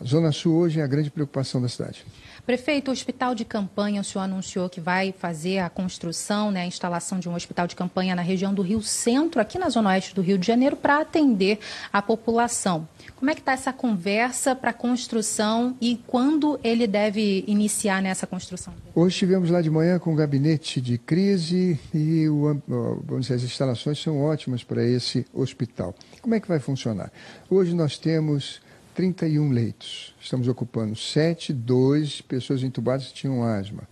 [0.00, 2.06] A Zona Sul hoje é a grande preocupação da cidade.
[2.46, 6.66] Prefeito, o hospital de campanha, o senhor anunciou que vai fazer a construção, né, a
[6.66, 10.14] instalação de um hospital de campanha na região do Rio Centro, aqui na Zona Oeste
[10.14, 11.58] do Rio de Janeiro, para atender
[11.92, 12.88] a população.
[13.16, 18.26] Como é que está essa conversa para a construção e quando ele deve iniciar nessa
[18.26, 18.72] construção?
[18.94, 22.58] Hoje estivemos lá de manhã com o gabinete de crise e o,
[23.04, 25.94] vamos dizer, as instalações são ótimas para esse hospital.
[26.22, 27.10] Como é que vai funcionar?
[27.50, 28.60] Hoje nós temos
[28.98, 30.12] 31 leitos.
[30.20, 33.84] Estamos ocupando 7, 2 pessoas entubadas que tinham asma.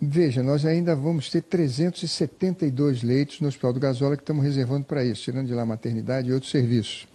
[0.00, 5.04] Veja, nós ainda vamos ter 372 leitos no Hospital do Gasola que estamos reservando para
[5.04, 7.06] isso, tirando de lá maternidade e outros serviços.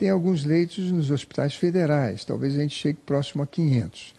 [0.00, 4.12] Tem alguns leitos nos hospitais federais, talvez a gente chegue próximo a 500.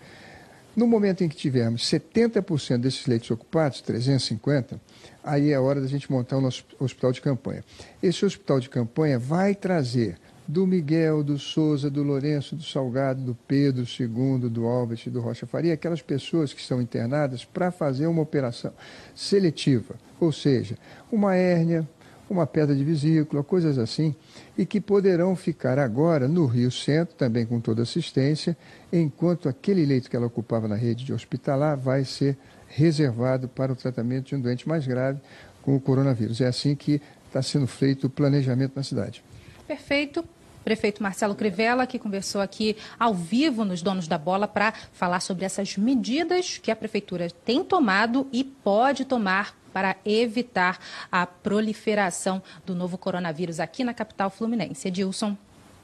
[0.74, 4.80] No momento em que tivermos 70% desses leitos ocupados, 350,
[5.22, 7.66] aí é a hora da gente montar o nosso hospital de campanha.
[8.02, 10.16] Esse hospital de campanha vai trazer
[10.52, 15.22] do Miguel, do Souza, do Lourenço, do Salgado, do Pedro II, do Alves e do
[15.22, 18.74] Rocha Faria, aquelas pessoas que estão internadas para fazer uma operação
[19.16, 20.78] seletiva, ou seja,
[21.10, 21.88] uma hérnia,
[22.30, 24.14] uma pedra de vesícula, coisas assim,
[24.58, 28.58] e que poderão ficar agora no Rio Centro, também com toda assistência,
[28.92, 32.38] enquanto aquele leito que ela ocupava na rede de hospitalar vai ser
[32.68, 35.22] reservado para o tratamento de um doente mais grave
[35.62, 36.42] com o coronavírus.
[36.42, 39.24] É assim que está sendo feito o planejamento na cidade.
[39.66, 40.26] Perfeito
[40.64, 45.46] prefeito Marcelo Crivella, que conversou aqui ao vivo nos Donos da Bola para falar sobre
[45.46, 50.80] essas medidas que a prefeitura tem tomado e pode tomar para evitar
[51.12, 54.88] a proliferação do novo coronavírus aqui na capital fluminense.
[54.88, 55.38] Edilson.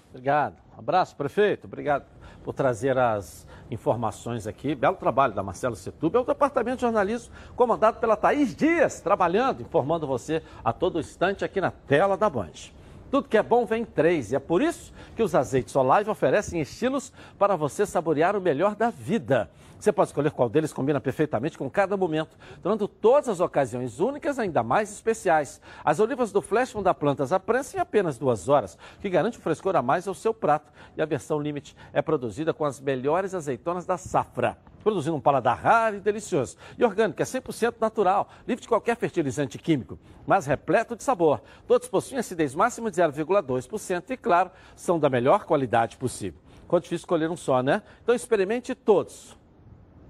[0.10, 0.56] Obrigado.
[0.76, 1.66] Um abraço, prefeito.
[1.66, 2.06] Obrigado
[2.44, 4.74] por trazer as informações aqui.
[4.76, 6.22] Belo trabalho da Marcelo Setúbal.
[6.22, 11.44] É o departamento de jornalismo comandado pela Thaís Dias, trabalhando, informando você a todo instante
[11.44, 12.77] aqui na tela da Band.
[13.10, 16.10] Tudo que é bom vem em três, e é por isso que os azeites Olive
[16.10, 19.50] oferecem estilos para você saborear o melhor da vida.
[19.80, 24.40] Você pode escolher qual deles combina perfeitamente com cada momento, tornando todas as ocasiões únicas
[24.40, 25.62] ainda mais especiais.
[25.86, 29.38] As olivas do Flash vão dar plantas à prensa em apenas duas horas, que garante
[29.38, 30.72] um frescor a mais ao seu prato.
[30.96, 35.58] E a versão Limite é produzida com as melhores azeitonas da safra produzindo um paladar
[35.58, 36.56] raro e delicioso.
[36.78, 41.42] E orgânico, é 100% natural, livre de qualquer fertilizante químico, mas repleto de sabor.
[41.68, 46.40] Todos possuem acidez máxima de 0,2% e, claro, são da melhor qualidade possível.
[46.62, 47.82] Ficou difícil escolher um só, né?
[48.02, 49.37] Então experimente todos.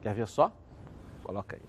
[0.07, 0.49] Quer ver só?
[1.21, 1.61] Coloca aí.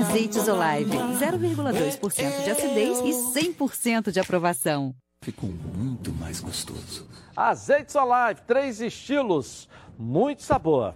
[0.00, 4.94] Azeites Olive, 0,2% de acidez e 100% de aprovação.
[5.20, 7.08] Ficou muito mais gostoso.
[7.36, 9.68] Azeites Olive, três estilos,
[9.98, 10.94] muito sabor.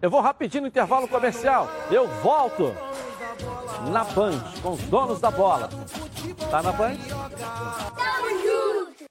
[0.00, 1.68] Eu vou rapidinho no intervalo comercial.
[1.90, 2.72] Eu volto
[3.90, 5.68] na Band com os donos da bola.
[6.50, 6.96] Tá na Band?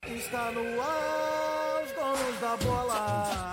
[0.08, 3.53] Está no ar, os donos da bola.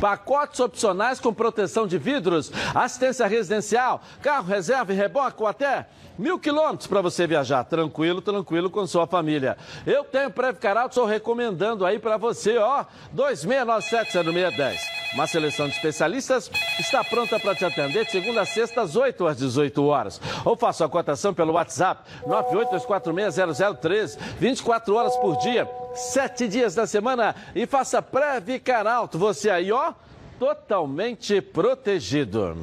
[0.00, 5.86] Pacotes opcionais com proteção de vidros, assistência residencial, carro reserva e reboque ou até
[6.18, 9.56] mil quilômetros para você viajar tranquilo, tranquilo com sua família.
[9.86, 12.84] Eu tenho Preve Caralto, estou recomendando aí para você, ó,
[13.14, 14.78] 2697-0610.
[15.14, 19.26] Uma seleção de especialistas está pronta para te atender de segunda a sexta, às 8
[19.26, 20.20] às 18 horas.
[20.44, 27.34] Ou faça a cotação pelo WhatsApp 982460013, 24 horas por dia, 7 dias da semana
[27.54, 29.18] e faça Preve Caralto.
[29.18, 29.92] Você aí, ó,
[30.38, 32.56] totalmente protegido.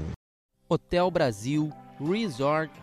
[0.69, 2.82] Hotel Brasil Resort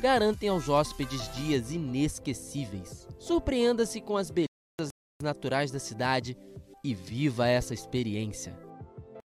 [0.00, 3.08] garantem aos hóspedes dias inesquecíveis.
[3.18, 4.90] Surpreenda-se com as belezas
[5.22, 6.36] naturais da cidade
[6.84, 8.54] e viva essa experiência.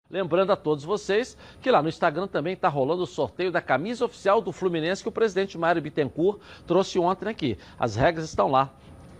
[0.08, 4.04] Lembrando a todos vocês que lá no Instagram também está rolando o sorteio da camisa
[4.04, 7.58] oficial do Fluminense que o presidente Mário Bittencourt trouxe ontem aqui.
[7.78, 8.72] As regras estão lá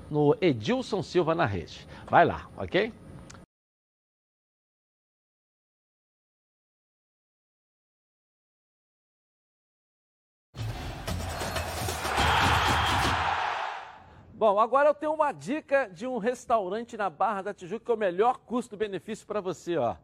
[0.09, 1.87] no Edilson Silva na rede.
[2.09, 2.93] Vai lá, ok?
[14.39, 17.95] Bom, agora eu tenho uma dica de um restaurante na Barra da Tijuca que é
[17.95, 19.97] o melhor custo-benefício para você, ó.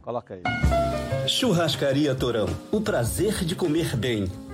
[0.00, 1.28] Coloca aí.
[1.28, 2.46] Churrascaria Torão.
[2.70, 4.26] O prazer de comer bem.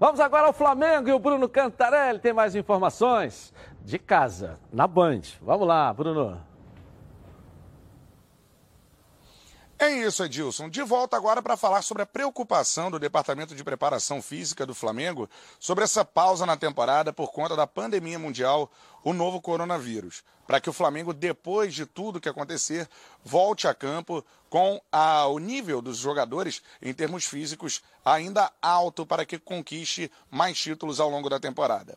[0.00, 3.52] Vamos agora ao Flamengo e o Bruno Cantarelli tem mais informações
[3.84, 5.22] de casa, na Band.
[5.42, 6.40] Vamos lá, Bruno.
[9.80, 10.68] É isso, Edilson.
[10.68, 15.30] De volta agora para falar sobre a preocupação do Departamento de Preparação Física do Flamengo
[15.60, 18.72] sobre essa pausa na temporada por conta da pandemia mundial,
[19.04, 20.24] o novo coronavírus.
[20.48, 22.88] Para que o Flamengo, depois de tudo que acontecer,
[23.24, 29.24] volte a campo com a, o nível dos jogadores em termos físicos ainda alto para
[29.24, 31.96] que conquiste mais títulos ao longo da temporada.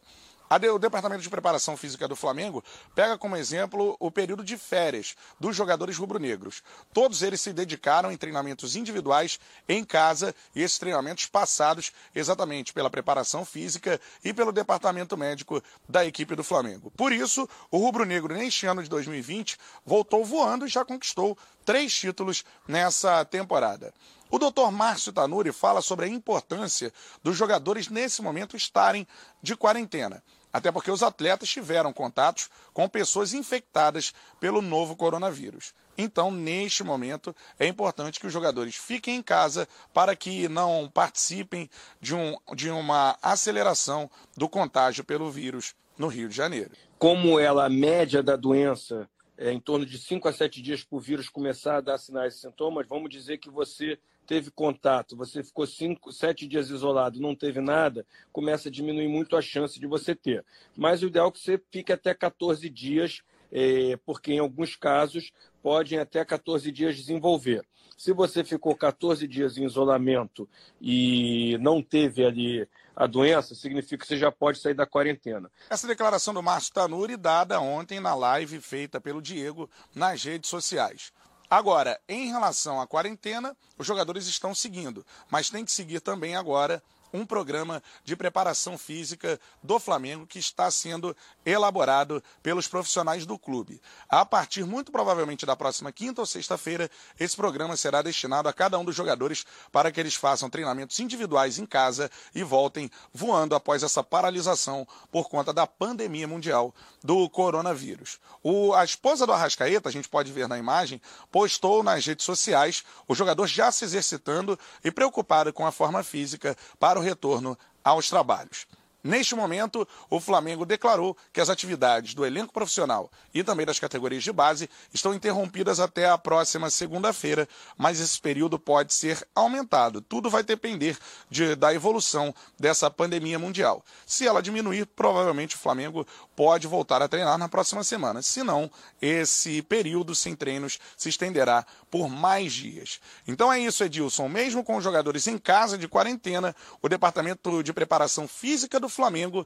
[0.73, 2.61] O Departamento de Preparação Física do Flamengo
[2.93, 6.61] pega como exemplo o período de férias dos jogadores rubro-negros.
[6.93, 12.89] Todos eles se dedicaram em treinamentos individuais em casa e esses treinamentos passados exatamente pela
[12.89, 16.91] preparação física e pelo departamento médico da equipe do Flamengo.
[16.97, 22.43] Por isso, o rubro-negro neste ano de 2020 voltou voando e já conquistou três títulos
[22.67, 23.93] nessa temporada.
[24.29, 26.91] O doutor Márcio Tanuri fala sobre a importância
[27.23, 29.07] dos jogadores nesse momento estarem
[29.41, 30.21] de quarentena
[30.51, 35.73] até porque os atletas tiveram contatos com pessoas infectadas pelo novo coronavírus.
[35.97, 41.69] Então, neste momento, é importante que os jogadores fiquem em casa para que não participem
[41.99, 46.71] de, um, de uma aceleração do contágio pelo vírus no Rio de Janeiro.
[46.97, 50.97] Como ela, a média da doença é em torno de 5 a 7 dias para
[50.97, 53.97] o vírus começar a dar sinais e sintomas, vamos dizer que você
[54.31, 59.35] teve contato, você ficou cinco, sete dias isolado, não teve nada, começa a diminuir muito
[59.35, 60.45] a chance de você ter.
[60.73, 65.33] Mas o ideal é que você fique até 14 dias, é, porque em alguns casos
[65.61, 67.61] podem até 14 dias desenvolver.
[67.97, 70.47] Se você ficou 14 dias em isolamento
[70.79, 75.51] e não teve ali a doença, significa que você já pode sair da quarentena.
[75.69, 81.11] Essa declaração do Márcio Tanuri dada ontem na live feita pelo Diego nas redes sociais.
[81.51, 86.81] Agora, em relação à quarentena, os jogadores estão seguindo, mas tem que seguir também agora
[87.13, 91.15] um programa de preparação física do Flamengo que está sendo
[91.45, 93.81] elaborado pelos profissionais do clube.
[94.09, 96.89] A partir, muito provavelmente, da próxima quinta ou sexta-feira,
[97.19, 101.57] esse programa será destinado a cada um dos jogadores para que eles façam treinamentos individuais
[101.57, 106.73] em casa e voltem voando após essa paralisação por conta da pandemia mundial
[107.03, 108.19] do coronavírus.
[108.43, 111.01] O, a esposa do Arrascaeta, a gente pode ver na imagem,
[111.31, 116.55] postou nas redes sociais o jogador já se exercitando e preocupado com a forma física
[116.79, 118.65] para o retorno aos trabalhos.
[119.03, 124.23] Neste momento, o Flamengo declarou que as atividades do elenco profissional e também das categorias
[124.23, 130.01] de base estão interrompidas até a próxima segunda-feira, mas esse período pode ser aumentado.
[130.01, 130.97] Tudo vai depender
[131.31, 133.83] de, da evolução dessa pandemia mundial.
[134.05, 136.05] Se ela diminuir, provavelmente o Flamengo
[136.35, 138.21] pode voltar a treinar na próxima semana.
[138.21, 138.69] Se não,
[139.01, 143.01] esse período sem treinos se estenderá por mais dias.
[143.27, 144.29] Então é isso, Edilson.
[144.29, 149.45] Mesmo com os jogadores em casa de quarentena, o Departamento de Preparação Física do Flamengo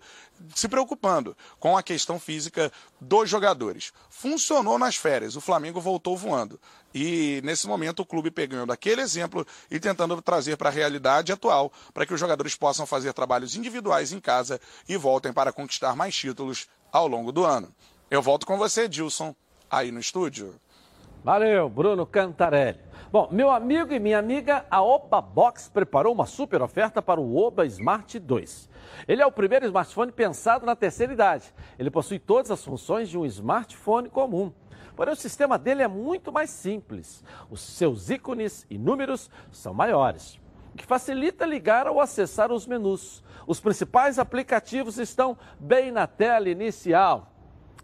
[0.53, 3.91] se preocupando com a questão física dos jogadores.
[4.11, 6.59] Funcionou nas férias, o Flamengo voltou voando.
[6.93, 11.73] E nesse momento o clube pegando aquele exemplo e tentando trazer para a realidade atual,
[11.93, 16.15] para que os jogadores possam fazer trabalhos individuais em casa e voltem para conquistar mais
[16.15, 17.73] títulos ao longo do ano.
[18.09, 19.35] Eu volto com você, Dilson,
[19.69, 20.55] aí no estúdio.
[21.25, 22.77] Valeu, Bruno Cantarelli.
[23.11, 27.35] Bom, meu amigo e minha amiga, a Opa Box preparou uma super oferta para o
[27.35, 28.69] Oba Smart 2.
[29.07, 31.51] Ele é o primeiro smartphone pensado na terceira idade.
[31.79, 34.53] Ele possui todas as funções de um smartphone comum.
[34.95, 37.23] Porém, o sistema dele é muito mais simples.
[37.49, 40.39] Os seus ícones e números são maiores,
[40.75, 43.23] o que facilita ligar ou acessar os menus.
[43.47, 47.34] Os principais aplicativos estão bem na tela inicial.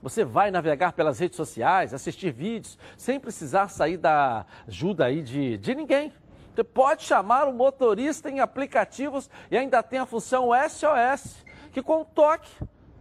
[0.01, 5.57] Você vai navegar pelas redes sociais, assistir vídeos, sem precisar sair da ajuda aí de,
[5.57, 6.11] de ninguém.
[6.55, 12.01] Você pode chamar o motorista em aplicativos e ainda tem a função SOS, que com
[12.01, 12.51] um toque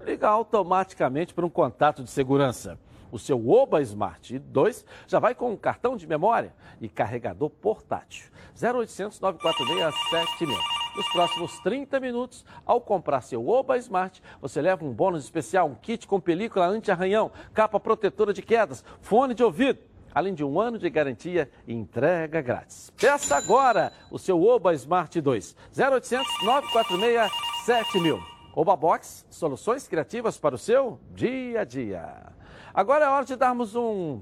[0.04, 2.78] liga automaticamente para um contato de segurança.
[3.10, 8.30] O seu Oba Smart 2 já vai com um cartão de memória e carregador portátil.
[8.60, 10.58] 0800 946 7000.
[10.96, 15.74] Nos próximos 30 minutos, ao comprar seu Oba Smart, você leva um bônus especial, um
[15.74, 20.78] kit com película anti-arranhão, capa protetora de quedas, fone de ouvido além de um ano
[20.78, 22.90] de garantia e entrega grátis.
[22.90, 27.30] Peça agora o seu Oba Smart 2, 0800 946
[27.64, 28.20] 7000.
[28.52, 32.39] Oba Box, soluções criativas para o seu dia a dia.
[32.72, 34.20] Agora é hora de darmos um,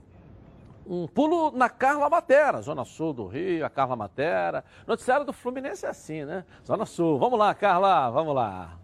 [0.87, 4.65] um pulo na Carla Matera, Zona Sul do Rio, a Carla Matera.
[4.87, 6.45] Noticiário do Fluminense é assim, né?
[6.66, 7.19] Zona Sul.
[7.19, 8.79] Vamos lá, Carla, vamos lá.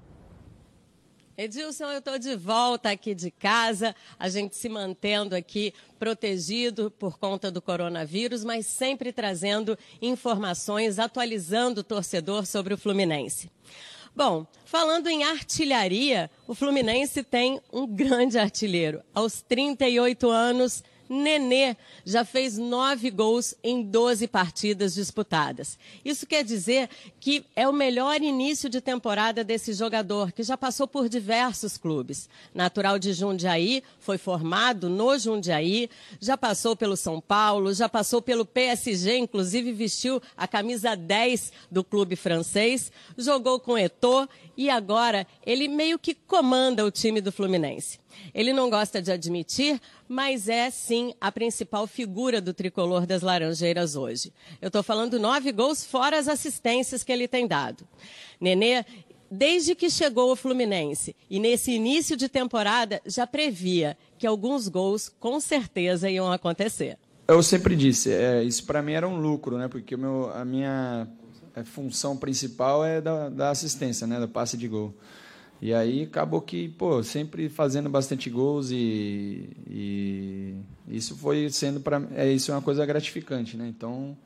[1.36, 7.19] Edilson, eu estou de volta aqui de casa, a gente se mantendo aqui protegido por
[7.19, 13.51] conta do coronavírus, mas sempre trazendo informações, atualizando o torcedor sobre o Fluminense.
[14.16, 19.03] Bom, falando em artilharia, o Fluminense tem um grande artilheiro.
[19.12, 20.85] Aos 38 anos,
[21.15, 25.78] Nenê já fez nove gols em 12 partidas disputadas.
[26.05, 26.89] Isso quer dizer
[27.20, 32.28] que é o melhor início de temporada desse jogador, que já passou por diversos clubes.
[32.53, 35.89] Natural de Jundiaí, foi formado no Jundiaí,
[36.20, 41.85] já passou pelo São Paulo, já passou pelo PSG, inclusive vestiu a camisa 10 do
[41.85, 48.03] clube francês, jogou com Eto'o e agora ele meio que comanda o time do Fluminense.
[48.35, 53.97] Ele não gosta de admitir, mas é sim a principal figura do tricolor das Laranjeiras
[53.97, 54.32] hoje.
[54.61, 57.86] Eu estou falando nove gols fora as assistências que ele tem dado.
[58.41, 58.85] Nenê,
[59.31, 65.09] desde que chegou o Fluminense e nesse início de temporada já previa que alguns gols
[65.09, 66.99] com certeza iam acontecer.
[67.27, 69.66] Eu sempre disse, é, isso para mim era um lucro, né?
[69.66, 71.09] Porque meu, a minha
[71.55, 74.20] é, função principal é da, da assistência, né?
[74.20, 74.95] Do passe de gol.
[75.62, 80.56] E aí acabou que, pô, sempre fazendo bastante gols e, e
[80.89, 83.66] isso foi sendo para é isso é uma coisa gratificante, né?
[83.68, 84.16] Então,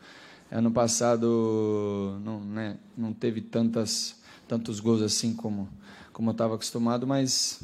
[0.50, 4.16] ano passado não, né, não teve tantas
[4.48, 5.68] tantos gols assim como
[6.12, 7.60] como eu estava acostumado, mas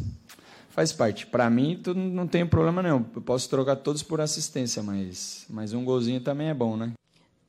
[0.70, 1.26] faz parte.
[1.26, 3.04] Para mim, tudo não tem problema nenhum.
[3.14, 6.92] Eu posso trocar todos por assistência, mas mas um golzinho também é bom, né?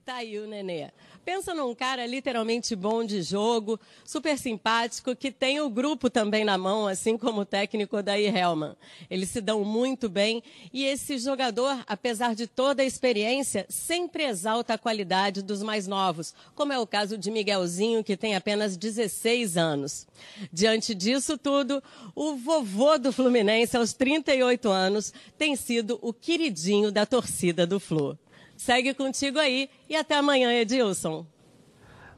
[0.06, 0.90] Tá aí o Nenê.
[1.26, 6.56] Pensa num cara literalmente bom de jogo, super simpático, que tem o grupo também na
[6.56, 8.76] mão, assim como o técnico Daí Helman.
[9.10, 14.76] Eles se dão muito bem e esse jogador, apesar de toda a experiência, sempre exalta
[14.76, 19.58] a qualidade dos mais novos, como é o caso de Miguelzinho, que tem apenas 16
[19.58, 20.06] anos.
[20.54, 21.82] Diante disso tudo,
[22.14, 28.16] o vovô do Fluminense, aos 38 anos, tem sido o queridinho da torcida do Flu.
[28.56, 31.26] Segue contigo aí e até amanhã, Edilson.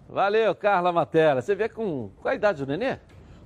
[0.10, 1.42] Valeu, Carla Matera.
[1.42, 2.98] Você vê com qual a idade do nenê?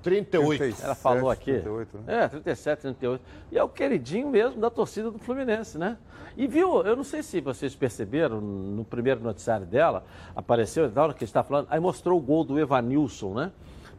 [0.04, 0.58] 38.
[0.58, 1.54] 37, Ela falou aqui.
[1.54, 2.24] 38, né?
[2.24, 3.24] É, 37, 38.
[3.52, 5.98] E é o queridinho mesmo da torcida do Fluminense, né?
[6.36, 10.04] E viu, eu não sei se vocês perceberam, no primeiro noticiário dela,
[10.36, 13.52] apareceu, na hora que a gente está falando, aí mostrou o gol do Evanilson, né?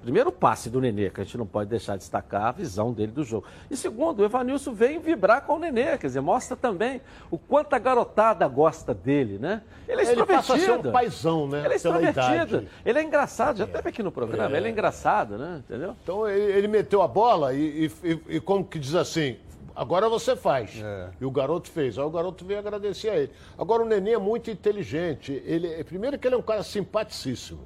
[0.02, 3.12] Primeiro passe do Nenê, que a gente não pode deixar de destacar a visão dele
[3.12, 3.46] do jogo.
[3.70, 7.00] E segundo, o Evanilson vem vibrar com o Nenê, quer dizer, mostra também
[7.30, 9.62] o quanto a garotada gosta dele, né?
[9.88, 11.64] Ele é Ele passa a ser um paizão, né?
[11.64, 12.64] Ele é extrovertido.
[12.84, 14.58] Ele é engraçado, já teve aqui no programa, É.
[14.58, 15.62] ele é engraçado, né?
[15.68, 15.94] Entendeu?
[16.02, 19.36] Então ele, ele meteu a bola e, e- e- e como que diz assim,
[19.74, 20.82] agora você faz.
[21.20, 21.96] E o garoto fez.
[21.96, 23.30] Aí o garoto veio agradecer a ele.
[23.56, 25.40] Agora o Nenê é muito inteligente.
[25.46, 27.60] Ele, primeiro que ele é um cara simpaticíssimo.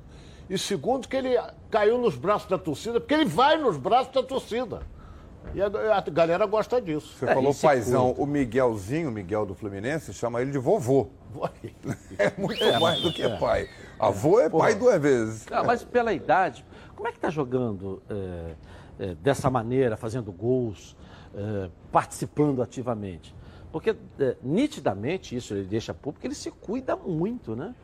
[0.49, 1.37] E segundo que ele
[1.71, 4.81] caiu nos braços da torcida, porque ele vai nos braços da torcida.
[5.55, 7.15] E a, a galera gosta disso.
[7.19, 11.09] Você falou paizão, o Miguelzinho, o Miguel do Fluminense, chama ele de vovô.
[12.19, 13.37] É muito É, mais do que é.
[13.37, 13.69] pai.
[13.99, 14.59] Avô é Pô.
[14.59, 15.47] pai duas vezes.
[15.51, 16.65] Ah, mas pela idade,
[16.95, 18.55] como é que tá jogando é,
[18.99, 20.97] é, dessa maneira, fazendo gols,
[21.35, 23.35] é, participando ativamente?
[23.71, 27.75] Porque é, nitidamente isso ele deixa público, ele se cuida muito, né?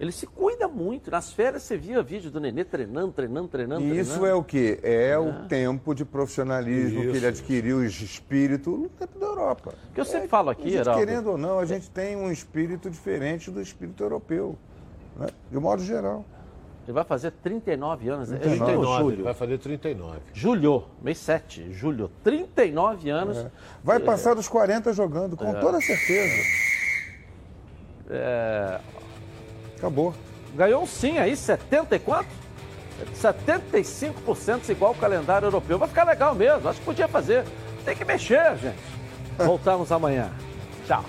[0.00, 1.10] Ele se cuida muito.
[1.10, 4.26] Nas férias você via vídeo do Nenê treinando, treinando, treinando, E isso treinando.
[4.26, 4.80] é o quê?
[4.82, 7.26] É, o tempo de profissionalismo que ele Isso.
[7.28, 9.72] adquiriu, esse espírito no tempo da Europa.
[9.94, 10.98] Que eu sempre falo aqui, Heraldo.
[10.98, 14.58] querendo ou não, a gente tem um espírito diferente do espírito europeu.
[15.16, 15.28] Né?
[15.50, 16.24] De modo geral.
[16.86, 18.30] Ele vai fazer 39 anos.
[18.32, 19.24] É 39, em ele julho.
[19.24, 20.18] vai fazer 39.
[20.34, 22.10] Julho, mês 7, julho.
[22.24, 23.38] 39 anos.
[23.38, 23.50] É.
[23.82, 25.60] Vai passar dos 40 jogando, com É.
[25.60, 26.42] toda certeza.
[28.10, 28.80] É,
[29.76, 30.14] Acabou.
[30.54, 32.28] Ganhou um sim aí, 70 e quanto?
[33.14, 35.78] 75% igual o calendário europeu.
[35.78, 37.44] Vai ficar legal mesmo, acho que podia fazer.
[37.84, 38.78] Tem que mexer, gente.
[39.36, 40.30] Voltamos amanhã.
[40.86, 41.04] Tchau.